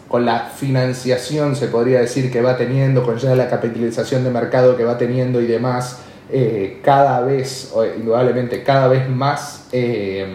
con 0.09 0.25
la 0.25 0.41
financiación, 0.41 1.55
se 1.55 1.69
podría 1.69 2.01
decir, 2.01 2.33
que 2.33 2.41
va 2.41 2.57
teniendo, 2.57 3.05
con 3.05 3.17
ya 3.19 3.35
la 3.35 3.49
capitalización 3.49 4.25
de 4.25 4.31
mercado 4.31 4.77
que 4.77 4.85
va 4.85 4.99
teniendo 4.99 5.41
y 5.41 5.47
demás, 5.47 6.01
eh, 6.33 6.81
cada 6.83 7.21
vez, 7.23 7.75
indudablemente, 7.97 8.63
cada 8.63 8.89
vez 8.89 9.09
más... 9.09 9.69
Eh, 9.73 10.27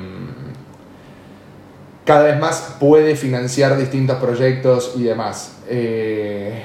cada 2.06 2.26
vez 2.26 2.40
más 2.40 2.78
puede 2.80 3.16
financiar 3.16 3.76
distintos 3.78 4.18
proyectos 4.18 4.94
y 4.96 5.04
demás. 5.04 5.58
Eh, 5.68 6.64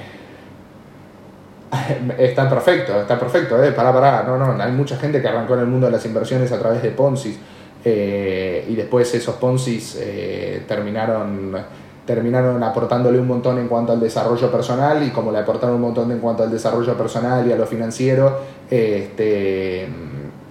está 2.19 2.49
perfecto, 2.49 3.01
está 3.01 3.19
perfecto, 3.19 3.63
eh, 3.63 3.73
pará, 3.73 3.93
pará, 3.93 4.23
no, 4.23 4.37
no, 4.37 4.63
hay 4.63 4.73
mucha 4.73 4.97
gente 4.97 5.23
que 5.23 5.29
arrancó 5.29 5.55
en 5.55 5.61
el 5.61 5.67
mundo 5.67 5.87
de 5.87 5.93
las 5.93 6.05
inversiones 6.05 6.53
a 6.53 6.59
través 6.59 6.83
de 6.83 6.91
Ponzi 6.91 7.39
eh, 7.85 8.67
y 8.69 8.75
después 8.75 9.15
esos 9.15 9.37
Ponzi 9.37 9.81
terminaron, 10.69 11.57
terminaron 12.13 12.63
aportándole 12.63 13.21
un 13.21 13.29
montón 13.29 13.59
en 13.59 13.69
cuanto 13.69 13.93
al 13.93 14.01
desarrollo 14.01 14.51
personal 14.51 15.03
y 15.07 15.11
como 15.11 15.31
le 15.31 15.39
aportaron 15.39 15.77
un 15.77 15.83
montón 15.83 16.11
en 16.11 16.19
cuanto 16.19 16.43
al 16.43 16.51
desarrollo 16.51 16.97
personal 16.97 17.47
y 17.47 17.53
a 17.53 17.57
lo 17.57 17.67
financiero, 17.67 18.39
este 18.69 19.89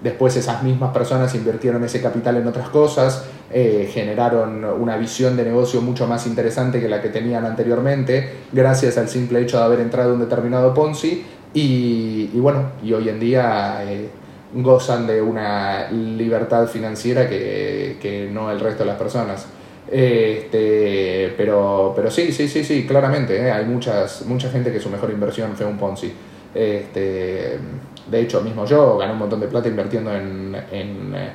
Después 0.02 0.34
esas 0.36 0.62
mismas 0.62 0.94
personas 0.94 1.34
invirtieron 1.34 1.84
ese 1.84 2.00
capital 2.00 2.38
en 2.38 2.46
otras 2.46 2.70
cosas, 2.70 3.26
eh, 3.50 3.90
generaron 3.92 4.64
una 4.64 4.96
visión 4.96 5.36
de 5.36 5.44
negocio 5.44 5.82
mucho 5.82 6.06
más 6.06 6.26
interesante 6.26 6.80
que 6.80 6.88
la 6.88 7.02
que 7.02 7.10
tenían 7.10 7.44
anteriormente, 7.44 8.32
gracias 8.50 8.96
al 8.96 9.10
simple 9.10 9.42
hecho 9.42 9.58
de 9.58 9.64
haber 9.64 9.80
entrado 9.80 10.08
en 10.10 10.14
un 10.14 10.20
determinado 10.20 10.72
Ponzi. 10.72 11.22
Y, 11.52 12.28
bueno, 12.38 12.70
y 12.82 12.94
hoy 12.94 13.10
en 13.10 13.20
día 13.20 13.82
eh, 13.84 14.08
gozan 14.54 15.06
de 15.06 15.20
una 15.20 15.90
libertad 15.90 16.66
financiera 16.66 17.28
que, 17.28 18.30
no 18.32 18.50
el 18.50 18.60
resto 18.60 18.84
de 18.84 18.90
las 18.90 18.98
personas. 18.98 19.46
Este, 19.88 21.34
pero, 21.36 21.92
pero 21.96 22.10
sí, 22.10 22.32
sí, 22.32 22.48
sí, 22.48 22.64
sí, 22.64 22.86
claramente, 22.86 23.36
eh, 23.36 23.50
hay 23.50 23.64
muchas, 23.64 24.24
mucha 24.26 24.50
gente 24.50 24.72
que 24.72 24.80
su 24.80 24.88
mejor 24.88 25.10
inversión 25.10 25.56
fue 25.56 25.66
un 25.66 25.78
Ponzi. 25.78 26.12
Este, 26.54 27.58
de 28.10 28.20
hecho, 28.20 28.40
mismo 28.40 28.64
yo 28.66 28.98
gané 28.98 29.12
un 29.12 29.18
montón 29.18 29.40
de 29.40 29.48
plata 29.48 29.68
invirtiendo 29.68 30.14
en, 30.14 30.56
en, 30.70 31.14
eh, 31.14 31.30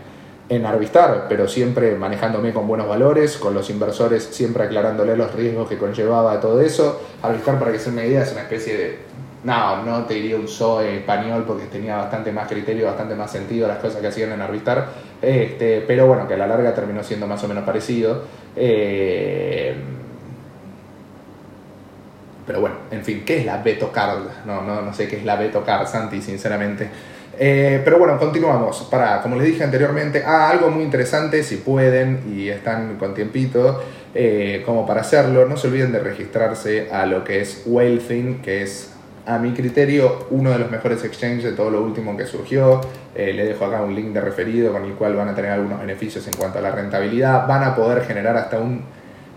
en 0.49 0.65
Arvistar, 0.65 1.25
pero 1.27 1.47
siempre 1.47 1.95
manejándome 1.95 2.53
con 2.53 2.67
buenos 2.67 2.87
valores, 2.87 3.37
con 3.37 3.53
los 3.53 3.69
inversores 3.69 4.23
siempre 4.23 4.63
aclarándole 4.63 5.17
los 5.17 5.33
riesgos 5.33 5.67
que 5.67 5.77
conllevaba 5.77 6.39
todo 6.39 6.61
eso. 6.61 7.01
Arvistar, 7.21 7.59
para 7.59 7.71
que 7.71 7.79
se 7.79 7.91
me 7.91 8.07
idea, 8.07 8.23
es 8.23 8.31
una 8.31 8.41
especie 8.41 8.77
de 8.77 8.99
no, 9.45 9.83
no 9.83 10.05
te 10.05 10.15
diría 10.15 10.37
un 10.37 10.47
SOE 10.47 10.97
español 10.97 11.43
porque 11.45 11.65
tenía 11.65 11.97
bastante 11.97 12.31
más 12.31 12.47
criterio, 12.47 12.87
bastante 12.87 13.13
más 13.13 13.31
sentido 13.31 13.67
las 13.67 13.77
cosas 13.77 14.01
que 14.01 14.07
hacían 14.07 14.31
en 14.31 14.41
Arvistar, 14.41 14.87
este, 15.21 15.81
pero 15.81 16.07
bueno, 16.07 16.27
que 16.27 16.33
a 16.33 16.37
la 16.37 16.47
larga 16.47 16.73
terminó 16.73 17.03
siendo 17.03 17.27
más 17.27 17.43
o 17.43 17.47
menos 17.47 17.63
parecido. 17.63 18.23
Eh, 18.55 19.75
pero 22.47 22.59
bueno, 22.59 22.75
en 22.89 23.03
fin, 23.03 23.23
¿qué 23.23 23.39
es 23.39 23.45
la 23.45 23.57
Beto 23.57 23.91
Card? 23.91 24.23
No, 24.45 24.63
no, 24.63 24.81
no 24.81 24.93
sé 24.93 25.07
qué 25.07 25.17
es 25.17 25.23
la 25.23 25.35
Beto 25.35 25.63
Card, 25.63 25.87
Santi, 25.87 26.21
sinceramente. 26.21 26.89
Eh, 27.37 27.81
pero 27.83 27.99
bueno, 27.99 28.17
continuamos. 28.17 28.87
Para, 28.89 29.21
como 29.21 29.35
les 29.35 29.45
dije 29.45 29.63
anteriormente, 29.63 30.23
ah, 30.25 30.49
algo 30.49 30.71
muy 30.71 30.83
interesante, 30.83 31.43
si 31.43 31.57
pueden 31.57 32.33
y 32.35 32.49
están 32.49 32.97
con 32.97 33.13
tiempito, 33.13 33.83
eh, 34.15 34.63
como 34.65 34.87
para 34.87 35.01
hacerlo, 35.01 35.45
no 35.45 35.55
se 35.55 35.67
olviden 35.67 35.91
de 35.91 35.99
registrarse 35.99 36.89
a 36.91 37.05
lo 37.05 37.23
que 37.23 37.41
es 37.41 37.63
Wealthing, 37.67 38.41
que 38.41 38.63
es 38.63 38.94
a 39.25 39.39
mi 39.39 39.53
criterio 39.53 40.27
uno 40.29 40.51
de 40.51 40.59
los 40.59 40.69
mejores 40.69 41.03
exchanges 41.03 41.43
de 41.43 41.51
todo 41.53 41.69
lo 41.69 41.81
último 41.81 42.15
que 42.15 42.25
surgió. 42.25 42.81
Eh, 43.15 43.33
le 43.33 43.45
dejo 43.45 43.65
acá 43.65 43.81
un 43.81 43.95
link 43.95 44.13
de 44.13 44.21
referido 44.21 44.71
con 44.71 44.85
el 44.85 44.93
cual 44.93 45.15
van 45.15 45.29
a 45.29 45.35
tener 45.35 45.51
algunos 45.51 45.79
beneficios 45.79 46.27
en 46.27 46.33
cuanto 46.33 46.59
a 46.59 46.61
la 46.61 46.71
rentabilidad. 46.71 47.47
Van 47.47 47.63
a 47.63 47.75
poder 47.75 48.03
generar 48.03 48.37
hasta 48.37 48.59
un 48.59 48.83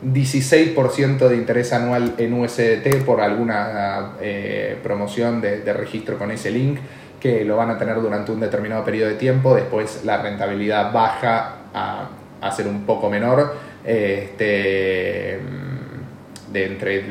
16% 0.04 1.28
de 1.28 1.36
interés 1.36 1.72
anual 1.72 2.14
en 2.18 2.34
USDT 2.34 3.04
por 3.04 3.20
alguna 3.20 4.12
eh, 4.20 4.76
promoción 4.82 5.40
de, 5.40 5.72
registro 5.72 6.18
con 6.18 6.30
ese 6.30 6.50
link. 6.50 6.78
que 7.18 7.44
lo 7.44 7.56
van 7.56 7.68
a 7.70 7.76
tener 7.76 7.96
durante 8.00 8.30
un 8.30 8.38
determinado 8.38 8.84
periodo 8.84 9.08
de 9.08 9.16
tiempo, 9.16 9.52
después 9.52 10.04
la 10.04 10.22
rentabilidad 10.22 10.92
baja 10.92 11.56
a, 11.74 12.08
a 12.40 12.52
ser 12.52 12.68
un 12.68 12.84
poco 12.84 13.10
menor, 13.10 13.56
este, 13.84 15.40
de 16.52 16.64
entre 16.64 17.04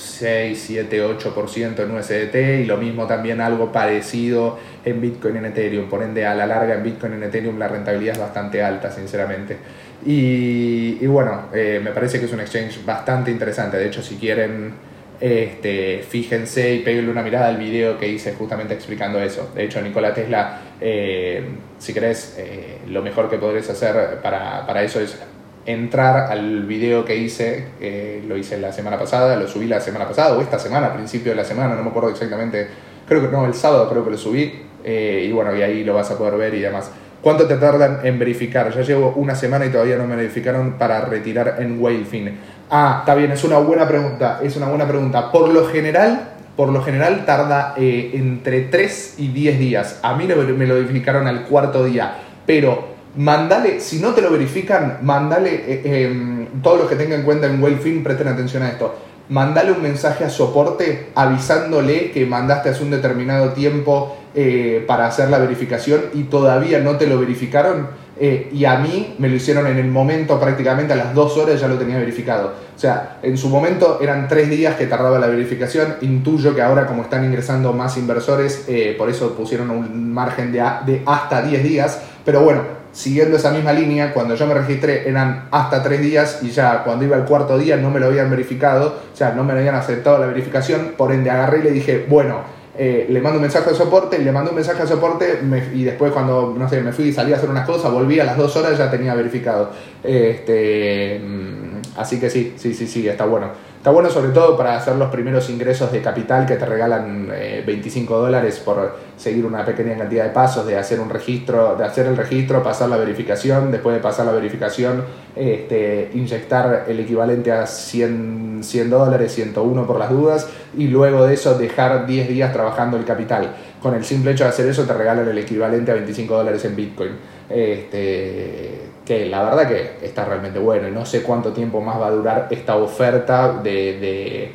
6, 0.00 0.58
7, 0.66 1.04
8% 1.04 1.78
en 1.78 1.90
USDT 1.90 2.62
y 2.62 2.64
lo 2.64 2.78
mismo 2.78 3.06
también 3.06 3.40
algo 3.40 3.70
parecido 3.70 4.58
en 4.84 5.00
Bitcoin 5.00 5.36
y 5.36 5.38
en 5.38 5.44
Ethereum. 5.46 5.88
Por 5.88 6.02
ende, 6.02 6.26
a 6.26 6.34
la 6.34 6.46
larga 6.46 6.74
en 6.74 6.82
Bitcoin 6.82 7.12
y 7.12 7.16
en 7.16 7.22
Ethereum 7.24 7.58
la 7.58 7.68
rentabilidad 7.68 8.14
es 8.14 8.20
bastante 8.20 8.62
alta, 8.62 8.90
sinceramente. 8.90 9.56
Y, 10.04 11.06
bueno, 11.06 11.48
eh, 11.52 11.80
me 11.82 11.90
parece 11.90 12.18
que 12.18 12.24
es 12.24 12.32
un 12.32 12.40
exchange 12.40 12.84
bastante 12.84 13.30
interesante. 13.30 13.76
De 13.76 13.86
hecho, 13.86 14.02
si 14.02 14.16
quieren, 14.16 14.72
este, 15.20 16.02
fíjense 16.08 16.74
y 16.74 16.78
peguenle 16.78 17.10
una 17.10 17.22
mirada 17.22 17.48
al 17.48 17.58
video 17.58 17.98
que 17.98 18.08
hice 18.08 18.32
justamente 18.32 18.72
explicando 18.72 19.20
eso. 19.20 19.50
De 19.54 19.64
hecho, 19.64 19.82
Nikola 19.82 20.14
Tesla, 20.14 20.60
eh, 20.80 21.44
si 21.78 21.92
querés, 21.92 22.36
eh, 22.38 22.78
lo 22.88 23.02
mejor 23.02 23.28
que 23.28 23.36
podréis 23.36 23.68
hacer 23.68 24.20
para, 24.22 24.66
para 24.66 24.82
eso 24.82 25.00
es 25.00 25.18
entrar 25.66 26.30
al 26.30 26.64
video 26.64 27.04
que 27.04 27.16
hice, 27.16 28.22
lo 28.26 28.36
hice 28.36 28.58
la 28.58 28.72
semana 28.72 28.98
pasada, 28.98 29.36
lo 29.36 29.46
subí 29.46 29.66
la 29.66 29.80
semana 29.80 30.06
pasada 30.06 30.36
o 30.36 30.40
esta 30.40 30.58
semana, 30.58 30.88
a 30.88 30.94
principio 30.94 31.32
de 31.32 31.36
la 31.36 31.44
semana, 31.44 31.74
no 31.74 31.82
me 31.82 31.90
acuerdo 31.90 32.10
exactamente, 32.10 32.68
creo 33.06 33.20
que 33.20 33.28
no, 33.28 33.44
el 33.44 33.54
sábado 33.54 33.88
creo 33.90 34.04
que 34.04 34.10
lo 34.12 34.18
subí, 34.18 34.52
eh, 34.84 35.26
y 35.28 35.32
bueno, 35.32 35.54
y 35.54 35.62
ahí 35.62 35.84
lo 35.84 35.94
vas 35.94 36.10
a 36.10 36.18
poder 36.18 36.36
ver 36.36 36.54
y 36.54 36.60
demás. 36.60 36.90
¿Cuánto 37.20 37.46
te 37.46 37.56
tardan 37.56 38.00
en 38.04 38.18
verificar? 38.18 38.74
Ya 38.74 38.80
llevo 38.80 39.12
una 39.16 39.34
semana 39.34 39.66
y 39.66 39.68
todavía 39.68 39.96
no 39.96 40.06
me 40.06 40.16
verificaron 40.16 40.74
para 40.78 41.02
retirar 41.02 41.56
en 41.58 41.80
Whalefin. 41.80 42.38
Ah, 42.70 42.98
está 43.00 43.14
bien, 43.14 43.30
es 43.30 43.44
una 43.44 43.58
buena 43.58 43.86
pregunta, 43.86 44.40
es 44.42 44.56
una 44.56 44.68
buena 44.68 44.88
pregunta. 44.88 45.30
Por 45.30 45.50
lo 45.50 45.66
general, 45.66 46.30
por 46.56 46.70
lo 46.70 46.82
general 46.82 47.26
tarda 47.26 47.74
eh, 47.76 48.12
entre 48.14 48.62
3 48.62 49.16
y 49.18 49.28
10 49.28 49.58
días. 49.58 50.00
A 50.02 50.14
mí 50.14 50.26
me 50.26 50.66
lo 50.66 50.74
verificaron 50.74 51.26
al 51.26 51.44
cuarto 51.44 51.84
día, 51.84 52.14
pero 52.46 52.88
mandale, 53.16 53.80
si 53.80 53.98
no 53.98 54.10
te 54.10 54.22
lo 54.22 54.30
verifican, 54.30 54.98
mandale, 55.02 55.64
eh, 55.66 56.04
em, 56.04 56.46
todos 56.62 56.80
los 56.80 56.88
que 56.88 56.96
tengan 56.96 57.22
cuenta 57.22 57.46
en 57.46 57.62
Wayfin, 57.62 58.02
presten 58.02 58.28
atención 58.28 58.62
a 58.62 58.68
esto, 58.68 58.94
mandale 59.28 59.72
un 59.72 59.82
mensaje 59.82 60.24
a 60.24 60.30
soporte 60.30 61.08
avisándole 61.14 62.10
que 62.10 62.26
mandaste 62.26 62.70
hace 62.70 62.82
un 62.82 62.90
determinado 62.90 63.50
tiempo 63.50 64.16
eh, 64.34 64.84
para 64.86 65.06
hacer 65.06 65.28
la 65.30 65.38
verificación 65.38 66.02
y 66.14 66.24
todavía 66.24 66.80
no 66.80 66.96
te 66.96 67.06
lo 67.06 67.18
verificaron. 67.18 68.10
Eh, 68.22 68.50
y 68.52 68.66
a 68.66 68.76
mí 68.76 69.14
me 69.18 69.30
lo 69.30 69.36
hicieron 69.36 69.66
en 69.66 69.78
el 69.78 69.88
momento, 69.88 70.38
prácticamente 70.38 70.92
a 70.92 70.96
las 70.96 71.14
dos 71.14 71.38
horas 71.38 71.58
ya 71.58 71.68
lo 71.68 71.78
tenía 71.78 71.96
verificado. 71.98 72.52
O 72.76 72.78
sea, 72.78 73.18
en 73.22 73.38
su 73.38 73.48
momento 73.48 73.98
eran 74.02 74.28
tres 74.28 74.50
días 74.50 74.76
que 74.76 74.86
tardaba 74.86 75.18
la 75.18 75.26
verificación. 75.26 75.96
Intuyo 76.02 76.54
que 76.54 76.60
ahora, 76.60 76.86
como 76.86 77.02
están 77.02 77.24
ingresando 77.24 77.72
más 77.72 77.96
inversores, 77.96 78.66
por 78.98 79.08
eso 79.08 79.34
pusieron 79.34 79.70
un 79.70 80.12
margen 80.12 80.52
de, 80.52 80.58
de 80.84 81.02
hasta 81.06 81.40
10 81.40 81.62
días. 81.62 82.02
Pero 82.22 82.42
bueno, 82.42 82.79
siguiendo 82.92 83.36
esa 83.36 83.50
misma 83.50 83.72
línea, 83.72 84.12
cuando 84.12 84.34
yo 84.34 84.46
me 84.46 84.54
registré 84.54 85.08
eran 85.08 85.48
hasta 85.50 85.82
tres 85.82 86.00
días 86.00 86.40
y 86.42 86.50
ya 86.50 86.82
cuando 86.84 87.04
iba 87.04 87.16
al 87.16 87.24
cuarto 87.24 87.58
día 87.58 87.76
no 87.76 87.90
me 87.90 88.00
lo 88.00 88.06
habían 88.06 88.30
verificado, 88.30 89.00
o 89.12 89.16
sea, 89.16 89.32
no 89.32 89.44
me 89.44 89.52
lo 89.52 89.60
habían 89.60 89.74
aceptado 89.74 90.18
la 90.18 90.26
verificación, 90.26 90.94
por 90.96 91.12
ende 91.12 91.30
agarré 91.30 91.60
y 91.60 91.62
le 91.62 91.70
dije, 91.70 92.06
bueno, 92.08 92.60
eh, 92.76 93.06
le 93.10 93.20
mando 93.20 93.38
un 93.38 93.42
mensaje 93.42 93.70
de 93.70 93.76
soporte, 93.76 94.18
le 94.18 94.32
mando 94.32 94.50
un 94.50 94.56
mensaje 94.56 94.82
de 94.82 94.88
soporte 94.88 95.40
y 95.74 95.84
después 95.84 96.12
cuando, 96.12 96.54
no 96.56 96.68
sé, 96.68 96.80
me 96.80 96.92
fui 96.92 97.06
y 97.06 97.12
salí 97.12 97.32
a 97.32 97.36
hacer 97.36 97.50
unas 97.50 97.66
cosas, 97.66 97.92
volví 97.92 98.18
a 98.20 98.24
las 98.24 98.36
dos 98.36 98.56
horas 98.56 98.78
ya 98.78 98.90
tenía 98.90 99.14
verificado. 99.14 99.70
Este, 100.02 101.20
mm, 101.22 101.98
así 101.98 102.18
que 102.18 102.30
sí, 102.30 102.54
sí, 102.56 102.72
sí, 102.72 102.86
sí, 102.86 103.06
está 103.06 103.26
bueno. 103.26 103.48
Está 103.80 103.92
bueno 103.92 104.10
sobre 104.10 104.32
todo 104.32 104.58
para 104.58 104.76
hacer 104.76 104.96
los 104.96 105.08
primeros 105.08 105.48
ingresos 105.48 105.90
de 105.90 106.02
capital 106.02 106.44
que 106.44 106.56
te 106.56 106.66
regalan 106.66 107.32
25 107.64 108.12
eh, 108.12 108.18
dólares 108.18 108.58
por 108.62 108.98
seguir 109.16 109.46
una 109.46 109.64
pequeña 109.64 109.96
cantidad 109.96 110.24
de 110.24 110.30
pasos, 110.32 110.66
de 110.66 110.76
hacer 110.76 111.00
un 111.00 111.08
registro, 111.08 111.76
de 111.76 111.84
hacer 111.86 112.04
el 112.04 112.14
registro, 112.14 112.62
pasar 112.62 112.90
la 112.90 112.98
verificación, 112.98 113.70
después 113.72 113.96
de 113.96 114.02
pasar 114.02 114.26
la 114.26 114.32
verificación, 114.32 115.02
este, 115.34 116.10
inyectar 116.12 116.84
el 116.88 117.00
equivalente 117.00 117.52
a 117.52 117.66
100, 117.66 118.58
100 118.62 118.90
dólares, 118.90 119.32
101 119.32 119.86
por 119.86 119.98
las 119.98 120.10
dudas, 120.10 120.46
y 120.76 120.88
luego 120.88 121.26
de 121.26 121.32
eso 121.32 121.56
dejar 121.56 122.04
10 122.04 122.28
días 122.28 122.52
trabajando 122.52 122.98
el 122.98 123.06
capital. 123.06 123.56
Con 123.80 123.94
el 123.94 124.04
simple 124.04 124.32
hecho 124.32 124.44
de 124.44 124.50
hacer 124.50 124.66
eso 124.66 124.84
te 124.84 124.92
regalan 124.92 125.26
el 125.26 125.38
equivalente 125.38 125.90
a 125.90 125.94
25 125.94 126.36
dólares 126.36 126.62
en 126.66 126.76
Bitcoin. 126.76 127.12
Este, 127.48 128.89
que 129.10 129.26
la 129.26 129.42
verdad 129.42 129.66
que 129.66 130.06
está 130.06 130.24
realmente 130.24 130.60
bueno 130.60 130.86
y 130.86 130.92
no 130.92 131.04
sé 131.04 131.24
cuánto 131.24 131.52
tiempo 131.52 131.80
más 131.80 132.00
va 132.00 132.06
a 132.06 132.10
durar 132.12 132.46
esta 132.52 132.76
oferta 132.76 133.60
de, 133.60 133.98
de, 133.98 134.52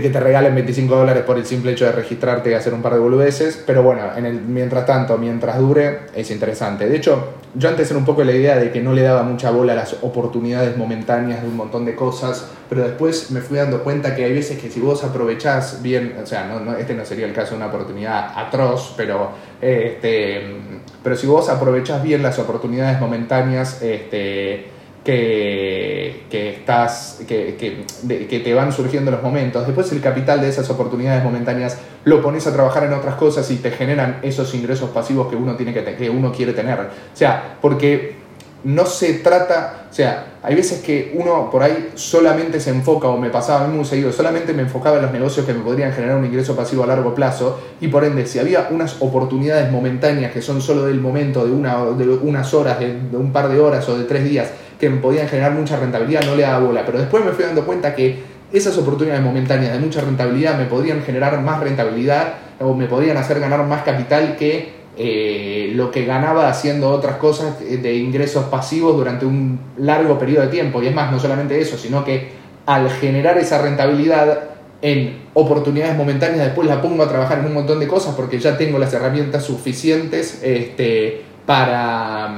que 0.00 0.10
te 0.10 0.20
regalen 0.20 0.54
25 0.54 0.96
dólares 0.96 1.24
por 1.24 1.36
el 1.36 1.44
simple 1.44 1.72
hecho 1.72 1.84
de 1.84 1.92
registrarte 1.92 2.50
y 2.50 2.54
hacer 2.54 2.72
un 2.72 2.82
par 2.82 2.94
de 2.94 3.00
boludeces, 3.00 3.62
pero 3.66 3.82
bueno, 3.82 4.02
mientras 4.46 4.86
tanto, 4.86 5.18
mientras 5.18 5.58
dure, 5.58 6.00
es 6.14 6.30
interesante. 6.30 6.88
De 6.88 6.96
hecho, 6.96 7.34
yo 7.54 7.68
antes 7.68 7.90
era 7.90 7.98
un 7.98 8.04
poco 8.04 8.24
la 8.24 8.32
idea 8.32 8.56
de 8.56 8.70
que 8.70 8.80
no 8.80 8.92
le 8.92 9.02
daba 9.02 9.22
mucha 9.22 9.50
bola 9.50 9.74
a 9.74 9.76
las 9.76 9.96
oportunidades 10.02 10.76
momentáneas 10.76 11.42
de 11.42 11.48
un 11.48 11.56
montón 11.56 11.84
de 11.84 11.94
cosas, 11.94 12.48
pero 12.68 12.82
después 12.82 13.30
me 13.30 13.40
fui 13.40 13.58
dando 13.58 13.82
cuenta 13.82 14.14
que 14.14 14.24
hay 14.24 14.32
veces 14.32 14.58
que 14.58 14.70
si 14.70 14.80
vos 14.80 15.04
aprovechás 15.04 15.82
bien, 15.82 16.16
o 16.22 16.26
sea, 16.26 16.46
no, 16.46 16.74
este 16.76 16.94
no 16.94 17.04
sería 17.04 17.26
el 17.26 17.32
caso 17.34 17.50
de 17.50 17.56
una 17.56 17.66
oportunidad 17.66 18.32
atroz, 18.34 18.94
pero 18.96 19.30
este 19.60 20.60
pero 21.02 21.16
si 21.16 21.26
vos 21.26 21.48
aprovechás 21.48 22.02
bien 22.02 22.22
las 22.22 22.38
oportunidades 22.38 23.00
momentáneas 23.00 23.82
este, 23.82 24.66
que, 25.04 26.26
que, 26.30 26.50
estás, 26.50 27.20
que, 27.26 27.56
que, 27.56 28.40
te 28.40 28.54
van 28.54 28.72
surgiendo 28.72 29.10
los 29.10 29.22
momentos, 29.22 29.66
después 29.66 29.90
el 29.92 30.00
capital 30.00 30.40
de 30.40 30.48
esas 30.48 30.70
oportunidades 30.70 31.24
momentáneas 31.24 31.78
lo 32.04 32.22
pones 32.22 32.46
a 32.46 32.52
trabajar 32.52 32.84
en 32.84 32.92
otras 32.92 33.16
cosas 33.16 33.50
y 33.50 33.56
te 33.56 33.70
generan 33.72 34.20
esos 34.22 34.54
ingresos 34.54 34.90
pasivos 34.90 35.28
que 35.28 35.36
uno, 35.36 35.56
tiene 35.56 35.74
que, 35.74 35.82
que 35.96 36.08
uno 36.08 36.32
quiere 36.32 36.52
tener. 36.52 36.78
O 36.80 37.16
sea, 37.16 37.58
porque 37.60 38.22
no 38.64 38.86
se 38.86 39.14
trata, 39.14 39.86
o 39.90 39.94
sea, 39.94 40.38
hay 40.42 40.54
veces 40.54 40.82
que 40.82 41.12
uno 41.16 41.50
por 41.50 41.62
ahí 41.62 41.90
solamente 41.94 42.60
se 42.60 42.70
enfoca, 42.70 43.08
o 43.08 43.18
me 43.18 43.30
pasaba 43.30 43.66
muy 43.66 43.84
seguido, 43.84 44.12
solamente 44.12 44.52
me 44.52 44.62
enfocaba 44.62 44.96
en 44.96 45.02
los 45.02 45.12
negocios 45.12 45.44
que 45.46 45.52
me 45.52 45.60
podrían 45.60 45.92
generar 45.92 46.16
un 46.16 46.24
ingreso 46.24 46.54
pasivo 46.54 46.84
a 46.84 46.86
largo 46.86 47.14
plazo, 47.14 47.60
y 47.80 47.88
por 47.88 48.04
ende, 48.04 48.26
si 48.26 48.38
había 48.38 48.68
unas 48.70 48.96
oportunidades 49.00 49.70
momentáneas 49.70 50.32
que 50.32 50.42
son 50.42 50.60
solo 50.62 50.84
del 50.84 51.00
momento, 51.00 51.44
de, 51.44 51.52
una, 51.52 51.84
de 51.84 52.08
unas 52.08 52.54
horas, 52.54 52.78
de, 52.78 53.16
un 53.16 53.32
par 53.32 53.48
de 53.48 53.60
horas 53.60 53.88
o 53.88 53.98
de 53.98 54.04
tres 54.04 54.24
días, 54.24 54.50
que 54.82 54.90
me 54.90 54.96
podían 54.96 55.28
generar 55.28 55.52
mucha 55.52 55.76
rentabilidad, 55.76 56.24
no 56.24 56.34
le 56.34 56.42
daba 56.42 56.58
bola. 56.58 56.84
Pero 56.84 56.98
después 56.98 57.24
me 57.24 57.30
fui 57.30 57.44
dando 57.44 57.64
cuenta 57.64 57.94
que 57.94 58.18
esas 58.52 58.76
oportunidades 58.76 59.22
momentáneas 59.22 59.74
de 59.74 59.78
mucha 59.78 60.00
rentabilidad 60.00 60.58
me 60.58 60.64
podían 60.64 61.02
generar 61.04 61.40
más 61.40 61.60
rentabilidad 61.60 62.34
o 62.58 62.74
me 62.74 62.86
podían 62.86 63.16
hacer 63.16 63.38
ganar 63.38 63.64
más 63.64 63.84
capital 63.84 64.34
que 64.36 64.72
eh, 64.96 65.70
lo 65.76 65.92
que 65.92 66.04
ganaba 66.04 66.48
haciendo 66.48 66.90
otras 66.90 67.14
cosas 67.18 67.60
de 67.60 67.94
ingresos 67.94 68.46
pasivos 68.46 68.96
durante 68.96 69.24
un 69.24 69.60
largo 69.78 70.18
periodo 70.18 70.46
de 70.46 70.48
tiempo. 70.48 70.82
Y 70.82 70.88
es 70.88 70.94
más, 70.96 71.12
no 71.12 71.20
solamente 71.20 71.60
eso, 71.60 71.78
sino 71.78 72.04
que 72.04 72.32
al 72.66 72.90
generar 72.90 73.38
esa 73.38 73.62
rentabilidad 73.62 74.50
en 74.80 75.28
oportunidades 75.34 75.96
momentáneas, 75.96 76.46
después 76.46 76.66
la 76.66 76.82
pongo 76.82 77.04
a 77.04 77.08
trabajar 77.08 77.38
en 77.38 77.44
un 77.44 77.54
montón 77.54 77.78
de 77.78 77.86
cosas 77.86 78.16
porque 78.16 78.40
ya 78.40 78.58
tengo 78.58 78.80
las 78.80 78.92
herramientas 78.92 79.44
suficientes 79.44 80.40
este, 80.42 81.22
para, 81.46 82.34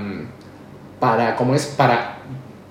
para, 1.00 1.36
como 1.36 1.54
es, 1.54 1.64
para, 1.64 2.13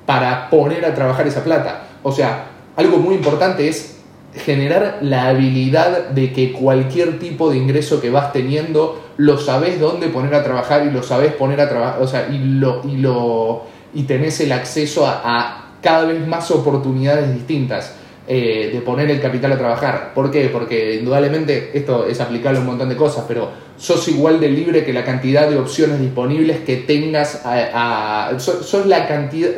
para 0.05 0.49
poner 0.49 0.85
a 0.85 0.93
trabajar 0.93 1.27
esa 1.27 1.43
plata. 1.43 1.87
O 2.03 2.11
sea, 2.11 2.45
algo 2.75 2.97
muy 2.97 3.15
importante 3.15 3.67
es 3.67 4.01
generar 4.35 4.99
la 5.01 5.27
habilidad 5.27 6.09
de 6.09 6.33
que 6.33 6.51
cualquier 6.51 7.19
tipo 7.19 7.51
de 7.51 7.57
ingreso 7.57 8.01
que 8.01 8.09
vas 8.09 8.33
teniendo 8.33 9.01
lo 9.17 9.37
sabes 9.37 9.79
dónde 9.79 10.07
poner 10.07 10.33
a 10.33 10.43
trabajar 10.43 10.85
y 10.87 10.91
lo 10.91 11.03
sabes 11.03 11.33
poner 11.33 11.61
a 11.61 11.69
trabajar, 11.69 12.01
o 12.01 12.07
sea, 12.07 12.27
y 12.29 12.39
lo, 12.39 12.81
y 12.83 12.97
lo 12.97 13.63
y 13.93 14.03
tenés 14.03 14.39
el 14.41 14.51
acceso 14.51 15.05
a, 15.05 15.59
cada 15.81 16.05
vez 16.05 16.25
más 16.25 16.49
oportunidades 16.49 17.33
distintas 17.33 17.95
eh, 18.27 18.71
de 18.73 18.81
poner 18.81 19.11
el 19.11 19.21
capital 19.21 19.51
a 19.51 19.57
trabajar. 19.57 20.13
¿Por 20.15 20.31
qué? 20.31 20.47
Porque 20.47 20.95
indudablemente 20.95 21.71
esto 21.77 22.05
es 22.07 22.19
aplicable 22.21 22.57
a 22.57 22.61
un 22.61 22.67
montón 22.67 22.89
de 22.89 22.95
cosas, 22.95 23.25
pero 23.27 23.49
sos 23.77 24.07
igual 24.07 24.39
de 24.39 24.49
libre 24.49 24.85
que 24.85 24.93
la 24.93 25.03
cantidad 25.03 25.49
de 25.49 25.57
opciones 25.57 25.99
disponibles 25.99 26.59
que 26.59 26.77
tengas 26.77 27.41
a, 27.43 28.33
sos, 28.37 28.85
la 28.85 29.07
cantidad, 29.07 29.49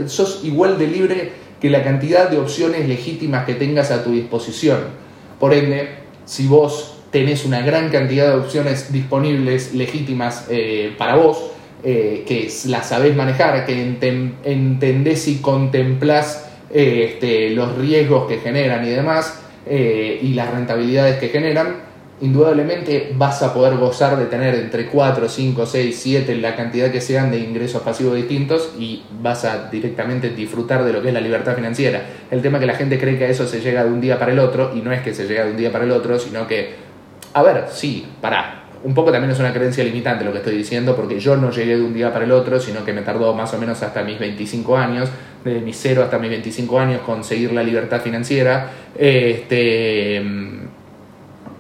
igual 0.43 0.77
de 0.77 0.87
libre 0.87 1.31
que 1.59 1.69
la 1.69 1.83
cantidad 1.83 2.29
de 2.29 2.37
opciones 2.37 2.87
legítimas 2.87 3.45
que 3.45 3.55
tengas 3.55 3.91
a 3.91 4.03
tu 4.03 4.11
disposición. 4.11 4.79
Por 5.39 5.53
ende, 5.53 5.89
si 6.25 6.47
vos 6.47 6.95
tenés 7.11 7.45
una 7.45 7.61
gran 7.61 7.89
cantidad 7.89 8.27
de 8.27 8.35
opciones 8.35 8.91
disponibles, 8.91 9.73
legítimas 9.73 10.47
eh, 10.49 10.93
para 10.97 11.15
vos, 11.15 11.51
eh, 11.83 12.23
que 12.27 12.49
las 12.65 12.89
sabés 12.89 13.15
manejar, 13.15 13.65
que 13.65 13.95
entendés 14.43 15.27
y 15.27 15.37
contemplás 15.37 16.49
eh, 16.73 17.11
este, 17.11 17.51
los 17.51 17.77
riesgos 17.77 18.27
que 18.27 18.39
generan 18.39 18.85
y 18.85 18.89
demás, 18.89 19.39
y 19.67 20.33
las 20.35 20.51
rentabilidades 20.51 21.17
que 21.17 21.29
generan, 21.29 21.77
indudablemente 22.21 23.13
vas 23.17 23.41
a 23.43 23.53
poder 23.53 23.77
gozar 23.77 24.17
de 24.17 24.25
tener 24.25 24.55
entre 24.55 24.87
4, 24.87 25.27
5, 25.27 25.65
6, 25.65 25.99
7, 26.01 26.35
la 26.37 26.55
cantidad 26.55 26.89
que 26.91 27.01
sean 27.01 27.29
de 27.29 27.39
ingresos 27.39 27.81
pasivos 27.81 28.15
distintos 28.15 28.73
y 28.79 29.03
vas 29.21 29.43
a 29.43 29.69
directamente 29.69 30.29
disfrutar 30.29 30.85
de 30.85 30.93
lo 30.93 31.01
que 31.01 31.09
es 31.09 31.13
la 31.13 31.21
libertad 31.21 31.55
financiera. 31.55 32.03
El 32.31 32.41
tema 32.41 32.57
es 32.57 32.61
que 32.61 32.67
la 32.67 32.75
gente 32.75 32.97
cree 32.97 33.17
que 33.17 33.25
a 33.25 33.29
eso 33.29 33.45
se 33.47 33.59
llega 33.59 33.83
de 33.83 33.91
un 33.91 33.99
día 33.99 34.17
para 34.17 34.31
el 34.31 34.39
otro 34.39 34.71
y 34.73 34.81
no 34.81 34.91
es 34.93 35.01
que 35.01 35.13
se 35.13 35.27
llega 35.27 35.45
de 35.45 35.51
un 35.51 35.57
día 35.57 35.71
para 35.71 35.83
el 35.83 35.91
otro, 35.91 36.17
sino 36.17 36.47
que 36.47 36.85
a 37.35 37.43
ver, 37.43 37.65
sí, 37.69 38.05
para 38.21 38.61
un 38.85 38.93
poco 38.93 39.11
también 39.11 39.31
es 39.31 39.39
una 39.39 39.51
creencia 39.51 39.83
limitante 39.83 40.23
lo 40.23 40.31
que 40.31 40.37
estoy 40.37 40.55
diciendo, 40.55 40.95
porque 40.95 41.19
yo 41.19 41.35
no 41.35 41.51
llegué 41.51 41.75
de 41.75 41.83
un 41.83 41.93
día 41.93 42.13
para 42.13 42.23
el 42.23 42.31
otro, 42.31 42.61
sino 42.61 42.85
que 42.85 42.93
me 42.93 43.01
tardó 43.01 43.33
más 43.33 43.53
o 43.53 43.57
menos 43.57 43.81
hasta 43.83 44.03
mis 44.03 44.17
25 44.19 44.77
años, 44.77 45.09
desde 45.43 45.59
mis 45.59 45.75
0 45.77 46.03
hasta 46.03 46.17
mis 46.17 46.29
25 46.29 46.79
años, 46.79 47.01
conseguir 47.01 47.51
la 47.51 47.63
libertad 47.63 47.99
financiera. 47.99 48.69
Este, 48.97 50.23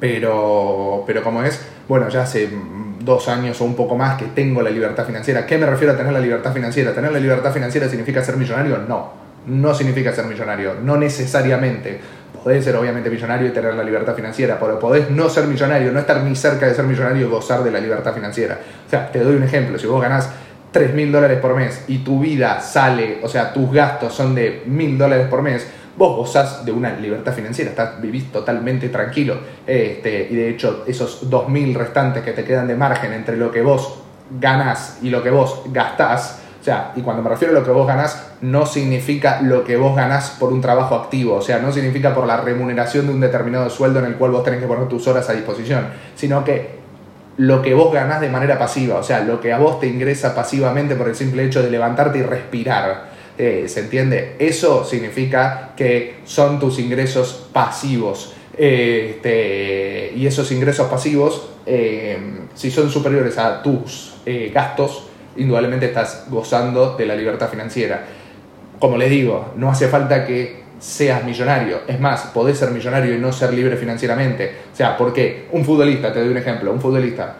pero, 0.05 1.03
pero 1.07 1.23
como 1.23 1.41
es, 1.41 1.59
bueno, 1.87 2.09
ya 2.09 2.21
hace 2.21 2.47
dos 2.99 3.27
años 3.27 3.59
o 3.59 3.65
un 3.65 3.75
poco 3.75 3.97
más 3.97 4.19
que 4.19 4.25
tengo 4.27 4.61
la 4.61 4.69
libertad 4.69 5.03
financiera. 5.03 5.47
¿Qué 5.47 5.57
me 5.57 5.65
refiero 5.65 5.93
a 5.93 5.97
tener 5.97 6.13
la 6.13 6.19
libertad 6.19 6.53
financiera? 6.53 6.93
¿Tener 6.93 7.11
la 7.11 7.19
libertad 7.19 7.51
financiera 7.51 7.89
significa 7.89 8.23
ser 8.23 8.37
millonario? 8.37 8.77
No, 8.87 9.13
no 9.47 9.73
significa 9.73 10.13
ser 10.13 10.25
millonario, 10.25 10.75
no 10.83 10.97
necesariamente 10.97 11.99
podés 12.43 12.63
ser 12.63 12.75
obviamente 12.75 13.09
millonario 13.09 13.47
y 13.47 13.51
tener 13.51 13.73
la 13.73 13.83
libertad 13.83 14.13
financiera, 14.13 14.59
pero 14.59 14.77
podés 14.77 15.09
no 15.09 15.27
ser 15.27 15.47
millonario, 15.47 15.91
no 15.91 15.99
estar 15.99 16.21
ni 16.21 16.35
cerca 16.35 16.67
de 16.67 16.75
ser 16.75 16.85
millonario 16.85 17.25
y 17.25 17.29
gozar 17.29 17.63
de 17.63 17.71
la 17.71 17.79
libertad 17.79 18.13
financiera. 18.13 18.59
O 18.85 18.89
sea, 18.89 19.11
te 19.11 19.23
doy 19.23 19.35
un 19.35 19.43
ejemplo, 19.43 19.79
si 19.79 19.87
vos 19.87 19.99
ganás 19.99 20.29
3 20.71 20.93
mil 20.93 21.11
dólares 21.11 21.39
por 21.39 21.55
mes 21.55 21.83
y 21.87 21.99
tu 21.99 22.19
vida 22.19 22.61
sale, 22.61 23.17
o 23.23 23.27
sea, 23.27 23.51
tus 23.53 23.71
gastos 23.71 24.13
son 24.13 24.35
de 24.35 24.61
mil 24.67 24.99
dólares 24.99 25.25
por 25.29 25.41
mes, 25.41 25.65
vos 25.97 26.17
gozás 26.17 26.65
de 26.65 26.71
una 26.71 26.95
libertad 26.95 27.33
financiera, 27.33 27.71
estás, 27.71 28.01
vivís 28.01 28.31
totalmente 28.31 28.89
tranquilo. 28.89 29.37
Este, 29.65 30.27
y 30.29 30.35
de 30.35 30.49
hecho, 30.49 30.83
esos 30.87 31.29
2.000 31.29 31.73
restantes 31.73 32.23
que 32.23 32.31
te 32.31 32.43
quedan 32.43 32.67
de 32.67 32.75
margen 32.75 33.13
entre 33.13 33.37
lo 33.37 33.51
que 33.51 33.61
vos 33.61 33.99
ganás 34.39 34.99
y 35.01 35.09
lo 35.09 35.23
que 35.23 35.29
vos 35.29 35.61
gastás, 35.71 36.41
o 36.59 36.63
sea, 36.63 36.93
y 36.95 37.01
cuando 37.01 37.21
me 37.21 37.29
refiero 37.29 37.55
a 37.55 37.59
lo 37.59 37.65
que 37.65 37.71
vos 37.71 37.87
ganás, 37.87 38.31
no 38.41 38.65
significa 38.65 39.41
lo 39.41 39.63
que 39.63 39.77
vos 39.77 39.95
ganás 39.95 40.31
por 40.39 40.51
un 40.51 40.61
trabajo 40.61 40.95
activo, 40.95 41.35
o 41.35 41.41
sea, 41.41 41.59
no 41.59 41.71
significa 41.71 42.13
por 42.13 42.25
la 42.25 42.37
remuneración 42.37 43.07
de 43.07 43.13
un 43.13 43.21
determinado 43.21 43.69
sueldo 43.69 43.99
en 43.99 44.05
el 44.05 44.15
cual 44.15 44.31
vos 44.31 44.43
tenés 44.43 44.59
que 44.59 44.67
poner 44.67 44.87
tus 44.87 45.07
horas 45.07 45.29
a 45.29 45.33
disposición, 45.33 45.87
sino 46.15 46.43
que 46.43 46.79
lo 47.37 47.61
que 47.61 47.73
vos 47.73 47.93
ganás 47.93 48.21
de 48.21 48.29
manera 48.29 48.57
pasiva, 48.57 48.95
o 48.95 49.03
sea, 49.03 49.19
lo 49.19 49.41
que 49.41 49.53
a 49.53 49.57
vos 49.57 49.79
te 49.79 49.87
ingresa 49.87 50.33
pasivamente 50.33 50.95
por 50.95 51.07
el 51.07 51.15
simple 51.15 51.43
hecho 51.43 51.61
de 51.61 51.69
levantarte 51.69 52.19
y 52.19 52.23
respirar. 52.23 53.14
Eh, 53.37 53.65
¿Se 53.67 53.81
entiende? 53.81 54.35
Eso 54.39 54.85
significa 54.85 55.73
que 55.75 56.19
son 56.23 56.59
tus 56.59 56.79
ingresos 56.79 57.49
pasivos. 57.51 58.33
Este, 58.57 60.13
y 60.15 60.25
esos 60.25 60.49
ingresos 60.51 60.87
pasivos, 60.87 61.49
eh, 61.65 62.17
si 62.53 62.71
son 62.71 62.89
superiores 62.89 63.37
a 63.37 63.61
tus 63.61 64.15
eh, 64.25 64.51
gastos, 64.53 65.07
indudablemente 65.35 65.87
estás 65.87 66.27
gozando 66.29 66.95
de 66.95 67.05
la 67.05 67.15
libertad 67.15 67.49
financiera. 67.49 68.05
Como 68.79 68.97
les 68.97 69.09
digo, 69.09 69.53
no 69.57 69.69
hace 69.69 69.89
falta 69.89 70.25
que 70.25 70.63
seas 70.79 71.23
millonario. 71.25 71.81
Es 71.87 71.99
más, 71.99 72.27
podés 72.33 72.57
ser 72.57 72.71
millonario 72.71 73.15
y 73.15 73.17
no 73.17 73.33
ser 73.33 73.53
libre 73.53 73.75
financieramente. 73.75 74.51
O 74.71 74.75
sea, 74.75 74.95
porque 74.95 75.47
un 75.51 75.65
futbolista, 75.65 76.13
te 76.13 76.19
doy 76.19 76.29
un 76.29 76.37
ejemplo, 76.37 76.71
un 76.71 76.79
futbolista 76.79 77.35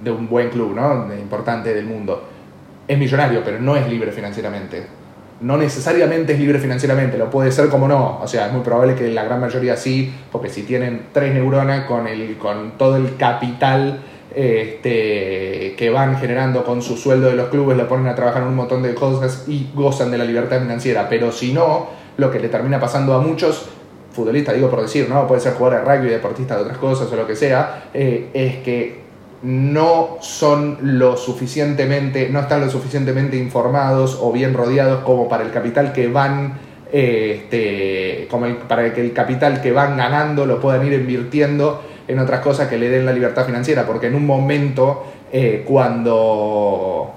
de 0.00 0.10
un 0.10 0.28
buen 0.28 0.50
club, 0.50 0.74
¿no? 0.74 1.12
importante 1.14 1.72
del 1.72 1.86
mundo, 1.86 2.28
es 2.86 2.98
millonario, 2.98 3.42
pero 3.44 3.58
no 3.60 3.76
es 3.76 3.88
libre 3.88 4.12
financieramente. 4.12 4.86
No 5.40 5.56
necesariamente 5.56 6.32
es 6.32 6.38
libre 6.38 6.58
financieramente, 6.58 7.18
lo 7.18 7.30
puede 7.30 7.50
ser 7.52 7.68
como 7.68 7.88
no. 7.88 8.20
O 8.20 8.28
sea, 8.28 8.46
es 8.46 8.52
muy 8.52 8.62
probable 8.62 8.94
que 8.94 9.08
la 9.10 9.24
gran 9.24 9.40
mayoría 9.40 9.76
sí, 9.76 10.12
porque 10.30 10.48
si 10.48 10.62
tienen 10.62 11.06
tres 11.12 11.34
neuronas 11.34 11.86
con, 11.86 12.06
el, 12.06 12.36
con 12.38 12.78
todo 12.78 12.96
el 12.96 13.16
capital 13.16 14.00
este, 14.34 15.74
que 15.76 15.90
van 15.90 16.18
generando 16.18 16.64
con 16.64 16.82
su 16.82 16.96
sueldo 16.96 17.28
de 17.28 17.36
los 17.36 17.48
clubes, 17.48 17.76
lo 17.76 17.88
ponen 17.88 18.06
a 18.06 18.14
trabajar 18.14 18.42
en 18.42 18.48
un 18.48 18.56
montón 18.56 18.82
de 18.82 18.94
cosas 18.94 19.44
y 19.48 19.70
gozan 19.74 20.10
de 20.10 20.18
la 20.18 20.24
libertad 20.24 20.60
financiera. 20.60 21.08
Pero 21.08 21.32
si 21.32 21.52
no, 21.52 21.88
lo 22.16 22.30
que 22.30 22.38
le 22.38 22.48
termina 22.48 22.80
pasando 22.80 23.14
a 23.14 23.20
muchos 23.20 23.68
futbolistas, 24.12 24.54
digo 24.54 24.70
por 24.70 24.82
decir, 24.82 25.08
¿no? 25.08 25.26
Puede 25.26 25.40
ser 25.40 25.54
jugador 25.54 25.84
de 25.84 25.96
rugby, 25.96 26.08
deportista 26.08 26.56
de 26.56 26.62
otras 26.62 26.78
cosas 26.78 27.10
o 27.12 27.16
lo 27.16 27.26
que 27.26 27.34
sea, 27.36 27.90
eh, 27.92 28.30
es 28.32 28.56
que 28.58 29.03
no 29.44 30.16
son 30.20 30.78
lo 30.80 31.16
suficientemente, 31.16 32.28
no 32.30 32.40
están 32.40 32.62
lo 32.62 32.70
suficientemente 32.70 33.36
informados 33.36 34.18
o 34.20 34.32
bien 34.32 34.54
rodeados 34.54 35.04
como 35.04 35.28
para 35.28 35.44
el 35.44 35.50
capital 35.50 35.92
que 35.92 36.08
van 36.08 36.54
este, 36.90 38.28
como 38.30 38.46
para 38.68 38.92
que 38.94 39.00
el 39.00 39.12
capital 39.12 39.60
que 39.60 39.72
van 39.72 39.96
ganando 39.96 40.46
lo 40.46 40.60
puedan 40.60 40.86
ir 40.86 40.92
invirtiendo 40.92 41.82
en 42.06 42.18
otras 42.20 42.40
cosas 42.40 42.68
que 42.68 42.78
le 42.78 42.88
den 42.88 43.04
la 43.04 43.12
libertad 43.12 43.44
financiera, 43.44 43.84
porque 43.84 44.06
en 44.06 44.14
un 44.14 44.24
momento 44.26 45.04
eh, 45.32 45.64
cuando, 45.66 47.12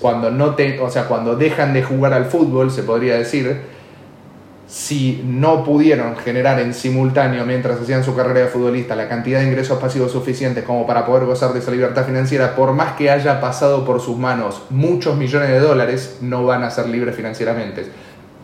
cuando, 0.00 0.30
no 0.30 0.56
o 0.82 0.90
sea, 0.90 1.04
cuando 1.04 1.36
dejan 1.36 1.72
de 1.72 1.82
jugar 1.82 2.12
al 2.12 2.24
fútbol, 2.24 2.70
se 2.70 2.82
podría 2.82 3.14
decir, 3.14 3.60
si 4.70 5.20
no 5.26 5.64
pudieron 5.64 6.16
generar 6.16 6.60
en 6.60 6.72
simultáneo 6.74 7.44
mientras 7.44 7.80
hacían 7.80 8.04
su 8.04 8.14
carrera 8.14 8.40
de 8.40 8.46
futbolista 8.46 8.94
la 8.94 9.08
cantidad 9.08 9.40
de 9.40 9.46
ingresos 9.46 9.80
pasivos 9.80 10.12
suficientes 10.12 10.62
como 10.62 10.86
para 10.86 11.04
poder 11.04 11.24
gozar 11.24 11.52
de 11.52 11.58
esa 11.58 11.72
libertad 11.72 12.06
financiera, 12.06 12.54
por 12.54 12.72
más 12.72 12.92
que 12.92 13.10
haya 13.10 13.40
pasado 13.40 13.84
por 13.84 14.00
sus 14.00 14.16
manos 14.16 14.62
muchos 14.70 15.16
millones 15.16 15.48
de 15.48 15.58
dólares, 15.58 16.18
no 16.20 16.46
van 16.46 16.62
a 16.62 16.70
ser 16.70 16.88
libres 16.88 17.16
financieramente. 17.16 17.84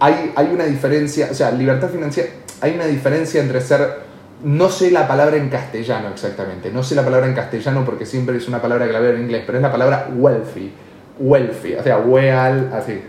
Hay, 0.01 0.33
hay 0.35 0.49
una 0.53 0.65
diferencia, 0.65 1.29
o 1.31 1.35
sea, 1.35 1.53
libertad 1.53 1.91
financiera, 1.91 2.31
hay 2.61 2.75
una 2.75 2.87
diferencia 2.87 3.41
entre 3.41 3.61
ser 3.61 4.05
no 4.43 4.69
sé 4.69 4.91
la 4.91 5.07
palabra 5.07 5.37
en 5.37 5.49
castellano 5.49 6.09
exactamente, 6.09 6.73
no 6.73 6.83
sé 6.83 6.97
la 6.97 7.05
palabra 7.05 7.29
en 7.29 7.35
castellano 7.35 7.85
porque 7.85 8.05
siempre 8.05 8.37
es 8.37 8.49
una 8.49 8.61
palabra 8.61 8.87
que 8.87 8.93
la 8.93 8.99
veo 8.99 9.15
en 9.15 9.23
inglés, 9.23 9.45
pero 9.47 9.59
es 9.59 9.63
la 9.63 9.71
palabra 9.71 10.09
wealthy, 10.13 10.73
wealthy, 11.21 11.75
o 11.77 11.83
sea, 11.85 11.99
weal, 11.99 12.73
así, 12.75 13.01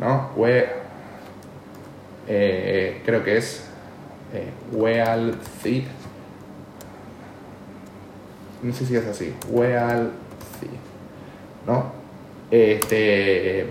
¿no? 0.00 0.30
We, 0.36 0.81
eh, 2.28 3.02
creo 3.04 3.24
que 3.24 3.36
es 3.36 3.64
eh, 4.32 4.50
wealthy, 4.72 5.84
no 8.62 8.72
sé 8.72 8.86
si 8.86 8.96
es 8.96 9.06
así, 9.06 9.34
wealthy, 9.48 10.68
¿no? 11.66 11.92
Este, 12.50 13.66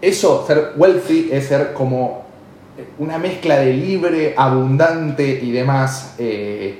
eso, 0.00 0.44
ser 0.46 0.72
wealthy 0.76 1.30
es 1.32 1.46
ser 1.46 1.72
como 1.72 2.24
una 2.98 3.18
mezcla 3.18 3.58
de 3.58 3.74
libre, 3.74 4.34
abundante 4.36 5.26
y 5.42 5.50
demás. 5.50 6.14
Eh, 6.18 6.78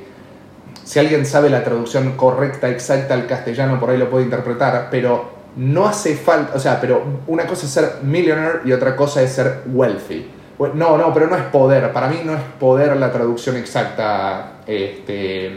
si 0.85 0.99
alguien 0.99 1.27
sabe 1.27 1.51
la 1.51 1.63
traducción 1.63 2.13
correcta, 2.17 2.69
exacta 2.69 3.15
al 3.15 3.27
castellano, 3.27 3.79
por 3.79 3.91
ahí 3.91 3.99
lo 3.99 4.11
puede 4.11 4.25
interpretar, 4.25 4.89
pero 4.91 5.41
no 5.57 5.87
hace 5.87 6.17
falta, 6.17 6.55
o 6.55 6.59
sea, 6.59 6.81
pero 6.81 7.03
una 7.27 7.47
cosa 7.47 7.67
es 7.67 7.73
ser 7.73 7.99
millionaire 8.03 8.61
y 8.65 8.73
otra 8.73 8.97
cosa 8.97 9.23
es 9.23 9.33
ser 9.33 9.63
wealthy. 9.67 10.40
No, 10.75 10.99
no, 10.99 11.15
pero 11.15 11.27
no 11.27 11.37
es 11.37 11.45
poder. 11.45 11.93
Para 11.93 12.09
mí 12.09 12.21
no 12.25 12.35
es 12.35 12.43
poder 12.59 12.97
la 12.97 13.11
traducción 13.11 13.57
exacta. 13.57 14.61
Este, 14.67 15.51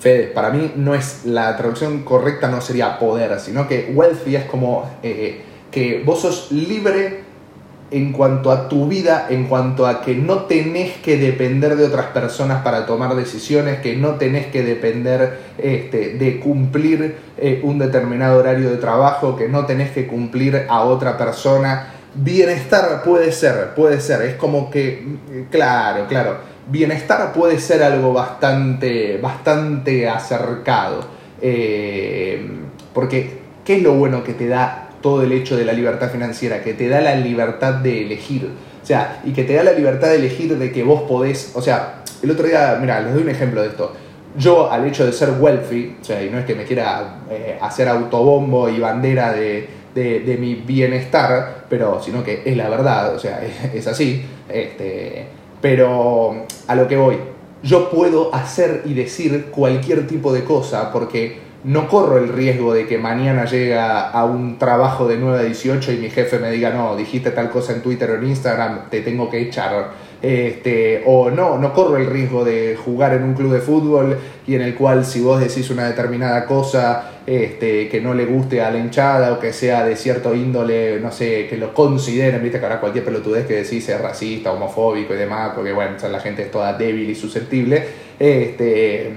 Fede, 0.00 0.24
para 0.24 0.50
mí 0.50 0.72
no 0.76 0.94
es 0.94 1.24
la 1.24 1.56
traducción 1.56 2.02
correcta, 2.02 2.48
no 2.48 2.60
sería 2.60 2.98
poder, 2.98 3.38
sino 3.40 3.66
que 3.66 3.92
wealthy 3.94 4.36
es 4.36 4.44
como 4.44 4.90
eh, 5.02 5.42
que 5.70 6.02
vos 6.04 6.20
sos 6.20 6.52
libre 6.52 7.24
en 7.90 8.12
cuanto 8.12 8.50
a 8.50 8.68
tu 8.68 8.88
vida, 8.88 9.26
en 9.30 9.46
cuanto 9.46 9.86
a 9.86 10.02
que 10.02 10.14
no 10.14 10.44
tenés 10.44 10.96
que 10.98 11.16
depender 11.16 11.76
de 11.76 11.84
otras 11.84 12.06
personas 12.06 12.62
para 12.62 12.84
tomar 12.84 13.14
decisiones, 13.14 13.78
que 13.78 13.96
no 13.96 14.16
tenés 14.16 14.46
que 14.46 14.62
depender 14.62 15.38
este, 15.56 16.14
de 16.14 16.40
cumplir 16.40 17.16
eh, 17.38 17.60
un 17.62 17.78
determinado 17.78 18.38
horario 18.38 18.70
de 18.70 18.76
trabajo, 18.76 19.36
que 19.36 19.48
no 19.48 19.66
tenés 19.66 19.92
que 19.92 20.06
cumplir 20.06 20.66
a 20.68 20.82
otra 20.82 21.16
persona. 21.16 21.92
Bienestar 22.16 23.02
puede 23.04 23.30
ser, 23.30 23.74
puede 23.74 24.00
ser, 24.00 24.22
es 24.22 24.34
como 24.36 24.70
que, 24.70 25.04
claro, 25.50 26.06
claro, 26.08 26.38
bienestar 26.68 27.32
puede 27.32 27.58
ser 27.58 27.82
algo 27.82 28.12
bastante, 28.12 29.18
bastante 29.18 30.08
acercado, 30.08 31.06
eh, 31.42 32.46
porque 32.94 33.38
¿qué 33.64 33.76
es 33.76 33.82
lo 33.82 33.94
bueno 33.94 34.24
que 34.24 34.32
te 34.32 34.48
da 34.48 34.86
todo 35.06 35.22
el 35.22 35.32
hecho 35.32 35.56
de 35.56 35.64
la 35.64 35.72
libertad 35.72 36.10
financiera, 36.10 36.62
que 36.62 36.74
te 36.74 36.88
da 36.88 37.00
la 37.00 37.14
libertad 37.14 37.74
de 37.74 38.02
elegir. 38.02 38.50
O 38.82 38.84
sea, 38.86 39.20
y 39.24 39.32
que 39.32 39.44
te 39.44 39.54
da 39.54 39.62
la 39.62 39.72
libertad 39.72 40.08
de 40.08 40.16
elegir 40.16 40.58
de 40.58 40.72
que 40.72 40.82
vos 40.82 41.02
podés, 41.02 41.52
o 41.54 41.62
sea, 41.62 42.02
el 42.22 42.30
otro 42.32 42.46
día, 42.46 42.76
mira, 42.80 43.00
les 43.00 43.14
doy 43.14 43.22
un 43.22 43.28
ejemplo 43.28 43.62
de 43.62 43.68
esto. 43.68 43.92
Yo, 44.36 44.68
al 44.70 44.84
hecho 44.84 45.06
de 45.06 45.12
ser 45.12 45.30
wealthy, 45.38 45.96
o 46.00 46.04
sea, 46.04 46.22
y 46.24 46.30
no 46.30 46.38
es 46.38 46.44
que 46.44 46.56
me 46.56 46.64
quiera 46.64 47.20
eh, 47.30 47.56
hacer 47.60 47.88
autobombo 47.88 48.68
y 48.68 48.80
bandera 48.80 49.32
de, 49.32 49.68
de, 49.96 50.36
mi 50.38 50.54
bienestar, 50.54 51.64
pero 51.68 52.02
sino 52.02 52.22
que 52.22 52.42
es 52.44 52.56
la 52.56 52.68
verdad, 52.68 53.14
o 53.14 53.18
sea, 53.18 53.40
es, 53.74 53.86
así. 53.86 54.24
Este, 54.48 55.26
pero 55.60 56.44
a 56.66 56.74
lo 56.74 56.86
que 56.86 56.96
voy, 56.96 57.16
yo 57.62 57.90
puedo 57.90 58.34
hacer 58.34 58.82
y 58.84 58.94
decir 58.94 59.46
cualquier 59.50 60.06
tipo 60.06 60.32
de 60.32 60.44
cosa 60.44 60.92
porque 60.92 61.38
no 61.64 61.88
corro 61.88 62.18
el 62.18 62.28
riesgo 62.28 62.74
de 62.74 62.86
que 62.86 62.98
mañana 62.98 63.44
llega 63.46 64.10
a 64.10 64.24
un 64.24 64.58
trabajo 64.58 65.08
de 65.08 65.16
9 65.16 65.38
a 65.38 65.42
18 65.42 65.92
y 65.92 65.96
mi 65.96 66.10
jefe 66.10 66.38
me 66.38 66.50
diga, 66.50 66.70
no, 66.70 66.94
dijiste 66.94 67.30
tal 67.30 67.50
cosa 67.50 67.72
en 67.72 67.82
Twitter 67.82 68.10
o 68.10 68.16
en 68.16 68.28
Instagram, 68.28 68.90
te 68.90 69.00
tengo 69.00 69.28
que 69.30 69.40
echar. 69.40 70.05
Este, 70.22 71.02
o 71.06 71.30
no, 71.30 71.58
no 71.58 71.72
corro 71.74 71.98
el 71.98 72.06
riesgo 72.06 72.44
de 72.44 72.76
jugar 72.82 73.12
en 73.14 73.22
un 73.22 73.34
club 73.34 73.52
de 73.52 73.60
fútbol 73.60 74.16
y 74.46 74.54
en 74.54 74.62
el 74.62 74.74
cual 74.74 75.04
si 75.04 75.20
vos 75.20 75.38
decís 75.40 75.68
una 75.70 75.86
determinada 75.88 76.46
cosa 76.46 77.20
este, 77.26 77.88
que 77.88 78.00
no 78.00 78.14
le 78.14 78.24
guste 78.24 78.62
a 78.62 78.70
la 78.70 78.78
hinchada 78.78 79.34
o 79.34 79.38
que 79.38 79.52
sea 79.52 79.84
de 79.84 79.94
cierto 79.94 80.34
índole, 80.34 80.98
no 81.00 81.12
sé, 81.12 81.46
que 81.48 81.56
lo 81.58 81.74
consideren, 81.74 82.42
viste 82.42 82.58
que 82.58 82.64
ahora 82.64 82.80
cualquier 82.80 83.04
pelotudez 83.04 83.46
que 83.46 83.54
decís 83.62 83.88
racista, 84.00 84.52
homofóbico 84.52 85.12
y 85.14 85.18
demás, 85.18 85.52
porque 85.54 85.72
bueno, 85.72 85.92
la 86.10 86.20
gente 86.20 86.42
es 86.42 86.50
toda 86.50 86.72
débil 86.72 87.10
y 87.10 87.14
susceptible. 87.14 87.84
Este, 88.18 89.12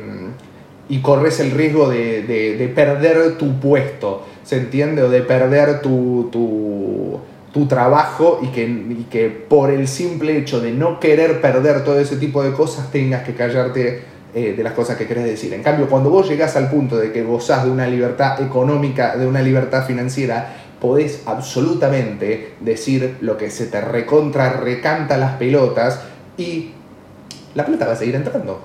y 0.89 0.99
corres 1.01 1.39
el 1.39 1.51
riesgo 1.51 1.87
de, 1.89 2.23
de- 2.23 2.57
de 2.57 2.67
perder 2.67 3.37
tu 3.37 3.59
puesto, 3.59 4.25
¿se 4.43 4.57
entiende? 4.57 5.03
O 5.03 5.09
de 5.09 5.21
perder 5.21 5.81
tu, 5.81 6.29
tu, 6.31 7.19
tu 7.51 7.65
trabajo 7.67 8.39
y 8.43 8.47
que, 8.47 8.63
y 8.63 9.07
que 9.09 9.29
por 9.29 9.71
el 9.71 9.87
simple 9.87 10.37
hecho 10.37 10.59
de 10.59 10.71
no 10.71 10.99
querer 10.99 11.41
perder 11.41 11.83
todo 11.83 11.99
ese 11.99 12.17
tipo 12.17 12.43
de 12.43 12.51
cosas 12.51 12.91
tengas 12.91 13.23
que 13.23 13.33
callarte 13.33 14.03
eh, 14.33 14.53
de 14.55 14.63
las 14.63 14.73
cosas 14.73 14.95
que 14.97 15.07
querés 15.07 15.23
decir. 15.23 15.53
En 15.53 15.63
cambio, 15.63 15.89
cuando 15.89 16.11
vos 16.11 16.29
llegás 16.29 16.55
al 16.55 16.69
punto 16.69 16.97
de 16.97 17.11
que 17.11 17.23
gozás 17.23 17.63
de 17.63 17.71
una 17.71 17.87
libertad 17.87 18.39
económica, 18.41 19.17
de 19.17 19.25
una 19.25 19.41
libertad 19.41 19.87
financiera, 19.87 20.55
podés 20.79 21.23
absolutamente 21.25 22.53
decir 22.59 23.17
lo 23.21 23.37
que 23.37 23.49
se 23.49 23.65
te 23.65 23.81
recontra 23.81 24.53
recanta 24.53 25.17
las 25.17 25.33
pelotas 25.37 26.01
y 26.37 26.71
la 27.55 27.65
plata 27.65 27.87
va 27.87 27.93
a 27.93 27.95
seguir 27.95 28.15
entrando. 28.15 28.61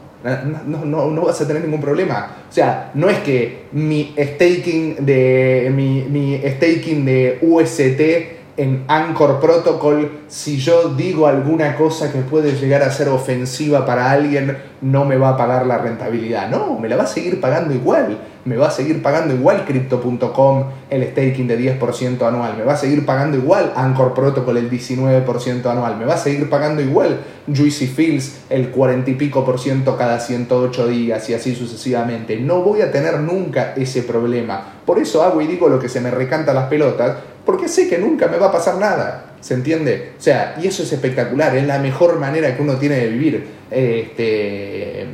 No, 0.66 0.84
no, 0.84 1.10
no 1.10 1.22
vas 1.22 1.40
a 1.40 1.46
tener 1.46 1.62
ningún 1.62 1.80
problema. 1.80 2.36
O 2.48 2.52
sea, 2.52 2.90
no 2.94 3.08
es 3.08 3.18
que 3.18 3.64
mi 3.72 4.14
staking 4.18 5.04
de, 5.04 5.70
mi, 5.74 6.02
mi 6.02 6.40
staking 6.46 7.04
de 7.04 7.38
UST 7.42 8.43
en 8.56 8.84
Anchor 8.88 9.40
Protocol, 9.40 10.20
si 10.28 10.58
yo 10.58 10.94
digo 10.94 11.26
alguna 11.26 11.76
cosa 11.76 12.12
que 12.12 12.20
puede 12.20 12.52
llegar 12.52 12.82
a 12.82 12.90
ser 12.90 13.08
ofensiva 13.08 13.84
para 13.84 14.10
alguien, 14.10 14.58
no 14.80 15.04
me 15.04 15.16
va 15.16 15.30
a 15.30 15.36
pagar 15.36 15.66
la 15.66 15.78
rentabilidad. 15.78 16.48
No, 16.48 16.78
me 16.78 16.88
la 16.88 16.96
va 16.96 17.02
a 17.04 17.06
seguir 17.06 17.40
pagando 17.40 17.74
igual. 17.74 18.18
Me 18.44 18.56
va 18.56 18.68
a 18.68 18.70
seguir 18.70 19.00
pagando 19.02 19.34
igual 19.34 19.64
Crypto.com 19.64 20.64
el 20.90 21.02
staking 21.10 21.48
de 21.48 21.78
10% 21.78 22.22
anual. 22.26 22.56
Me 22.58 22.64
va 22.64 22.74
a 22.74 22.76
seguir 22.76 23.06
pagando 23.06 23.38
igual 23.38 23.72
Anchor 23.74 24.12
Protocol 24.12 24.58
el 24.58 24.70
19% 24.70 25.64
anual. 25.64 25.96
Me 25.96 26.04
va 26.04 26.14
a 26.14 26.18
seguir 26.18 26.50
pagando 26.50 26.82
igual 26.82 27.20
Juicy 27.46 27.86
Fields 27.86 28.42
el 28.50 28.68
40 28.68 29.10
y 29.10 29.14
pico 29.14 29.44
por 29.44 29.58
ciento 29.58 29.96
cada 29.96 30.20
108 30.20 30.88
días 30.88 31.28
y 31.30 31.34
así 31.34 31.54
sucesivamente. 31.54 32.38
No 32.38 32.62
voy 32.62 32.82
a 32.82 32.92
tener 32.92 33.20
nunca 33.20 33.72
ese 33.76 34.02
problema. 34.02 34.74
Por 34.84 34.98
eso 34.98 35.22
hago 35.22 35.40
y 35.40 35.46
digo 35.46 35.68
lo 35.68 35.78
que 35.78 35.88
se 35.88 36.02
me 36.02 36.10
recanta 36.10 36.52
las 36.52 36.68
pelotas, 36.68 37.16
porque 37.46 37.68
sé 37.68 37.88
que 37.88 37.98
nunca 37.98 38.28
me 38.28 38.38
va 38.38 38.48
a 38.48 38.52
pasar 38.52 38.76
nada. 38.76 39.36
¿Se 39.40 39.54
entiende? 39.54 40.12
O 40.18 40.22
sea, 40.22 40.56
y 40.62 40.66
eso 40.66 40.82
es 40.82 40.92
espectacular, 40.92 41.54
es 41.56 41.66
la 41.66 41.78
mejor 41.78 42.18
manera 42.18 42.54
que 42.56 42.62
uno 42.62 42.76
tiene 42.76 42.96
de 42.96 43.08
vivir. 43.08 43.46
Este, 43.70 45.06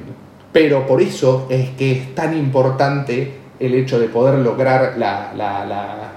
pero 0.52 0.86
por 0.86 1.00
eso 1.00 1.46
es 1.48 1.70
que 1.70 1.92
es 1.92 2.14
tan 2.14 2.36
importante 2.36 3.32
el 3.58 3.74
hecho 3.74 4.00
de 4.00 4.08
poder 4.08 4.38
lograr 4.38 4.94
la, 4.96 6.12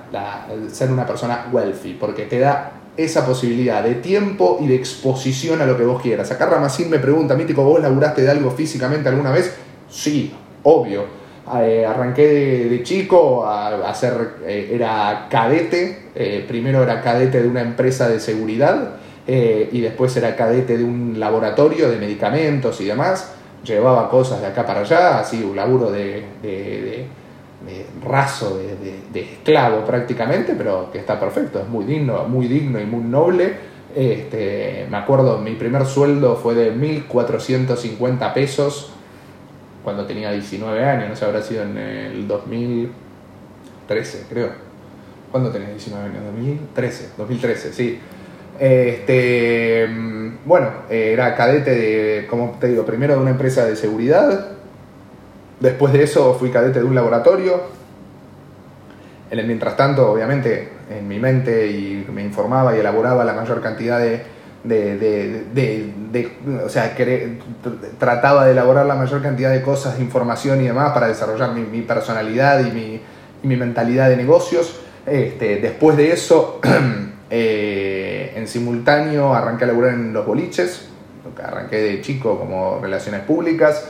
ser 0.72 0.92
una 0.92 1.06
persona 1.06 1.48
wealthy, 1.52 1.94
porque 2.00 2.24
te 2.24 2.40
da 2.40 2.72
esa 2.96 3.26
posibilidad 3.26 3.84
de 3.84 3.96
tiempo 3.96 4.58
y 4.62 4.68
de 4.68 4.76
exposición 4.76 5.62
a 5.62 5.66
lo 5.66 5.78
que 5.78 5.84
vos 5.84 6.02
quieras. 6.02 6.32
Acá 6.32 6.46
Ramacín 6.46 6.90
me 6.90 7.00
pregunta, 7.00 7.36
Mítico, 7.36 7.64
¿vos 7.64 7.82
laburaste 7.82 8.22
de 8.22 8.32
algo 8.32 8.52
físicamente 8.52 9.10
alguna 9.10 9.32
vez? 9.32 9.56
Sí, 9.90 10.34
obvio. 10.64 11.24
Eh, 11.60 11.86
arranqué 11.86 12.70
de, 12.70 12.84
chico 12.84 13.46
a, 13.46 13.68
a 13.68 13.90
hacer, 13.90 14.36
eh, 14.46 14.72
era 14.74 15.28
cadete, 15.30 16.10
eh, 16.16 16.46
primero 16.48 16.82
era 16.82 17.02
cadete 17.02 17.42
de 17.42 17.50
una 17.50 17.62
empresa 17.62 18.08
de 18.08 18.20
seguridad 18.20 18.98
y 19.26 19.80
después 19.80 20.16
era 20.18 20.36
cadete 20.36 20.78
de 20.78 20.84
un 20.84 21.18
laboratorio 21.18 21.90
de 21.90 21.96
medicamentos 21.98 22.82
y 22.82 22.86
demás. 22.86 23.32
Llevaba 23.64 24.10
cosas 24.10 24.42
de 24.42 24.48
acá 24.48 24.66
para 24.66 24.82
allá, 24.82 25.20
así 25.20 25.44
un 25.44 25.56
laburo 25.56 25.90
de, 25.90 26.26
raso, 28.04 28.58
de, 28.58 29.22
esclavo 29.22 29.86
prácticamente, 29.86 30.54
pero 30.58 30.92
que 30.92 31.00
está 31.00 31.20
perfecto, 31.20 31.60
es 31.62 31.68
muy 31.68 31.86
digno, 31.86 32.26
muy 32.28 32.48
digno 32.48 32.80
y 32.80 32.86
muy 32.86 33.04
noble. 33.04 33.74
Este, 33.96 34.88
me 34.90 34.98
acuerdo, 34.98 35.38
mi 35.38 35.54
primer 35.54 35.86
sueldo 35.86 36.36
fue 36.36 36.56
de 36.56 36.76
1.450 36.76 38.34
pesos 38.34 38.94
cuando 39.84 40.06
tenía 40.06 40.32
19 40.32 40.84
años, 40.84 41.10
no 41.10 41.16
sé, 41.16 41.26
habrá 41.26 41.42
sido 41.42 41.64
en 41.64 41.78
el 41.78 42.28
2013, 42.28 44.26
creo. 44.30 44.50
¿Cuándo 45.32 45.50
tenés 45.52 45.70
19 45.70 46.06
años? 46.06 46.24
2013, 46.26 47.10
2013, 47.18 47.74
sí. 47.74 48.00
Este, 48.60 49.88
bueno, 50.46 50.70
eh, 50.90 51.12
era 51.14 51.36
cadete 51.36 51.72
de, 51.72 52.28
como 52.28 52.58
te 52.60 52.68
digo, 52.68 52.86
primero 52.86 53.16
de 53.16 53.22
una 53.22 53.32
empresa 53.32 53.66
de 53.66 53.76
seguridad, 53.76 54.48
después 55.60 55.94
de 55.94 56.04
eso 56.04 56.36
fui 56.36 56.50
cadete 56.50 56.80
de 56.80 56.86
un 56.86 56.96
laboratorio. 56.96 57.62
En 59.32 59.40
el 59.40 59.48
mientras 59.48 59.76
tanto, 59.76 60.12
obviamente, 60.12 60.70
en 60.90 61.08
mi 61.08 61.20
mente 61.20 61.68
y 61.68 62.06
me 62.14 62.24
informaba 62.24 62.76
y 62.76 62.80
elaboraba 62.80 63.24
la 63.24 63.34
mayor 63.34 63.62
cantidad 63.62 63.98
de, 64.00 64.22
de, 64.64 64.98
de- 65.54 66.32
o 66.64 66.70
sea, 66.70 66.96
trataba 68.00 68.46
de 68.46 68.52
elaborar 68.52 68.86
la 68.86 68.96
mayor 68.96 69.22
cantidad 69.22 69.52
de 69.52 69.62
cosas, 69.62 69.98
de 69.98 70.04
información 70.04 70.62
y 70.62 70.68
demás 70.68 70.92
para 70.94 71.08
desarrollar 71.08 71.54
mi, 71.54 71.82
personalidad 71.82 72.60
y 72.66 72.72
mi, 72.72 73.02
mi 73.44 73.56
mentalidad 73.56 74.10
de 74.10 74.18
negocios. 74.18 74.80
Este, 75.06 75.58
después 75.58 75.98
de 75.98 76.12
eso, 76.12 76.62
eh, 77.36 78.32
en 78.36 78.48
simultáneo 78.48 79.34
arranqué 79.34 79.64
a 79.64 79.68
laburar 79.68 79.96
en 79.96 80.14
los 80.14 80.24
boliches, 80.24 80.88
arranqué 81.44 81.78
de 81.78 82.02
chico 82.02 82.38
como 82.38 82.80
relaciones 82.80 83.22
públicas, 83.22 83.90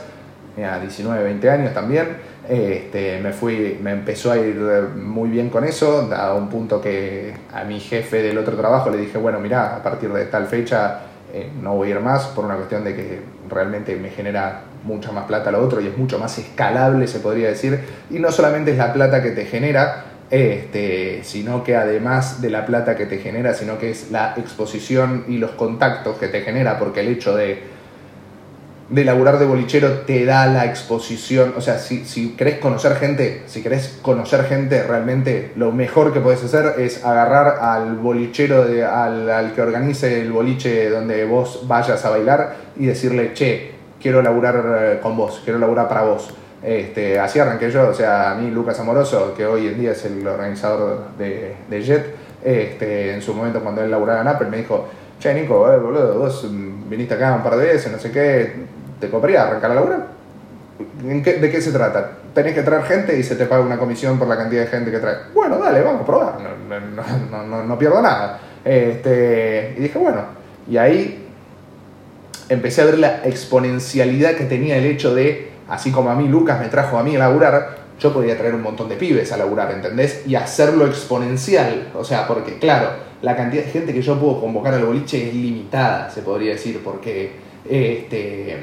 tenía 0.54 0.80
19, 0.80 1.22
20 1.24 1.50
años 1.50 1.74
también. 1.74 2.16
Este, 2.48 3.20
me 3.20 3.34
fui, 3.34 3.78
me 3.82 3.90
empezó 3.90 4.32
a 4.32 4.38
ir 4.38 4.56
muy 4.96 5.28
bien 5.28 5.50
con 5.50 5.64
eso, 5.64 6.10
a 6.16 6.32
un 6.32 6.48
punto 6.48 6.80
que 6.80 7.34
a 7.52 7.64
mi 7.64 7.80
jefe 7.80 8.22
del 8.22 8.38
otro 8.38 8.56
trabajo 8.56 8.88
le 8.88 8.96
dije, 8.96 9.18
bueno, 9.18 9.38
mira, 9.40 9.76
a 9.76 9.82
partir 9.82 10.10
de 10.10 10.24
tal 10.24 10.46
fecha 10.46 11.00
eh, 11.30 11.50
no 11.60 11.74
voy 11.74 11.88
a 11.88 11.96
ir 11.96 12.00
más 12.00 12.28
por 12.28 12.46
una 12.46 12.54
cuestión 12.54 12.82
de 12.82 12.96
que 12.96 13.20
realmente 13.50 13.94
me 13.96 14.08
genera 14.08 14.62
mucha 14.84 15.12
más 15.12 15.26
plata 15.26 15.50
lo 15.50 15.62
otro 15.62 15.82
y 15.82 15.88
es 15.88 15.98
mucho 15.98 16.18
más 16.18 16.38
escalable, 16.38 17.06
se 17.08 17.20
podría 17.20 17.48
decir. 17.48 17.78
Y 18.08 18.20
no 18.20 18.32
solamente 18.32 18.70
es 18.70 18.78
la 18.78 18.90
plata 18.90 19.22
que 19.22 19.32
te 19.32 19.44
genera, 19.44 20.13
este, 20.30 21.20
sino 21.24 21.62
que 21.62 21.76
además 21.76 22.40
de 22.40 22.50
la 22.50 22.66
plata 22.66 22.96
que 22.96 23.06
te 23.06 23.18
genera, 23.18 23.54
sino 23.54 23.78
que 23.78 23.90
es 23.90 24.10
la 24.10 24.34
exposición 24.36 25.24
y 25.28 25.38
los 25.38 25.52
contactos 25.52 26.18
que 26.18 26.28
te 26.28 26.42
genera, 26.42 26.78
porque 26.78 27.00
el 27.00 27.08
hecho 27.08 27.34
de 27.36 27.74
de 28.88 29.04
laburar 29.04 29.38
de 29.38 29.46
bolichero 29.46 30.00
te 30.00 30.24
da 30.24 30.46
la 30.46 30.66
exposición, 30.66 31.54
o 31.56 31.60
sea, 31.60 31.78
si, 31.78 32.04
si 32.04 32.30
querés 32.36 32.58
conocer 32.58 32.96
gente, 32.96 33.42
si 33.46 33.62
querés 33.62 33.98
conocer 34.02 34.44
gente 34.44 34.82
realmente, 34.82 35.52
lo 35.56 35.72
mejor 35.72 36.12
que 36.12 36.20
podés 36.20 36.44
hacer 36.44 36.74
es 36.78 37.04
agarrar 37.04 37.58
al 37.60 37.96
bolichero, 37.96 38.66
de, 38.66 38.84
al, 38.84 39.30
al 39.30 39.54
que 39.54 39.62
organice 39.62 40.20
el 40.20 40.32
boliche 40.32 40.90
donde 40.90 41.24
vos 41.24 41.64
vayas 41.66 42.04
a 42.04 42.10
bailar 42.10 42.56
y 42.76 42.86
decirle, 42.86 43.32
che, 43.32 43.72
quiero 44.00 44.20
laburar 44.20 44.64
eh, 44.78 45.00
con 45.02 45.16
vos, 45.16 45.40
quiero 45.42 45.58
laburar 45.58 45.88
para 45.88 46.02
vos. 46.02 46.34
Este, 46.64 47.20
así 47.20 47.38
arranqué 47.38 47.70
yo, 47.70 47.88
o 47.88 47.94
sea, 47.94 48.30
a 48.30 48.34
mí 48.36 48.50
Lucas 48.50 48.80
Amoroso, 48.80 49.34
que 49.36 49.44
hoy 49.44 49.66
en 49.68 49.78
día 49.78 49.92
es 49.92 50.04
el 50.06 50.26
organizador 50.26 51.08
de, 51.18 51.56
Jet, 51.82 52.14
este, 52.42 53.12
en 53.14 53.20
su 53.20 53.34
momento 53.34 53.60
cuando 53.60 53.82
él 53.82 53.90
laburaba 53.90 54.22
en 54.22 54.28
Apple 54.28 54.48
me 54.48 54.56
dijo, 54.58 54.88
che 55.20 55.34
Nico, 55.34 55.70
eh, 55.70 55.76
boludo, 55.78 56.18
vos 56.18 56.46
viniste 56.88 57.14
acá 57.14 57.34
un 57.34 57.42
par 57.42 57.56
de 57.56 57.66
veces, 57.66 57.92
no 57.92 57.98
sé 57.98 58.10
qué, 58.10 58.52
¿te 58.98 59.10
coparía 59.10 59.42
arrancar 59.46 59.72
a 59.72 59.74
laburar? 59.74 60.06
¿En 61.06 61.22
qué- 61.22 61.34
¿De 61.34 61.50
qué 61.50 61.60
se 61.60 61.70
trata? 61.70 62.12
Tenés 62.34 62.54
que 62.54 62.62
traer 62.62 62.82
gente 62.84 63.16
y 63.18 63.22
se 63.22 63.36
te 63.36 63.44
paga 63.44 63.62
una 63.62 63.78
comisión 63.78 64.18
por 64.18 64.26
la 64.26 64.36
cantidad 64.36 64.62
de 64.62 64.68
gente 64.68 64.90
que 64.90 64.98
trae. 64.98 65.16
Bueno, 65.34 65.58
dale, 65.58 65.82
vamos 65.82 66.02
a 66.02 66.06
probar, 66.06 66.34
no, 66.40 66.80
no, 66.80 67.02
no, 67.30 67.46
no, 67.46 67.62
no 67.64 67.78
pierdo 67.78 68.00
nada. 68.00 68.40
Este, 68.64 69.74
y 69.76 69.80
dije, 69.82 69.98
bueno, 69.98 70.22
y 70.68 70.78
ahí 70.78 71.28
empecé 72.48 72.82
a 72.82 72.86
ver 72.86 72.98
la 72.98 73.20
exponencialidad 73.24 74.32
que 74.32 74.44
tenía 74.44 74.76
el 74.78 74.86
hecho 74.86 75.14
de, 75.14 75.50
así 75.68 75.90
como 75.90 76.10
a 76.10 76.14
mí 76.14 76.28
Lucas 76.28 76.60
me 76.60 76.68
trajo 76.68 76.98
a 76.98 77.02
mí 77.02 77.16
a 77.16 77.20
laburar, 77.20 77.84
yo 78.00 78.12
podía 78.12 78.36
traer 78.36 78.54
un 78.54 78.62
montón 78.62 78.88
de 78.88 78.96
pibes 78.96 79.32
a 79.32 79.36
laburar, 79.36 79.70
¿entendés? 79.70 80.22
Y 80.26 80.34
hacerlo 80.34 80.86
exponencial. 80.86 81.90
O 81.94 82.04
sea, 82.04 82.26
porque 82.26 82.58
claro, 82.58 82.90
la 83.22 83.36
cantidad 83.36 83.64
de 83.64 83.70
gente 83.70 83.92
que 83.92 84.02
yo 84.02 84.18
puedo 84.18 84.40
convocar 84.40 84.74
al 84.74 84.84
boliche 84.84 85.28
es 85.28 85.34
limitada, 85.34 86.10
se 86.10 86.22
podría 86.22 86.52
decir, 86.52 86.80
porque 86.84 87.32
este, 87.68 88.58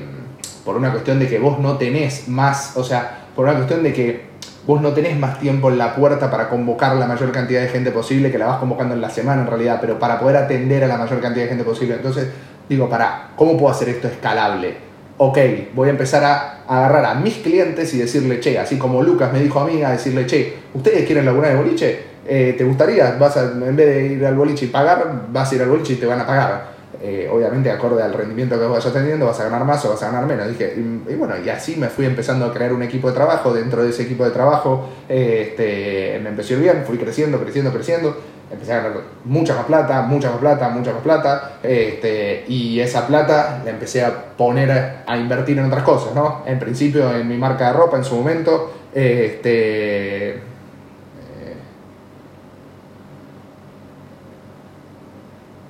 por 0.66 0.76
una 0.76 0.92
cuestión 0.92 1.20
de 1.20 1.28
que 1.28 1.40
vos 1.40 1.60
no 1.60 1.78
tenés 1.78 2.28
más, 2.28 2.76
o 2.78 2.84
sea, 2.84 3.26
por 3.36 3.46
una 3.46 3.56
cuestión 3.56 3.84
de 3.84 3.94
que 3.94 4.32
vos 4.68 4.82
no 4.82 4.92
tenés 4.92 5.18
más 5.18 5.40
tiempo 5.40 5.70
en 5.70 5.78
la 5.78 5.96
puerta 5.96 6.30
para 6.30 6.50
convocar 6.50 6.96
la 6.96 7.08
mayor 7.08 7.32
cantidad 7.32 7.62
de 7.62 7.70
gente 7.70 7.92
posible, 7.92 8.32
que 8.32 8.38
la 8.38 8.46
vas 8.46 8.60
convocando 8.60 8.94
en 8.94 9.02
la 9.02 9.10
semana 9.10 9.42
en 9.42 9.48
realidad, 9.48 9.80
pero 9.82 9.98
para 9.98 10.20
poder 10.20 10.38
atender 10.38 10.84
a 10.84 10.88
la 10.88 10.98
mayor 10.98 11.20
cantidad 11.20 11.46
de 11.46 11.50
gente 11.50 11.64
posible. 11.64 11.96
Entonces, 11.96 12.30
digo, 12.70 12.88
para, 12.90 13.32
¿cómo 13.36 13.58
puedo 13.58 13.74
hacer 13.74 13.90
esto 13.90 14.08
escalable? 14.08 14.91
Ok, 15.24 15.38
voy 15.76 15.88
a 15.88 15.92
empezar 15.92 16.24
a 16.24 16.64
agarrar 16.68 17.06
a 17.06 17.14
mis 17.14 17.36
clientes 17.36 17.94
y 17.94 18.00
decirle, 18.00 18.40
che, 18.40 18.58
así 18.58 18.80
como 18.80 19.04
Lucas 19.04 19.32
me 19.32 19.40
dijo 19.40 19.60
a 19.60 19.68
mí, 19.68 19.84
a 19.84 19.92
decirle, 19.92 20.26
che, 20.26 20.56
¿ustedes 20.74 21.06
quieren 21.06 21.26
laburar 21.26 21.52
el 21.52 21.58
boliche? 21.58 22.00
Eh, 22.28 22.56
¿Te 22.58 22.64
gustaría? 22.64 23.18
Vas 23.20 23.38
a, 23.38 23.44
en 23.52 23.76
vez 23.76 23.86
de 23.86 24.08
ir 24.14 24.26
al 24.26 24.34
boliche 24.34 24.66
y 24.66 24.70
pagar, 24.70 25.28
vas 25.32 25.52
a 25.52 25.56
ir 25.56 25.62
al 25.62 25.70
boliche 25.70 25.94
y 25.94 25.98
te 25.98 26.08
van 26.08 26.22
a 26.22 26.26
pagar. 26.26 26.72
Eh, 27.00 27.30
obviamente, 27.32 27.70
acorde 27.70 28.02
al 28.02 28.16
rendimiento 28.16 28.60
que 28.60 28.66
vayas 28.66 28.92
teniendo, 28.92 29.28
vas 29.28 29.40
a 29.40 29.44
ganar 29.44 29.64
más 29.64 29.86
o 29.86 29.92
vas 29.92 30.02
a 30.02 30.08
ganar 30.08 30.26
menos. 30.26 30.48
Dije, 30.48 30.74
y, 30.76 31.12
y 31.12 31.16
bueno, 31.16 31.36
y 31.38 31.48
así 31.50 31.76
me 31.76 31.90
fui 31.90 32.08
empezando 32.08 32.48
a 32.48 32.52
crear 32.52 32.74
un 32.74 32.82
equipo 32.82 33.08
de 33.08 33.14
trabajo. 33.14 33.54
Dentro 33.54 33.84
de 33.84 33.92
ese 33.92 34.02
equipo 34.02 34.26
de 34.26 34.32
trabajo, 34.32 34.90
eh, 35.08 35.50
este, 35.50 36.20
me 36.24 36.30
empezó 36.30 36.56
a 36.56 36.58
ir 36.58 36.64
bien, 36.64 36.84
fui 36.84 36.98
creciendo, 36.98 37.40
creciendo, 37.40 37.72
creciendo. 37.72 38.18
Empecé 38.52 38.74
a 38.74 38.82
ganar 38.82 39.02
mucha 39.24 39.56
más 39.56 39.66
plata, 39.66 40.02
mucha 40.02 40.30
más 40.30 40.40
plata, 40.40 40.70
mucha 40.70 40.94
más 40.94 41.02
plata, 41.02 41.54
este, 41.64 42.46
y 42.48 42.80
esa 42.80 43.08
plata 43.08 43.62
la 43.64 43.72
empecé 43.72 44.04
a 44.04 44.36
poner 44.36 45.04
a, 45.06 45.18
invertir 45.18 45.58
en 45.60 45.66
otras 45.66 45.84
cosas, 45.84 46.14
¿no? 46.14 46.44
En 46.46 46.60
principio 46.60 47.16
en 47.16 47.28
mi 47.28 47.38
marca 47.38 47.68
de 47.68 47.74
ropa 47.74 47.98
en 47.98 48.04
su 48.04 48.16
momento, 48.16 48.74
este... 48.94 50.30
Eh, 50.30 50.42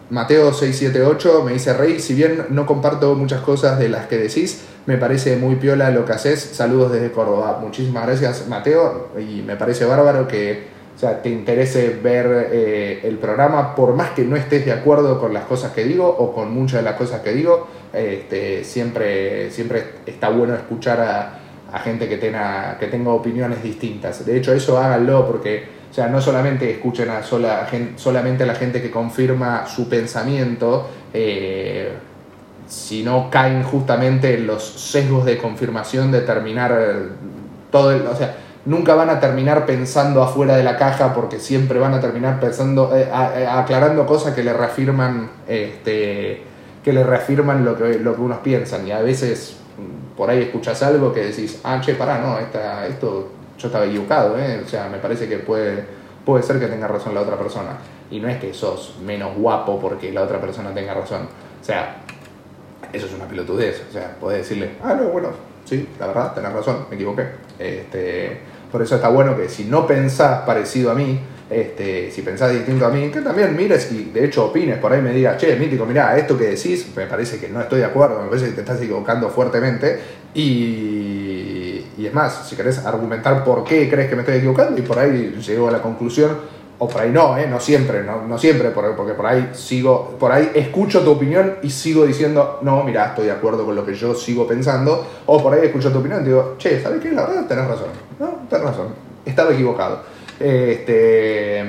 Mateo 0.09 0.51
678 0.51 1.43
me 1.45 1.53
dice, 1.53 1.73
Rey, 1.73 1.99
si 1.99 2.15
bien 2.15 2.47
no 2.49 2.65
comparto 2.65 3.15
muchas 3.15 3.41
cosas 3.41 3.77
de 3.79 3.89
las 3.89 4.07
que 4.07 4.17
decís, 4.17 4.65
me 4.85 4.97
parece 4.97 5.37
muy 5.37 5.55
piola 5.55 5.91
lo 5.91 6.05
que 6.05 6.13
haces. 6.13 6.41
Saludos 6.41 6.91
desde 6.91 7.11
Córdoba. 7.11 7.59
Muchísimas 7.61 8.07
gracias, 8.07 8.47
Mateo, 8.47 9.09
y 9.17 9.43
me 9.43 9.55
parece 9.55 9.85
bárbaro 9.85 10.27
que 10.27 10.80
sea, 11.01 11.21
te 11.21 11.29
interese 11.29 11.99
ver 12.01 12.49
eh, 12.51 12.99
el 13.03 13.17
programa, 13.17 13.73
por 13.73 13.95
más 13.95 14.11
que 14.11 14.23
no 14.23 14.35
estés 14.35 14.65
de 14.65 14.71
acuerdo 14.71 15.19
con 15.19 15.33
las 15.33 15.45
cosas 15.45 15.71
que 15.71 15.83
digo 15.83 16.07
o 16.07 16.31
con 16.31 16.53
muchas 16.53 16.81
de 16.81 16.83
las 16.83 16.95
cosas 16.95 17.21
que 17.21 17.31
digo, 17.31 17.67
este, 17.91 18.63
siempre, 18.63 19.49
siempre 19.49 19.83
está 20.05 20.29
bueno 20.29 20.53
escuchar 20.53 20.99
a, 21.01 21.37
gente 21.79 22.07
que 22.07 22.17
tenga, 22.17 22.77
que 22.77 22.87
tenga 22.87 23.11
opiniones 23.11 23.63
distintas. 23.63 24.25
De 24.25 24.37
hecho, 24.37 24.53
eso 24.53 24.77
háganlo 24.77 25.25
porque, 25.25 25.63
o 25.89 25.93
sea, 25.93 26.07
no 26.07 26.21
solamente 26.21 26.69
escuchen 26.69 27.09
a 27.09 27.23
sola, 27.23 27.67
solamente 27.95 28.43
a 28.43 28.45
la 28.45 28.55
gente 28.55 28.81
que 28.81 28.91
confirma 28.91 29.65
su 29.65 29.89
pensamiento, 29.89 30.87
eh, 31.13 31.93
sino 32.67 33.29
caen 33.31 33.63
justamente 33.63 34.35
en 34.35 34.45
los 34.45 34.63
sesgos 34.63 35.25
de 35.25 35.37
confirmación 35.37 36.11
de 36.11 36.21
terminar 36.21 36.77
todo 37.71 37.91
el... 37.91 38.05
O 38.05 38.15
sea, 38.15 38.35
nunca 38.65 38.95
van 38.95 39.09
a 39.09 39.19
terminar 39.19 39.65
pensando 39.65 40.21
afuera 40.21 40.55
de 40.55 40.63
la 40.63 40.77
caja 40.77 41.13
porque 41.13 41.39
siempre 41.39 41.79
van 41.79 41.93
a 41.93 41.99
terminar 41.99 42.39
pensando, 42.39 42.95
eh, 42.95 43.09
eh, 43.09 43.47
aclarando 43.47 44.05
cosas 44.05 44.33
que 44.33 44.43
le 44.43 44.53
reafirman, 44.53 45.29
este, 45.47 46.43
que 46.83 46.93
le 46.93 47.03
reafirman 47.03 47.65
lo 47.65 47.77
que, 47.77 47.99
lo 47.99 48.15
que 48.15 48.21
unos 48.21 48.39
piensan. 48.39 48.87
Y 48.87 48.91
a 48.91 49.01
veces 49.01 49.57
mm, 49.77 50.17
por 50.17 50.29
ahí 50.29 50.43
escuchas 50.43 50.81
algo 50.83 51.13
que 51.13 51.25
decís, 51.25 51.59
ah, 51.63 51.81
che, 51.81 51.95
pará, 51.95 52.19
no, 52.19 52.37
esta, 52.39 52.85
esto 52.87 53.29
yo 53.57 53.67
estaba 53.67 53.85
equivocado, 53.85 54.37
¿eh? 54.39 54.61
o 54.63 54.67
sea, 54.67 54.89
me 54.89 54.97
parece 54.97 55.27
que 55.27 55.37
puede, 55.37 55.83
puede 56.25 56.43
ser 56.43 56.59
que 56.59 56.67
tenga 56.67 56.87
razón 56.87 57.13
la 57.13 57.21
otra 57.21 57.37
persona. 57.37 57.77
Y 58.09 58.19
no 58.19 58.27
es 58.27 58.39
que 58.39 58.53
sos 58.53 58.97
menos 59.03 59.35
guapo 59.35 59.79
porque 59.79 60.11
la 60.11 60.23
otra 60.23 60.39
persona 60.41 60.73
tenga 60.73 60.93
razón. 60.93 61.21
O 61.61 61.63
sea, 61.63 61.97
eso 62.91 63.05
es 63.05 63.13
una 63.13 63.25
pelotudez. 63.25 63.83
O 63.89 63.93
sea, 63.93 64.15
podés 64.19 64.39
decirle, 64.39 64.71
ah, 64.83 64.93
no, 64.93 65.09
bueno, 65.09 65.29
sí, 65.65 65.87
la 65.99 66.07
verdad, 66.07 66.33
tenés 66.33 66.51
razón, 66.51 66.85
me 66.89 66.95
equivoqué. 66.95 67.25
Este, 67.57 68.41
por 68.71 68.81
eso 68.81 68.95
está 68.95 69.09
bueno 69.09 69.35
que 69.35 69.49
si 69.49 69.65
no 69.65 69.85
pensás 69.85 70.41
parecido 70.41 70.91
a 70.91 70.95
mí, 70.95 71.19
este, 71.49 72.09
si 72.11 72.21
pensás 72.21 72.51
distinto 72.53 72.85
a 72.85 72.89
mí, 72.89 73.09
que 73.09 73.19
también 73.19 73.55
mires 73.55 73.91
y 73.91 74.05
de 74.05 74.25
hecho 74.25 74.45
opines, 74.45 74.77
por 74.77 74.93
ahí 74.93 75.01
me 75.01 75.11
digas, 75.11 75.37
che, 75.37 75.57
mítico, 75.57 75.85
mira, 75.85 76.17
esto 76.17 76.37
que 76.37 76.45
decís, 76.45 76.87
me 76.95 77.05
parece 77.05 77.39
que 77.39 77.49
no 77.49 77.59
estoy 77.59 77.79
de 77.79 77.85
acuerdo, 77.85 78.21
me 78.21 78.29
parece 78.29 78.47
que 78.47 78.53
te 78.53 78.61
estás 78.61 78.81
equivocando 78.81 79.29
fuertemente. 79.29 79.99
Y, 80.33 81.85
y 81.97 82.05
es 82.05 82.13
más, 82.13 82.47
si 82.47 82.55
querés 82.55 82.85
argumentar 82.85 83.43
por 83.43 83.65
qué 83.65 83.89
crees 83.89 84.09
que 84.09 84.15
me 84.15 84.21
estoy 84.21 84.37
equivocando, 84.37 84.79
y 84.79 84.81
por 84.81 84.97
ahí 84.97 85.35
llego 85.45 85.67
a 85.67 85.71
la 85.71 85.81
conclusión 85.81 86.37
o 86.83 86.87
por 86.87 87.01
ahí 87.01 87.11
no, 87.11 87.37
¿eh? 87.37 87.45
no 87.47 87.59
siempre, 87.59 88.01
no, 88.01 88.25
no 88.25 88.39
siempre, 88.39 88.71
porque 88.71 89.13
por 89.13 89.27
ahí 89.27 89.51
sigo, 89.53 90.15
por 90.17 90.31
ahí 90.31 90.49
escucho 90.55 91.01
tu 91.01 91.11
opinión 91.11 91.57
y 91.61 91.69
sigo 91.69 92.07
diciendo, 92.07 92.57
no, 92.63 92.83
mira, 92.83 93.09
estoy 93.09 93.25
de 93.25 93.33
acuerdo 93.33 93.65
con 93.65 93.75
lo 93.75 93.85
que 93.85 93.93
yo 93.93 94.15
sigo 94.15 94.47
pensando, 94.47 95.05
o 95.27 95.43
por 95.43 95.53
ahí 95.53 95.67
escucho 95.67 95.91
tu 95.91 95.99
opinión 95.99 96.23
y 96.23 96.29
digo, 96.29 96.55
che, 96.57 96.81
¿sabes 96.81 96.99
qué? 96.99 97.11
La 97.11 97.27
verdad, 97.27 97.45
tenés 97.45 97.67
razón, 97.67 97.89
no, 98.17 98.40
tenés 98.51 98.67
razón, 98.67 98.87
estaba 99.25 99.53
equivocado. 99.53 100.03
Este, 100.39 101.63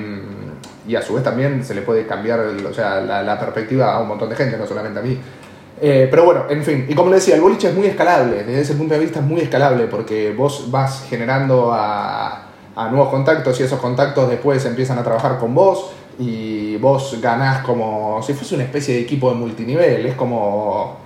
y 0.87 0.95
a 0.95 1.03
su 1.03 1.15
vez 1.15 1.23
también 1.23 1.65
se 1.65 1.75
le 1.75 1.83
puede 1.83 2.07
cambiar 2.07 2.41
o 2.41 2.75
sea, 2.75 3.01
la, 3.01 3.39
perspectiva 3.39 3.95
a 3.95 4.01
un 4.01 4.09
montón 4.09 4.29
de 4.29 4.37
gente, 4.37 4.57
no 4.57 4.67
solamente 4.67 5.01
a 5.01 5.03
mí. 5.03 5.19
Eh, 5.81 6.09
pero 6.11 6.25
bueno, 6.25 6.45
en 6.49 6.63
fin, 6.63 6.87
y 6.89 6.95
como 6.95 7.11
le 7.11 7.17
decía, 7.17 7.35
el 7.35 7.41
boliche 7.41 7.69
es 7.69 7.75
muy 7.75 7.87
escalable, 7.87 8.45
desde 8.45 8.61
ese 8.61 8.75
punto 8.75 8.95
de 8.95 9.01
vista 9.01 9.21
es 9.21 9.25
muy 9.25 9.41
escalable, 9.41 9.87
porque 9.87 10.33
vos 10.33 10.71
vas 10.71 11.07
generando 11.09 11.73
a 11.73 12.49
a 12.75 12.89
nuevos 12.89 13.09
contactos 13.11 13.59
y 13.61 13.65
esos 13.65 13.79
contactos 13.79 14.29
después 14.29 14.65
empiezan 14.65 14.99
a 14.99 15.03
trabajar 15.03 15.39
con 15.39 15.55
vos 15.55 15.91
y 16.19 16.77
vos 16.77 17.19
ganás 17.21 17.65
como 17.65 18.23
si 18.23 18.35
fuese 18.35 18.55
una 18.55 18.65
especie 18.65 18.95
de 18.95 19.01
equipo 19.01 19.31
de 19.31 19.37
multinivel. 19.37 20.07
Es 20.07 20.15
como 20.15 20.97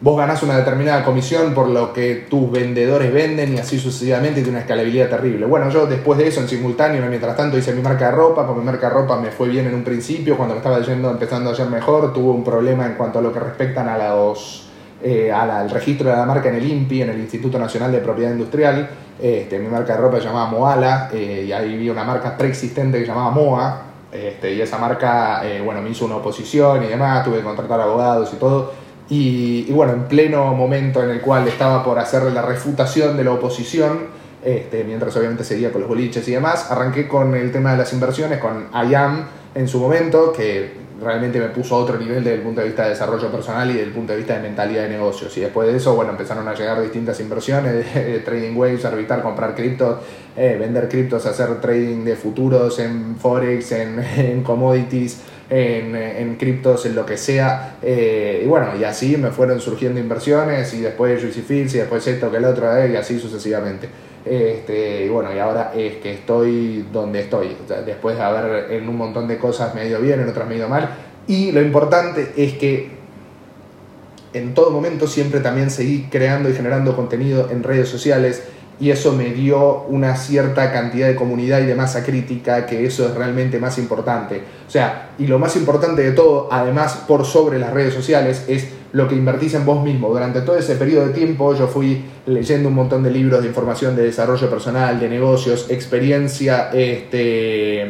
vos 0.00 0.16
ganás 0.16 0.42
una 0.42 0.56
determinada 0.56 1.04
comisión 1.04 1.54
por 1.54 1.68
lo 1.68 1.92
que 1.92 2.26
tus 2.30 2.50
vendedores 2.50 3.12
venden 3.12 3.54
y 3.54 3.58
así 3.58 3.78
sucesivamente 3.78 4.40
y 4.40 4.42
tiene 4.42 4.58
una 4.58 4.60
escalabilidad 4.60 5.08
terrible. 5.08 5.46
Bueno, 5.46 5.70
yo 5.70 5.86
después 5.86 6.18
de 6.18 6.28
eso 6.28 6.40
en 6.40 6.48
simultáneo, 6.48 7.04
mientras 7.08 7.36
tanto 7.36 7.58
hice 7.58 7.72
mi 7.72 7.82
marca 7.82 8.06
de 8.06 8.12
ropa, 8.12 8.46
con 8.46 8.58
mi 8.58 8.64
marca 8.64 8.88
de 8.88 8.94
ropa 8.94 9.20
me 9.20 9.30
fue 9.30 9.48
bien 9.48 9.66
en 9.66 9.74
un 9.74 9.82
principio, 9.82 10.36
cuando 10.36 10.54
me 10.54 10.58
estaba 10.58 10.80
yendo, 10.80 11.10
empezando 11.10 11.50
a 11.50 11.54
ir 11.54 11.68
mejor, 11.68 12.12
tuve 12.12 12.30
un 12.30 12.44
problema 12.44 12.86
en 12.86 12.94
cuanto 12.94 13.18
a 13.18 13.22
lo 13.22 13.32
que 13.32 13.40
respectan 13.40 13.88
a 13.88 13.98
los... 13.98 14.64
Eh, 15.00 15.30
al 15.30 15.70
registro 15.70 16.10
de 16.10 16.16
la 16.16 16.26
marca 16.26 16.48
en 16.48 16.56
el 16.56 16.68
INPI, 16.68 17.02
en 17.02 17.10
el 17.10 17.20
Instituto 17.20 17.56
Nacional 17.56 17.92
de 17.92 17.98
Propiedad 17.98 18.32
Industrial, 18.32 18.90
este, 19.20 19.60
mi 19.60 19.68
marca 19.68 19.94
de 19.94 20.00
ropa 20.00 20.18
se 20.18 20.24
llamaba 20.24 20.50
Moala 20.50 21.08
eh, 21.12 21.44
y 21.46 21.52
ahí 21.52 21.76
vi 21.76 21.88
una 21.88 22.02
marca 22.02 22.36
preexistente 22.36 22.98
que 22.98 23.04
se 23.04 23.12
llamaba 23.12 23.30
Moa. 23.30 23.82
Este, 24.10 24.54
y 24.54 24.60
esa 24.60 24.78
marca, 24.78 25.42
eh, 25.44 25.60
bueno, 25.64 25.82
me 25.82 25.90
hizo 25.90 26.06
una 26.06 26.16
oposición 26.16 26.82
y 26.82 26.86
demás, 26.86 27.24
tuve 27.24 27.38
que 27.38 27.44
contratar 27.44 27.80
abogados 27.80 28.32
y 28.32 28.36
todo. 28.36 28.72
Y, 29.10 29.70
bueno, 29.72 29.92
en 29.94 30.04
pleno 30.04 30.54
momento 30.54 31.02
en 31.02 31.10
el 31.10 31.20
cual 31.20 31.48
estaba 31.48 31.82
por 31.82 31.98
hacer 31.98 32.24
la 32.24 32.42
refutación 32.42 33.16
de 33.16 33.24
la 33.24 33.32
oposición, 33.32 34.06
este, 34.44 34.84
mientras 34.84 35.16
obviamente 35.16 35.44
seguía 35.44 35.72
con 35.72 35.80
los 35.80 35.88
boliches 35.88 36.26
y 36.28 36.32
demás, 36.32 36.70
arranqué 36.70 37.08
con 37.08 37.34
el 37.34 37.50
tema 37.50 37.72
de 37.72 37.78
las 37.78 37.92
inversiones, 37.92 38.38
con 38.38 38.68
IAM 38.88 39.26
en 39.54 39.66
su 39.66 39.78
momento, 39.78 40.32
que 40.32 40.88
realmente 41.00 41.38
me 41.38 41.48
puso 41.48 41.76
a 41.76 41.78
otro 41.78 41.96
nivel 41.96 42.24
desde 42.24 42.38
el 42.38 42.42
punto 42.42 42.60
de 42.60 42.66
vista 42.66 42.84
de 42.84 42.90
desarrollo 42.90 43.30
personal 43.30 43.70
y 43.70 43.74
desde 43.74 43.86
el 43.86 43.92
punto 43.92 44.12
de 44.12 44.18
vista 44.18 44.34
de 44.34 44.42
mentalidad 44.42 44.82
de 44.82 44.90
negocios. 44.90 45.36
Y 45.36 45.40
después 45.40 45.68
de 45.68 45.76
eso, 45.76 45.94
bueno, 45.94 46.10
empezaron 46.12 46.46
a 46.48 46.54
llegar 46.54 46.80
distintas 46.82 47.20
inversiones, 47.20 47.94
de 47.94 48.20
trading 48.24 48.56
waves, 48.56 48.84
arbitrar, 48.84 49.22
comprar 49.22 49.54
criptos, 49.54 49.98
eh, 50.36 50.56
vender 50.58 50.88
criptos, 50.88 51.24
hacer 51.26 51.60
trading 51.60 52.04
de 52.04 52.16
futuros 52.16 52.78
en 52.78 53.16
forex, 53.16 53.72
en, 53.72 54.42
commodities, 54.44 55.20
en, 55.50 55.96
en, 55.96 56.36
criptos, 56.36 56.86
en 56.86 56.94
lo 56.94 57.06
que 57.06 57.16
sea. 57.16 57.76
Eh, 57.82 58.42
y 58.44 58.46
bueno, 58.46 58.68
y 58.78 58.84
así 58.84 59.16
me 59.16 59.30
fueron 59.30 59.60
surgiendo 59.60 60.00
inversiones 60.00 60.72
y 60.74 60.80
después 60.80 61.22
Juicy 61.22 61.42
Fields 61.42 61.74
y 61.74 61.78
después 61.78 62.06
esto 62.06 62.30
que 62.30 62.36
el 62.36 62.44
otro, 62.44 62.76
eh, 62.76 62.92
y 62.92 62.96
así 62.96 63.18
sucesivamente. 63.18 63.88
Este, 64.24 65.06
y 65.06 65.08
bueno, 65.08 65.34
y 65.34 65.38
ahora 65.38 65.72
es 65.74 65.96
que 65.96 66.12
estoy 66.12 66.86
donde 66.92 67.20
estoy. 67.20 67.56
después 67.86 68.16
de 68.16 68.22
haber 68.22 68.72
en 68.72 68.88
un 68.88 68.96
montón 68.96 69.26
de 69.26 69.38
cosas 69.38 69.74
me 69.74 69.86
ido 69.86 70.00
bien, 70.00 70.20
en 70.20 70.28
otras 70.28 70.48
me 70.48 70.56
ido 70.56 70.68
mal. 70.68 70.90
Y 71.26 71.52
lo 71.52 71.62
importante 71.62 72.32
es 72.36 72.54
que 72.54 72.98
en 74.34 74.54
todo 74.54 74.70
momento 74.70 75.06
siempre 75.06 75.40
también 75.40 75.70
seguí 75.70 76.08
creando 76.10 76.50
y 76.50 76.52
generando 76.52 76.94
contenido 76.94 77.48
en 77.50 77.62
redes 77.62 77.88
sociales 77.88 78.42
y 78.80 78.90
eso 78.90 79.12
me 79.12 79.30
dio 79.32 79.82
una 79.88 80.16
cierta 80.16 80.72
cantidad 80.72 81.08
de 81.08 81.16
comunidad 81.16 81.60
y 81.60 81.66
de 81.66 81.74
masa 81.74 82.04
crítica, 82.04 82.64
que 82.64 82.86
eso 82.86 83.06
es 83.06 83.14
realmente 83.14 83.58
más 83.58 83.76
importante. 83.78 84.42
O 84.66 84.70
sea, 84.70 85.10
y 85.18 85.26
lo 85.26 85.38
más 85.38 85.56
importante 85.56 86.02
de 86.02 86.12
todo, 86.12 86.48
además 86.50 87.04
por 87.08 87.24
sobre 87.24 87.58
las 87.58 87.72
redes 87.72 87.92
sociales, 87.92 88.44
es 88.46 88.68
lo 88.92 89.08
que 89.08 89.16
invertís 89.16 89.54
en 89.54 89.66
vos 89.66 89.82
mismo. 89.82 90.08
Durante 90.08 90.42
todo 90.42 90.56
ese 90.56 90.76
periodo 90.76 91.08
de 91.08 91.12
tiempo 91.12 91.54
yo 91.54 91.66
fui 91.66 92.04
leyendo 92.26 92.68
un 92.68 92.74
montón 92.74 93.02
de 93.02 93.10
libros 93.10 93.42
de 93.42 93.48
información 93.48 93.96
de 93.96 94.04
desarrollo 94.04 94.48
personal, 94.48 94.98
de 95.00 95.08
negocios, 95.08 95.66
experiencia, 95.70 96.70
este, 96.72 97.82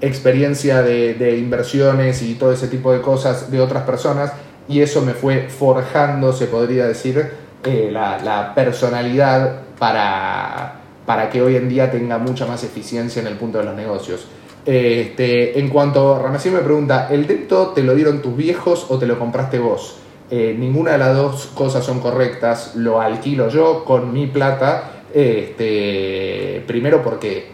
experiencia 0.00 0.82
de, 0.82 1.36
inversiones 1.38 2.22
y 2.22 2.34
todo 2.34 2.52
ese 2.52 2.68
tipo 2.68 2.92
de 2.92 3.00
cosas 3.00 3.50
de 3.50 3.60
otras 3.60 3.84
personas 3.84 4.32
y 4.68 4.80
eso 4.80 5.02
me 5.02 5.12
fue 5.12 5.48
forjando, 5.48 6.32
se 6.32 6.46
podría 6.46 6.86
decir, 6.86 7.30
eh, 7.64 7.90
la, 7.92 8.18
la 8.18 8.54
personalidad 8.54 9.60
para, 9.82 10.74
para 11.04 11.28
que 11.28 11.42
hoy 11.42 11.56
en 11.56 11.68
día 11.68 11.90
tenga 11.90 12.16
mucha 12.16 12.46
más 12.46 12.62
eficiencia 12.62 13.20
en 13.20 13.26
el 13.26 13.34
punto 13.34 13.58
de 13.58 13.64
los 13.64 13.74
negocios. 13.74 14.28
Este, 14.64 15.58
en 15.58 15.70
cuanto 15.70 16.14
a 16.14 16.20
Ramesí 16.20 16.50
me 16.50 16.60
pregunta, 16.60 17.08
¿el 17.10 17.26
depto 17.26 17.70
te 17.70 17.82
lo 17.82 17.92
dieron 17.96 18.22
tus 18.22 18.36
viejos 18.36 18.86
o 18.90 18.98
te 19.00 19.06
lo 19.06 19.18
compraste 19.18 19.58
vos? 19.58 19.96
Eh, 20.30 20.54
ninguna 20.56 20.92
de 20.92 20.98
las 20.98 21.16
dos 21.16 21.46
cosas 21.46 21.84
son 21.84 21.98
correctas, 21.98 22.76
lo 22.76 23.00
alquilo 23.00 23.48
yo 23.48 23.84
con 23.84 24.12
mi 24.12 24.28
plata, 24.28 25.02
este, 25.12 26.62
primero 26.68 27.02
porque 27.02 27.48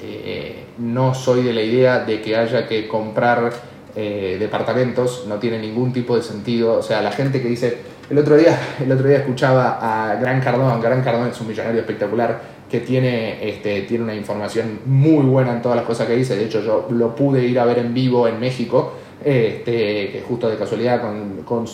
eh, 0.00 0.64
no 0.78 1.12
soy 1.12 1.42
de 1.42 1.52
la 1.52 1.60
idea 1.60 1.98
de 1.98 2.22
que 2.22 2.34
haya 2.34 2.66
que 2.66 2.88
comprar 2.88 3.52
eh, 3.94 4.38
departamentos, 4.40 5.26
no 5.28 5.34
tiene 5.34 5.58
ningún 5.58 5.92
tipo 5.92 6.16
de 6.16 6.22
sentido, 6.22 6.78
o 6.78 6.82
sea, 6.82 7.02
la 7.02 7.12
gente 7.12 7.42
que 7.42 7.48
dice, 7.48 7.76
el 8.10 8.18
otro 8.18 8.36
día, 8.36 8.58
el 8.80 8.92
otro 8.92 9.08
día 9.08 9.18
escuchaba 9.18 9.78
a 9.80 10.16
Gran 10.16 10.40
Cardón, 10.40 10.80
Gran 10.80 11.02
Cardón 11.02 11.28
es 11.28 11.40
un 11.40 11.48
millonario 11.48 11.80
espectacular 11.80 12.54
que 12.70 12.80
tiene, 12.80 13.48
este, 13.48 13.82
tiene 13.82 14.04
una 14.04 14.14
información 14.14 14.80
muy 14.86 15.24
buena 15.24 15.52
en 15.52 15.62
todas 15.62 15.76
las 15.76 15.86
cosas 15.86 16.06
que 16.06 16.16
dice, 16.16 16.36
de 16.36 16.44
hecho 16.44 16.60
yo 16.60 16.88
lo 16.90 17.14
pude 17.14 17.44
ir 17.44 17.58
a 17.58 17.64
ver 17.64 17.78
en 17.78 17.94
vivo 17.94 18.26
en 18.26 18.40
México, 18.40 18.94
este, 19.24 20.10
que 20.10 20.24
justo 20.26 20.48
de 20.48 20.56
casualidad 20.56 21.00
con, 21.00 21.66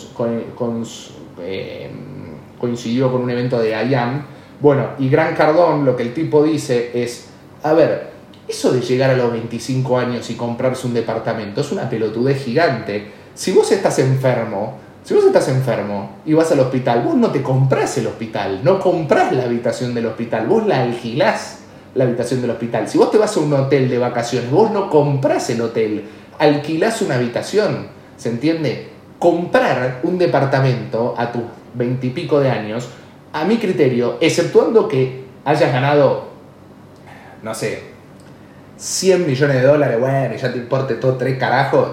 eh, 1.41 1.89
coincidió 2.59 3.11
con 3.11 3.23
un 3.23 3.29
evento 3.29 3.59
de 3.59 3.71
IAM. 3.71 4.25
Bueno, 4.59 4.89
y 4.99 5.09
Gran 5.09 5.35
Cardón 5.35 5.85
lo 5.85 5.95
que 5.95 6.03
el 6.03 6.13
tipo 6.13 6.43
dice 6.43 6.91
es, 6.93 7.29
a 7.63 7.73
ver, 7.73 8.11
Eso 8.47 8.73
de 8.73 8.81
llegar 8.81 9.11
a 9.11 9.15
los 9.15 9.31
25 9.31 9.97
años 9.97 10.29
y 10.29 10.35
comprarse 10.35 10.85
un 10.85 10.93
departamento 10.93 11.61
es 11.61 11.71
una 11.71 11.89
pelotudez 11.89 12.43
gigante. 12.43 13.07
Si 13.33 13.53
vos 13.53 13.71
estás 13.71 13.99
enfermo, 13.99 14.77
si 15.03 15.13
vos 15.15 15.25
estás 15.25 15.47
enfermo 15.47 16.17
y 16.25 16.33
vas 16.33 16.51
al 16.51 16.59
hospital, 16.59 17.01
vos 17.01 17.15
no 17.15 17.31
te 17.31 17.41
comprás 17.41 17.97
el 17.97 18.07
hospital, 18.07 18.61
no 18.63 18.79
comprás 18.79 19.31
la 19.31 19.43
habitación 19.43 19.93
del 19.93 20.05
hospital, 20.05 20.45
vos 20.47 20.67
la 20.67 20.81
alquilás 20.81 21.59
la 21.95 22.03
habitación 22.03 22.41
del 22.41 22.51
hospital. 22.51 22.87
Si 22.87 22.97
vos 22.97 23.11
te 23.11 23.17
vas 23.17 23.35
a 23.35 23.39
un 23.39 23.51
hotel 23.53 23.89
de 23.89 23.97
vacaciones, 23.97 24.51
vos 24.51 24.71
no 24.71 24.89
comprás 24.89 25.49
el 25.49 25.61
hotel, 25.61 26.05
alquilás 26.37 27.01
una 27.01 27.15
habitación, 27.15 27.87
¿se 28.15 28.29
entiende? 28.29 28.89
Comprar 29.17 29.99
un 30.03 30.17
departamento 30.17 31.15
a 31.17 31.31
tus 31.31 31.43
veintipico 31.73 32.39
de 32.39 32.49
años, 32.49 32.89
a 33.33 33.45
mi 33.45 33.57
criterio, 33.57 34.17
exceptuando 34.21 34.87
que 34.87 35.25
hayas 35.45 35.71
ganado, 35.71 36.27
no 37.41 37.53
sé, 37.55 37.91
100 38.77 39.27
millones 39.27 39.57
de 39.57 39.63
dólares, 39.63 39.99
bueno, 39.99 40.35
ya 40.35 40.51
te 40.51 40.57
importe 40.57 40.95
todo 40.95 41.15
tres 41.15 41.37
carajos, 41.37 41.89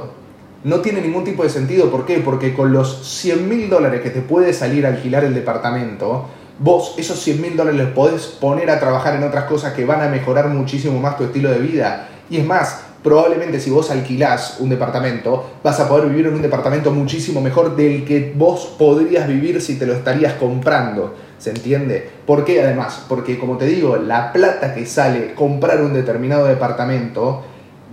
no 0.64 0.80
tiene 0.80 1.00
ningún 1.00 1.24
tipo 1.24 1.42
de 1.42 1.50
sentido. 1.50 1.90
¿Por 1.90 2.04
qué? 2.04 2.18
Porque 2.18 2.54
con 2.54 2.72
los 2.72 3.06
100 3.06 3.48
mil 3.48 3.70
dólares 3.70 4.00
que 4.00 4.10
te 4.10 4.20
puede 4.20 4.52
salir 4.52 4.86
a 4.86 4.90
alquilar 4.90 5.24
el 5.24 5.34
departamento, 5.34 6.26
vos 6.58 6.94
esos 6.98 7.18
100 7.20 7.40
mil 7.40 7.56
dólares 7.56 7.80
los 7.80 7.90
podés 7.90 8.26
poner 8.26 8.70
a 8.70 8.80
trabajar 8.80 9.14
en 9.14 9.24
otras 9.24 9.44
cosas 9.44 9.72
que 9.74 9.84
van 9.84 10.02
a 10.02 10.08
mejorar 10.08 10.48
muchísimo 10.48 10.98
más 11.00 11.16
tu 11.16 11.24
estilo 11.24 11.50
de 11.50 11.58
vida. 11.58 12.08
Y 12.30 12.38
es 12.38 12.44
más, 12.44 12.82
probablemente 13.02 13.60
si 13.60 13.70
vos 13.70 13.90
alquilás 13.90 14.56
un 14.58 14.68
departamento, 14.68 15.48
vas 15.62 15.78
a 15.80 15.88
poder 15.88 16.08
vivir 16.08 16.26
en 16.26 16.34
un 16.34 16.42
departamento 16.42 16.90
muchísimo 16.90 17.40
mejor 17.40 17.76
del 17.76 18.04
que 18.04 18.32
vos 18.36 18.74
podrías 18.78 19.28
vivir 19.28 19.60
si 19.60 19.76
te 19.78 19.86
lo 19.86 19.94
estarías 19.94 20.34
comprando. 20.34 21.14
¿Se 21.38 21.50
entiende? 21.50 22.10
¿Por 22.26 22.44
qué 22.44 22.60
además? 22.62 23.04
Porque 23.08 23.38
como 23.38 23.56
te 23.56 23.66
digo, 23.66 23.96
la 23.96 24.32
plata 24.32 24.74
que 24.74 24.84
sale 24.86 25.34
comprar 25.34 25.80
un 25.82 25.94
determinado 25.94 26.46
departamento 26.46 27.44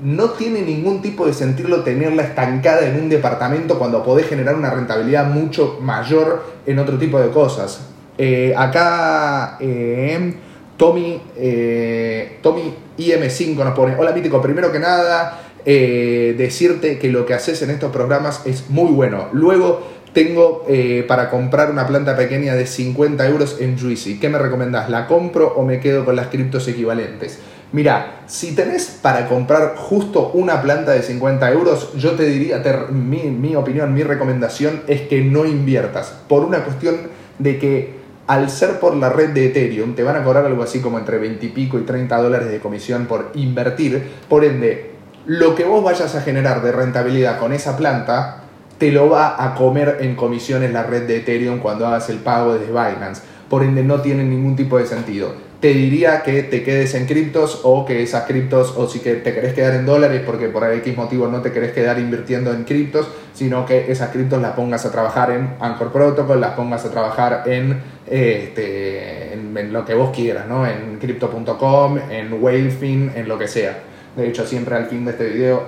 no 0.03 0.31
tiene 0.31 0.61
ningún 0.61 1.01
tipo 1.01 1.25
de 1.25 1.33
sentido 1.33 1.81
tenerla 1.81 2.23
estancada 2.23 2.85
en 2.87 2.99
un 2.99 3.09
departamento 3.09 3.79
cuando 3.79 4.03
podés 4.03 4.27
generar 4.27 4.55
una 4.55 4.69
rentabilidad 4.69 5.27
mucho 5.27 5.79
mayor 5.81 6.43
en 6.65 6.79
otro 6.79 6.97
tipo 6.97 7.19
de 7.19 7.29
cosas. 7.29 7.81
Eh, 8.17 8.53
acá 8.57 9.57
eh, 9.59 10.33
Tommy, 10.77 11.21
eh, 11.37 12.39
Tommy 12.41 12.73
IM5 12.97 13.55
nos 13.55 13.73
pone, 13.73 13.95
hola 13.97 14.11
Mítico, 14.11 14.41
primero 14.41 14.71
que 14.71 14.79
nada, 14.79 15.41
decirte 15.65 16.99
que 16.99 17.09
lo 17.09 17.25
que 17.25 17.33
haces 17.33 17.61
en 17.63 17.71
estos 17.71 17.91
programas 17.91 18.41
es 18.45 18.69
muy 18.69 18.91
bueno. 18.91 19.29
Luego 19.31 19.81
tengo 20.13 20.65
para 21.07 21.29
comprar 21.29 21.71
una 21.71 21.87
planta 21.87 22.15
pequeña 22.15 22.53
de 22.53 22.67
50 22.67 23.27
euros 23.27 23.57
en 23.59 23.77
Juicy. 23.77 24.19
¿Qué 24.19 24.29
me 24.29 24.37
recomendás? 24.37 24.89
¿La 24.89 25.07
compro 25.07 25.53
o 25.55 25.65
me 25.65 25.79
quedo 25.79 26.05
con 26.05 26.15
las 26.15 26.27
criptos 26.27 26.67
equivalentes? 26.67 27.39
Mira, 27.75 28.21
si 28.25 28.55
tenés 28.55 28.85
para 29.01 29.27
comprar 29.27 29.75
justo 29.75 30.31
una 30.33 30.61
planta 30.61 30.93
de 30.93 31.03
50 31.03 31.51
euros, 31.51 31.91
yo 31.97 32.11
te 32.11 32.23
diría, 32.23 32.63
mi, 32.89 33.23
mi 33.23 33.53
opinión, 33.57 33.93
mi 33.93 34.01
recomendación 34.01 34.83
es 34.87 35.01
que 35.01 35.21
no 35.25 35.45
inviertas. 35.45 36.15
Por 36.29 36.45
una 36.45 36.63
cuestión 36.63 36.95
de 37.37 37.59
que 37.59 37.95
al 38.27 38.49
ser 38.49 38.79
por 38.79 38.95
la 38.95 39.09
red 39.09 39.31
de 39.31 39.47
Ethereum, 39.47 39.93
te 39.93 40.03
van 40.03 40.15
a 40.15 40.23
cobrar 40.23 40.45
algo 40.45 40.63
así 40.63 40.79
como 40.79 40.97
entre 40.99 41.17
20 41.17 41.47
y 41.47 41.49
pico 41.49 41.77
y 41.77 41.81
30 41.81 42.15
dólares 42.15 42.47
de 42.47 42.61
comisión 42.61 43.07
por 43.07 43.31
invertir. 43.33 44.01
Por 44.29 44.45
ende, 44.45 44.91
lo 45.25 45.53
que 45.53 45.65
vos 45.65 45.83
vayas 45.83 46.15
a 46.15 46.21
generar 46.21 46.63
de 46.63 46.71
rentabilidad 46.71 47.39
con 47.39 47.51
esa 47.51 47.75
planta, 47.75 48.43
te 48.77 48.93
lo 48.93 49.09
va 49.09 49.43
a 49.43 49.53
comer 49.53 49.97
en 49.99 50.15
comisiones 50.15 50.71
la 50.71 50.83
red 50.83 51.07
de 51.07 51.17
Ethereum 51.17 51.59
cuando 51.59 51.85
hagas 51.85 52.09
el 52.09 52.19
pago 52.19 52.53
desde 52.53 52.67
Binance. 52.67 53.21
Por 53.49 53.63
ende, 53.63 53.83
no 53.83 53.99
tiene 53.99 54.23
ningún 54.23 54.55
tipo 54.55 54.77
de 54.77 54.85
sentido 54.85 55.44
te 55.65 55.73
diría 55.73 56.21
que 56.21 56.43
te 56.43 56.61
quedes 56.61 56.93
en 56.93 57.07
criptos 57.07 57.61
o 57.63 57.85
que 57.85 58.03
esas 58.03 58.25
criptos, 58.27 58.75
o 58.77 58.87
si 58.87 58.99
que 58.99 59.15
te 59.15 59.33
querés 59.33 59.55
quedar 59.55 59.73
en 59.73 59.87
dólares 59.87 60.21
porque 60.23 60.47
por 60.47 60.63
X 60.71 60.95
motivo 60.95 61.27
no 61.27 61.41
te 61.41 61.51
querés 61.51 61.71
quedar 61.71 61.97
invirtiendo 61.97 62.53
en 62.53 62.65
criptos, 62.65 63.07
sino 63.33 63.65
que 63.65 63.91
esas 63.91 64.11
criptos 64.11 64.39
las 64.39 64.51
pongas 64.51 64.85
a 64.85 64.91
trabajar 64.91 65.31
en 65.31 65.55
Anchor 65.59 65.91
Protocol, 65.91 66.39
las 66.39 66.51
pongas 66.51 66.85
a 66.85 66.91
trabajar 66.91 67.41
en, 67.47 67.81
este, 68.05 69.33
en, 69.33 69.73
lo 69.73 69.83
que 69.85 69.95
vos 69.95 70.15
quieras, 70.15 70.47
¿no? 70.47 70.67
En 70.67 70.99
crypto.com, 70.99 71.97
en 72.11 72.43
Whalefin, 72.43 73.13
en 73.15 73.27
lo 73.27 73.39
que 73.39 73.47
sea. 73.47 73.75
De 74.15 74.27
hecho, 74.27 74.45
siempre 74.45 74.75
al 74.75 74.85
fin 74.85 75.03
de 75.03 75.13
este 75.13 75.29
video 75.29 75.63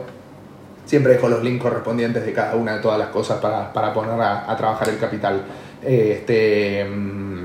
siempre 0.85 1.13
dejo 1.13 1.27
los 1.27 1.43
links 1.43 1.63
correspondientes 1.63 2.23
de 2.23 2.33
cada 2.33 2.55
una 2.55 2.75
de 2.75 2.81
todas 2.83 2.99
las 2.99 3.07
cosas 3.07 3.39
para, 3.39 3.73
para 3.73 3.91
poner 3.91 4.21
a, 4.21 4.55
trabajar 4.55 4.89
el 4.89 4.99
capital. 4.99 5.41
Este 5.83 6.85
mm, 6.85 7.36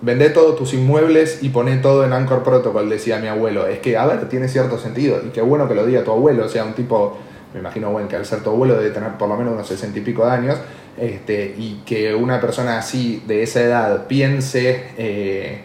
Vende 0.00 0.30
todos 0.30 0.56
tus 0.56 0.74
inmuebles 0.74 1.42
y 1.42 1.48
poné 1.48 1.78
todo 1.78 2.04
en 2.04 2.12
Anchor 2.12 2.44
Protocol, 2.44 2.88
decía 2.88 3.18
mi 3.18 3.26
abuelo. 3.26 3.66
Es 3.66 3.80
que, 3.80 3.96
a 3.96 4.06
ver, 4.06 4.28
tiene 4.28 4.48
cierto 4.48 4.78
sentido. 4.78 5.20
Y 5.26 5.30
qué 5.30 5.40
bueno 5.42 5.66
que 5.66 5.74
lo 5.74 5.84
diga 5.84 6.04
tu 6.04 6.12
abuelo. 6.12 6.44
O 6.44 6.48
sea, 6.48 6.64
un 6.64 6.74
tipo, 6.74 7.18
me 7.52 7.60
imagino, 7.60 7.90
bueno, 7.90 8.08
que 8.08 8.14
al 8.14 8.24
ser 8.24 8.44
tu 8.44 8.50
abuelo 8.50 8.76
debe 8.76 8.90
tener 8.90 9.12
por 9.18 9.28
lo 9.28 9.36
menos 9.36 9.54
unos 9.54 9.66
sesenta 9.66 9.98
y 9.98 10.02
pico 10.02 10.24
de 10.24 10.30
años. 10.30 10.58
Este, 10.96 11.54
y 11.58 11.82
que 11.84 12.14
una 12.14 12.40
persona 12.40 12.78
así, 12.78 13.24
de 13.26 13.42
esa 13.42 13.60
edad, 13.60 14.06
piense 14.06 14.84
eh, 14.96 15.62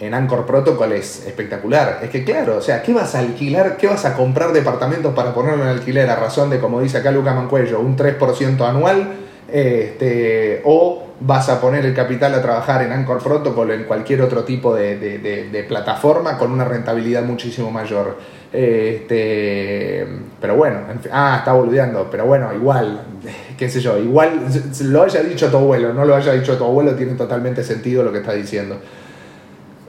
en 0.00 0.14
Anchor 0.14 0.46
Protocol 0.46 0.92
es 0.92 1.26
espectacular. 1.26 2.00
Es 2.02 2.08
que, 2.08 2.24
claro, 2.24 2.56
o 2.56 2.62
sea, 2.62 2.82
¿qué 2.82 2.94
vas 2.94 3.14
a 3.14 3.18
alquilar? 3.18 3.76
¿Qué 3.76 3.86
vas 3.86 4.06
a 4.06 4.16
comprar 4.16 4.54
departamentos 4.54 5.14
para 5.14 5.34
ponerlo 5.34 5.62
en 5.62 5.68
alquiler 5.68 6.08
a 6.08 6.16
razón 6.16 6.48
de, 6.48 6.58
como 6.58 6.80
dice 6.80 6.98
acá 6.98 7.10
Luca 7.10 7.34
Mancuello, 7.34 7.80
un 7.80 7.98
3% 7.98 8.66
anual? 8.66 9.12
Este, 9.52 10.62
o 10.64 11.03
vas 11.20 11.48
a 11.48 11.60
poner 11.60 11.84
el 11.86 11.94
capital 11.94 12.34
a 12.34 12.42
trabajar 12.42 12.82
en 12.82 12.92
Anchor 12.92 13.22
Protocol 13.22 13.70
o 13.70 13.72
en 13.72 13.84
cualquier 13.84 14.22
otro 14.22 14.44
tipo 14.44 14.74
de, 14.74 15.64
plataforma 15.68 16.36
con 16.36 16.52
una 16.52 16.64
rentabilidad 16.64 17.22
muchísimo 17.22 17.70
mayor. 17.70 18.18
Este, 18.52 20.06
pero 20.40 20.54
bueno, 20.54 20.78
ah, 21.10 21.36
está 21.38 21.52
boludeando, 21.52 22.08
pero 22.10 22.24
bueno, 22.26 22.54
igual, 22.54 23.00
qué 23.58 23.68
sé 23.68 23.80
yo, 23.80 23.98
igual 23.98 24.46
lo 24.82 25.02
haya 25.02 25.22
dicho 25.22 25.50
tu 25.50 25.56
abuelo, 25.56 25.92
no 25.92 26.04
lo 26.04 26.14
haya 26.14 26.32
dicho 26.32 26.56
tu 26.56 26.64
abuelo, 26.64 26.94
tiene 26.94 27.14
totalmente 27.14 27.64
sentido 27.64 28.04
lo 28.04 28.12
que 28.12 28.18
está 28.18 28.32
diciendo. 28.32 28.76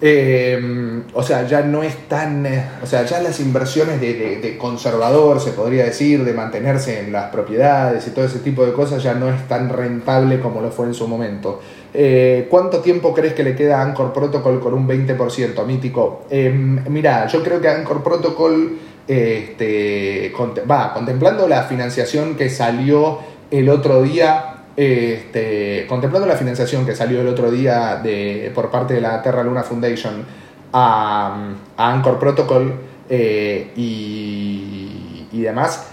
Eh, 0.07 1.01
o 1.13 1.23
sea, 1.23 1.47
ya 1.47 1.63
no 1.63 1.81
es 1.81 2.07
tan. 2.07 2.45
Eh, 2.45 2.63
o 2.83 2.85
sea, 2.85 3.05
ya 3.05 3.23
las 3.23 3.39
inversiones 3.39 3.99
de, 3.99 4.55
conservador, 4.59 5.41
se 5.41 5.49
podría 5.49 5.85
decir, 5.85 6.23
de 6.23 6.31
mantenerse 6.31 6.99
en 6.99 7.11
las 7.11 7.31
propiedades 7.31 8.05
y 8.05 8.11
todo 8.11 8.25
ese 8.25 8.37
tipo 8.37 8.63
de 8.63 8.73
cosas, 8.73 9.01
ya 9.01 9.15
no 9.15 9.27
es 9.33 9.47
tan 9.47 9.67
rentable 9.69 10.39
como 10.39 10.61
lo 10.61 10.69
fue 10.69 10.85
en 10.85 10.93
su 10.93 11.07
momento. 11.07 11.59
Eh, 11.91 12.45
¿Cuánto 12.51 12.81
tiempo 12.81 13.15
crees 13.15 13.33
que 13.33 13.43
le 13.43 13.55
queda 13.55 13.79
a 13.79 13.81
Anchor 13.81 14.13
Protocol 14.13 14.59
con 14.59 14.75
un 14.75 14.87
20% 14.87 15.65
mítico? 15.65 16.25
Em, 16.29 16.83
mira, 16.87 17.25
yo 17.25 17.41
creo 17.41 17.59
que 17.59 17.69
Anchor 17.69 18.03
Protocol 18.03 18.77
este, 19.07 20.31
va 20.69 20.93
contemplando 20.93 21.47
la 21.47 21.63
financiación 21.63 22.35
que 22.35 22.51
salió 22.51 23.21
el 23.49 23.69
otro 23.69 24.03
día 24.03 24.54
este, 24.77 25.85
contemplando 25.87 26.27
la 26.27 26.35
financiación 26.35 26.85
que 26.85 26.95
salió 26.95 27.21
el 27.21 27.27
otro 27.27 27.49
día 27.49 27.97
de, 27.97 28.51
por 28.53 28.69
parte 28.69 28.95
de 28.95 29.01
la 29.01 29.21
Terra 29.21 29.43
Luna 29.43 29.63
Foundation 29.63 30.25
a, 30.73 31.53
Anchor 31.77 32.19
Protocol 32.19 32.73
eh, 33.09 33.71
y, 33.75 35.27
y, 35.31 35.41
demás, 35.41 35.87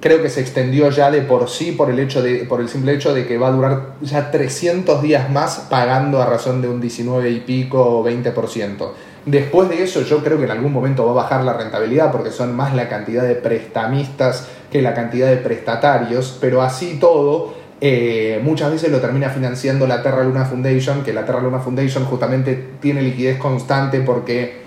creo 0.00 0.22
que 0.22 0.28
se 0.28 0.40
extendió 0.40 0.90
ya 0.90 1.10
de 1.10 1.22
por 1.22 1.48
sí 1.48 1.72
por 1.72 1.90
el, 1.90 1.98
hecho 1.98 2.22
de, 2.22 2.44
por 2.44 2.60
el 2.60 2.68
simple 2.68 2.94
hecho 2.94 3.12
de 3.12 3.26
que 3.26 3.36
va 3.36 3.48
a 3.48 3.52
durar 3.52 3.94
ya 4.00 4.30
300 4.30 5.02
días 5.02 5.30
más 5.30 5.66
pagando 5.68 6.22
a 6.22 6.26
razón 6.26 6.62
de 6.62 6.68
un 6.68 6.80
19 6.80 7.30
y 7.30 7.40
pico 7.40 7.82
o 7.82 8.04
20%. 8.04 8.90
Después 9.26 9.68
de 9.68 9.82
eso 9.82 10.02
yo 10.02 10.22
creo 10.22 10.38
que 10.38 10.44
en 10.44 10.52
algún 10.52 10.72
momento 10.72 11.04
va 11.04 11.10
a 11.10 11.24
bajar 11.24 11.44
la 11.44 11.52
rentabilidad 11.52 12.12
porque 12.12 12.30
son 12.30 12.54
más 12.54 12.74
la 12.74 12.88
cantidad 12.88 13.24
de 13.24 13.34
prestamistas 13.34 14.48
que 14.70 14.80
la 14.80 14.94
cantidad 14.94 15.28
de 15.28 15.36
prestatarios, 15.36 16.38
pero 16.40 16.62
así 16.62 16.98
todo 17.00 17.57
eh, 17.80 18.40
muchas 18.42 18.72
veces 18.72 18.90
lo 18.90 19.00
termina 19.00 19.30
financiando 19.30 19.86
la 19.86 20.02
Terra 20.02 20.24
Luna 20.24 20.44
Foundation, 20.44 21.04
que 21.04 21.12
la 21.12 21.24
Terra 21.24 21.40
Luna 21.40 21.60
Foundation 21.60 22.04
justamente 22.04 22.70
tiene 22.80 23.02
liquidez 23.02 23.38
constante 23.38 24.00
porque 24.00 24.62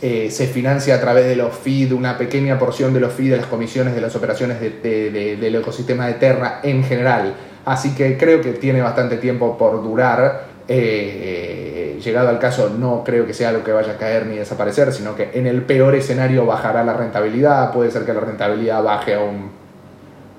eh, 0.00 0.30
se 0.30 0.46
financia 0.46 0.94
a 0.94 1.00
través 1.00 1.26
de 1.26 1.36
los 1.36 1.62
de 1.62 1.92
una 1.92 2.16
pequeña 2.16 2.58
porción 2.58 2.94
de 2.94 3.00
los 3.00 3.12
fees 3.12 3.30
de 3.30 3.36
las 3.36 3.46
comisiones 3.46 3.94
de 3.94 4.00
las 4.00 4.16
operaciones 4.16 4.58
del 4.60 5.54
ecosistema 5.54 6.06
de 6.06 6.14
Terra 6.14 6.60
en 6.62 6.82
general. 6.82 7.34
Así 7.66 7.94
que 7.94 8.16
creo 8.16 8.40
que 8.40 8.52
tiene 8.52 8.80
bastante 8.80 9.18
tiempo 9.18 9.58
por 9.58 9.82
durar. 9.82 10.48
Eh, 10.66 12.00
llegado 12.02 12.28
al 12.28 12.38
caso, 12.38 12.70
no 12.70 13.04
creo 13.04 13.26
que 13.26 13.34
sea 13.34 13.50
algo 13.50 13.62
que 13.62 13.72
vaya 13.72 13.92
a 13.92 13.96
caer 13.96 14.26
ni 14.26 14.36
desaparecer, 14.36 14.92
sino 14.92 15.14
que 15.14 15.30
en 15.34 15.46
el 15.46 15.62
peor 15.62 15.94
escenario 15.94 16.46
bajará 16.46 16.82
la 16.84 16.94
rentabilidad. 16.94 17.72
Puede 17.72 17.90
ser 17.90 18.04
que 18.04 18.14
la 18.14 18.20
rentabilidad 18.20 18.82
baje 18.82 19.14
a 19.14 19.20
un, 19.20 19.50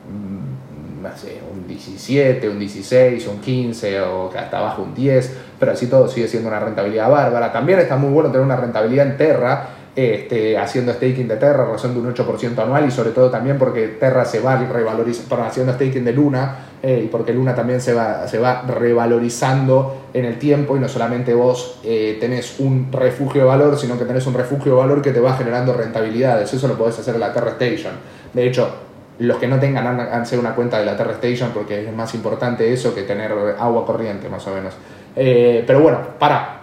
mm, 0.09 1.03
no 1.03 1.17
sé, 1.17 1.39
17, 1.67 2.49
un 2.49 2.59
16, 2.59 3.27
un 3.27 3.39
15 3.39 4.01
o 4.01 4.29
que 4.29 4.37
hasta 4.37 4.59
abajo 4.59 4.83
un 4.83 4.93
10, 4.93 5.37
pero 5.59 5.71
así 5.71 5.87
todo 5.87 6.07
sigue 6.07 6.27
siendo 6.27 6.49
una 6.49 6.59
rentabilidad 6.59 7.09
bárbara. 7.09 7.51
También 7.51 7.79
está 7.79 7.95
muy 7.97 8.11
bueno 8.11 8.29
tener 8.31 8.45
una 8.45 8.55
rentabilidad 8.55 9.07
en 9.07 9.17
Terra, 9.17 9.69
este, 9.93 10.57
haciendo 10.57 10.93
staking 10.93 11.27
de 11.27 11.35
Terra, 11.35 11.65
razón 11.65 11.93
de 11.93 11.99
un 11.99 12.13
8% 12.13 12.57
anual 12.59 12.87
y 12.87 12.91
sobre 12.91 13.09
todo 13.11 13.29
también 13.29 13.57
porque 13.57 13.87
Terra 13.89 14.23
se 14.23 14.39
va 14.39 14.55
revalorizando, 14.55 15.43
haciendo 15.43 15.73
staking 15.73 16.05
de 16.05 16.13
Luna 16.13 16.55
eh, 16.81 17.01
y 17.03 17.07
porque 17.07 17.33
Luna 17.33 17.53
también 17.53 17.81
se 17.81 17.93
va, 17.93 18.25
se 18.27 18.39
va 18.39 18.61
revalorizando 18.61 20.07
en 20.13 20.25
el 20.25 20.39
tiempo 20.39 20.77
y 20.77 20.79
no 20.79 20.87
solamente 20.87 21.33
vos 21.33 21.79
eh, 21.83 22.17
tenés 22.21 22.59
un 22.59 22.91
refugio 22.91 23.41
de 23.41 23.47
valor, 23.47 23.77
sino 23.77 23.99
que 23.99 24.05
tenés 24.05 24.25
un 24.27 24.33
refugio 24.33 24.71
de 24.71 24.77
valor 24.77 25.01
que 25.01 25.11
te 25.11 25.19
va 25.19 25.35
generando 25.35 25.73
rentabilidades. 25.73 26.53
Eso 26.53 26.67
lo 26.69 26.77
podés 26.77 26.97
hacer 26.97 27.15
en 27.15 27.21
la 27.21 27.33
Terra 27.33 27.51
Station. 27.51 27.93
De 28.33 28.47
hecho, 28.47 28.73
los 29.21 29.37
que 29.37 29.47
no 29.47 29.59
tengan, 29.59 29.85
háganse 29.85 30.37
una 30.37 30.55
cuenta 30.55 30.79
de 30.79 30.85
la 30.85 30.97
Terra 30.97 31.11
Station 31.13 31.51
porque 31.53 31.87
es 31.87 31.95
más 31.95 32.13
importante 32.15 32.73
eso 32.73 32.95
que 32.95 33.03
tener 33.03 33.31
agua 33.59 33.85
corriente, 33.85 34.27
más 34.29 34.45
o 34.47 34.53
menos. 34.53 34.73
Eh, 35.15 35.63
pero 35.65 35.81
bueno, 35.81 35.99
para. 36.19 36.57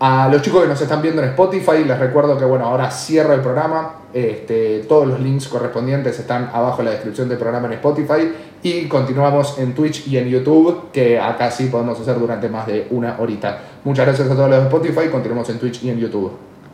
A 0.00 0.28
los 0.28 0.42
chicos 0.42 0.62
que 0.62 0.68
nos 0.68 0.80
están 0.80 1.00
viendo 1.00 1.22
en 1.22 1.28
Spotify, 1.28 1.84
les 1.86 1.98
recuerdo 1.98 2.36
que 2.36 2.44
bueno, 2.44 2.66
ahora 2.66 2.90
cierro 2.90 3.32
el 3.32 3.40
programa. 3.40 4.00
Este, 4.12 4.80
todos 4.88 5.06
los 5.06 5.20
links 5.20 5.46
correspondientes 5.48 6.18
están 6.18 6.50
abajo 6.52 6.80
en 6.80 6.86
la 6.86 6.90
descripción 6.92 7.28
del 7.28 7.38
programa 7.38 7.68
en 7.68 7.74
Spotify. 7.74 8.32
Y 8.62 8.88
continuamos 8.88 9.58
en 9.58 9.74
Twitch 9.74 10.08
y 10.08 10.18
en 10.18 10.28
YouTube, 10.28 10.90
que 10.90 11.20
acá 11.20 11.50
sí 11.50 11.66
podemos 11.66 12.00
hacer 12.00 12.18
durante 12.18 12.48
más 12.48 12.66
de 12.66 12.88
una 12.90 13.16
horita. 13.18 13.60
Muchas 13.84 14.06
gracias 14.06 14.30
a 14.30 14.34
todos 14.34 14.50
los 14.50 14.58
de 14.58 14.64
Spotify. 14.64 15.08
Continuamos 15.10 15.48
en 15.50 15.58
Twitch 15.58 15.82
y 15.84 15.90
en 15.90 15.98
YouTube. 15.98 16.53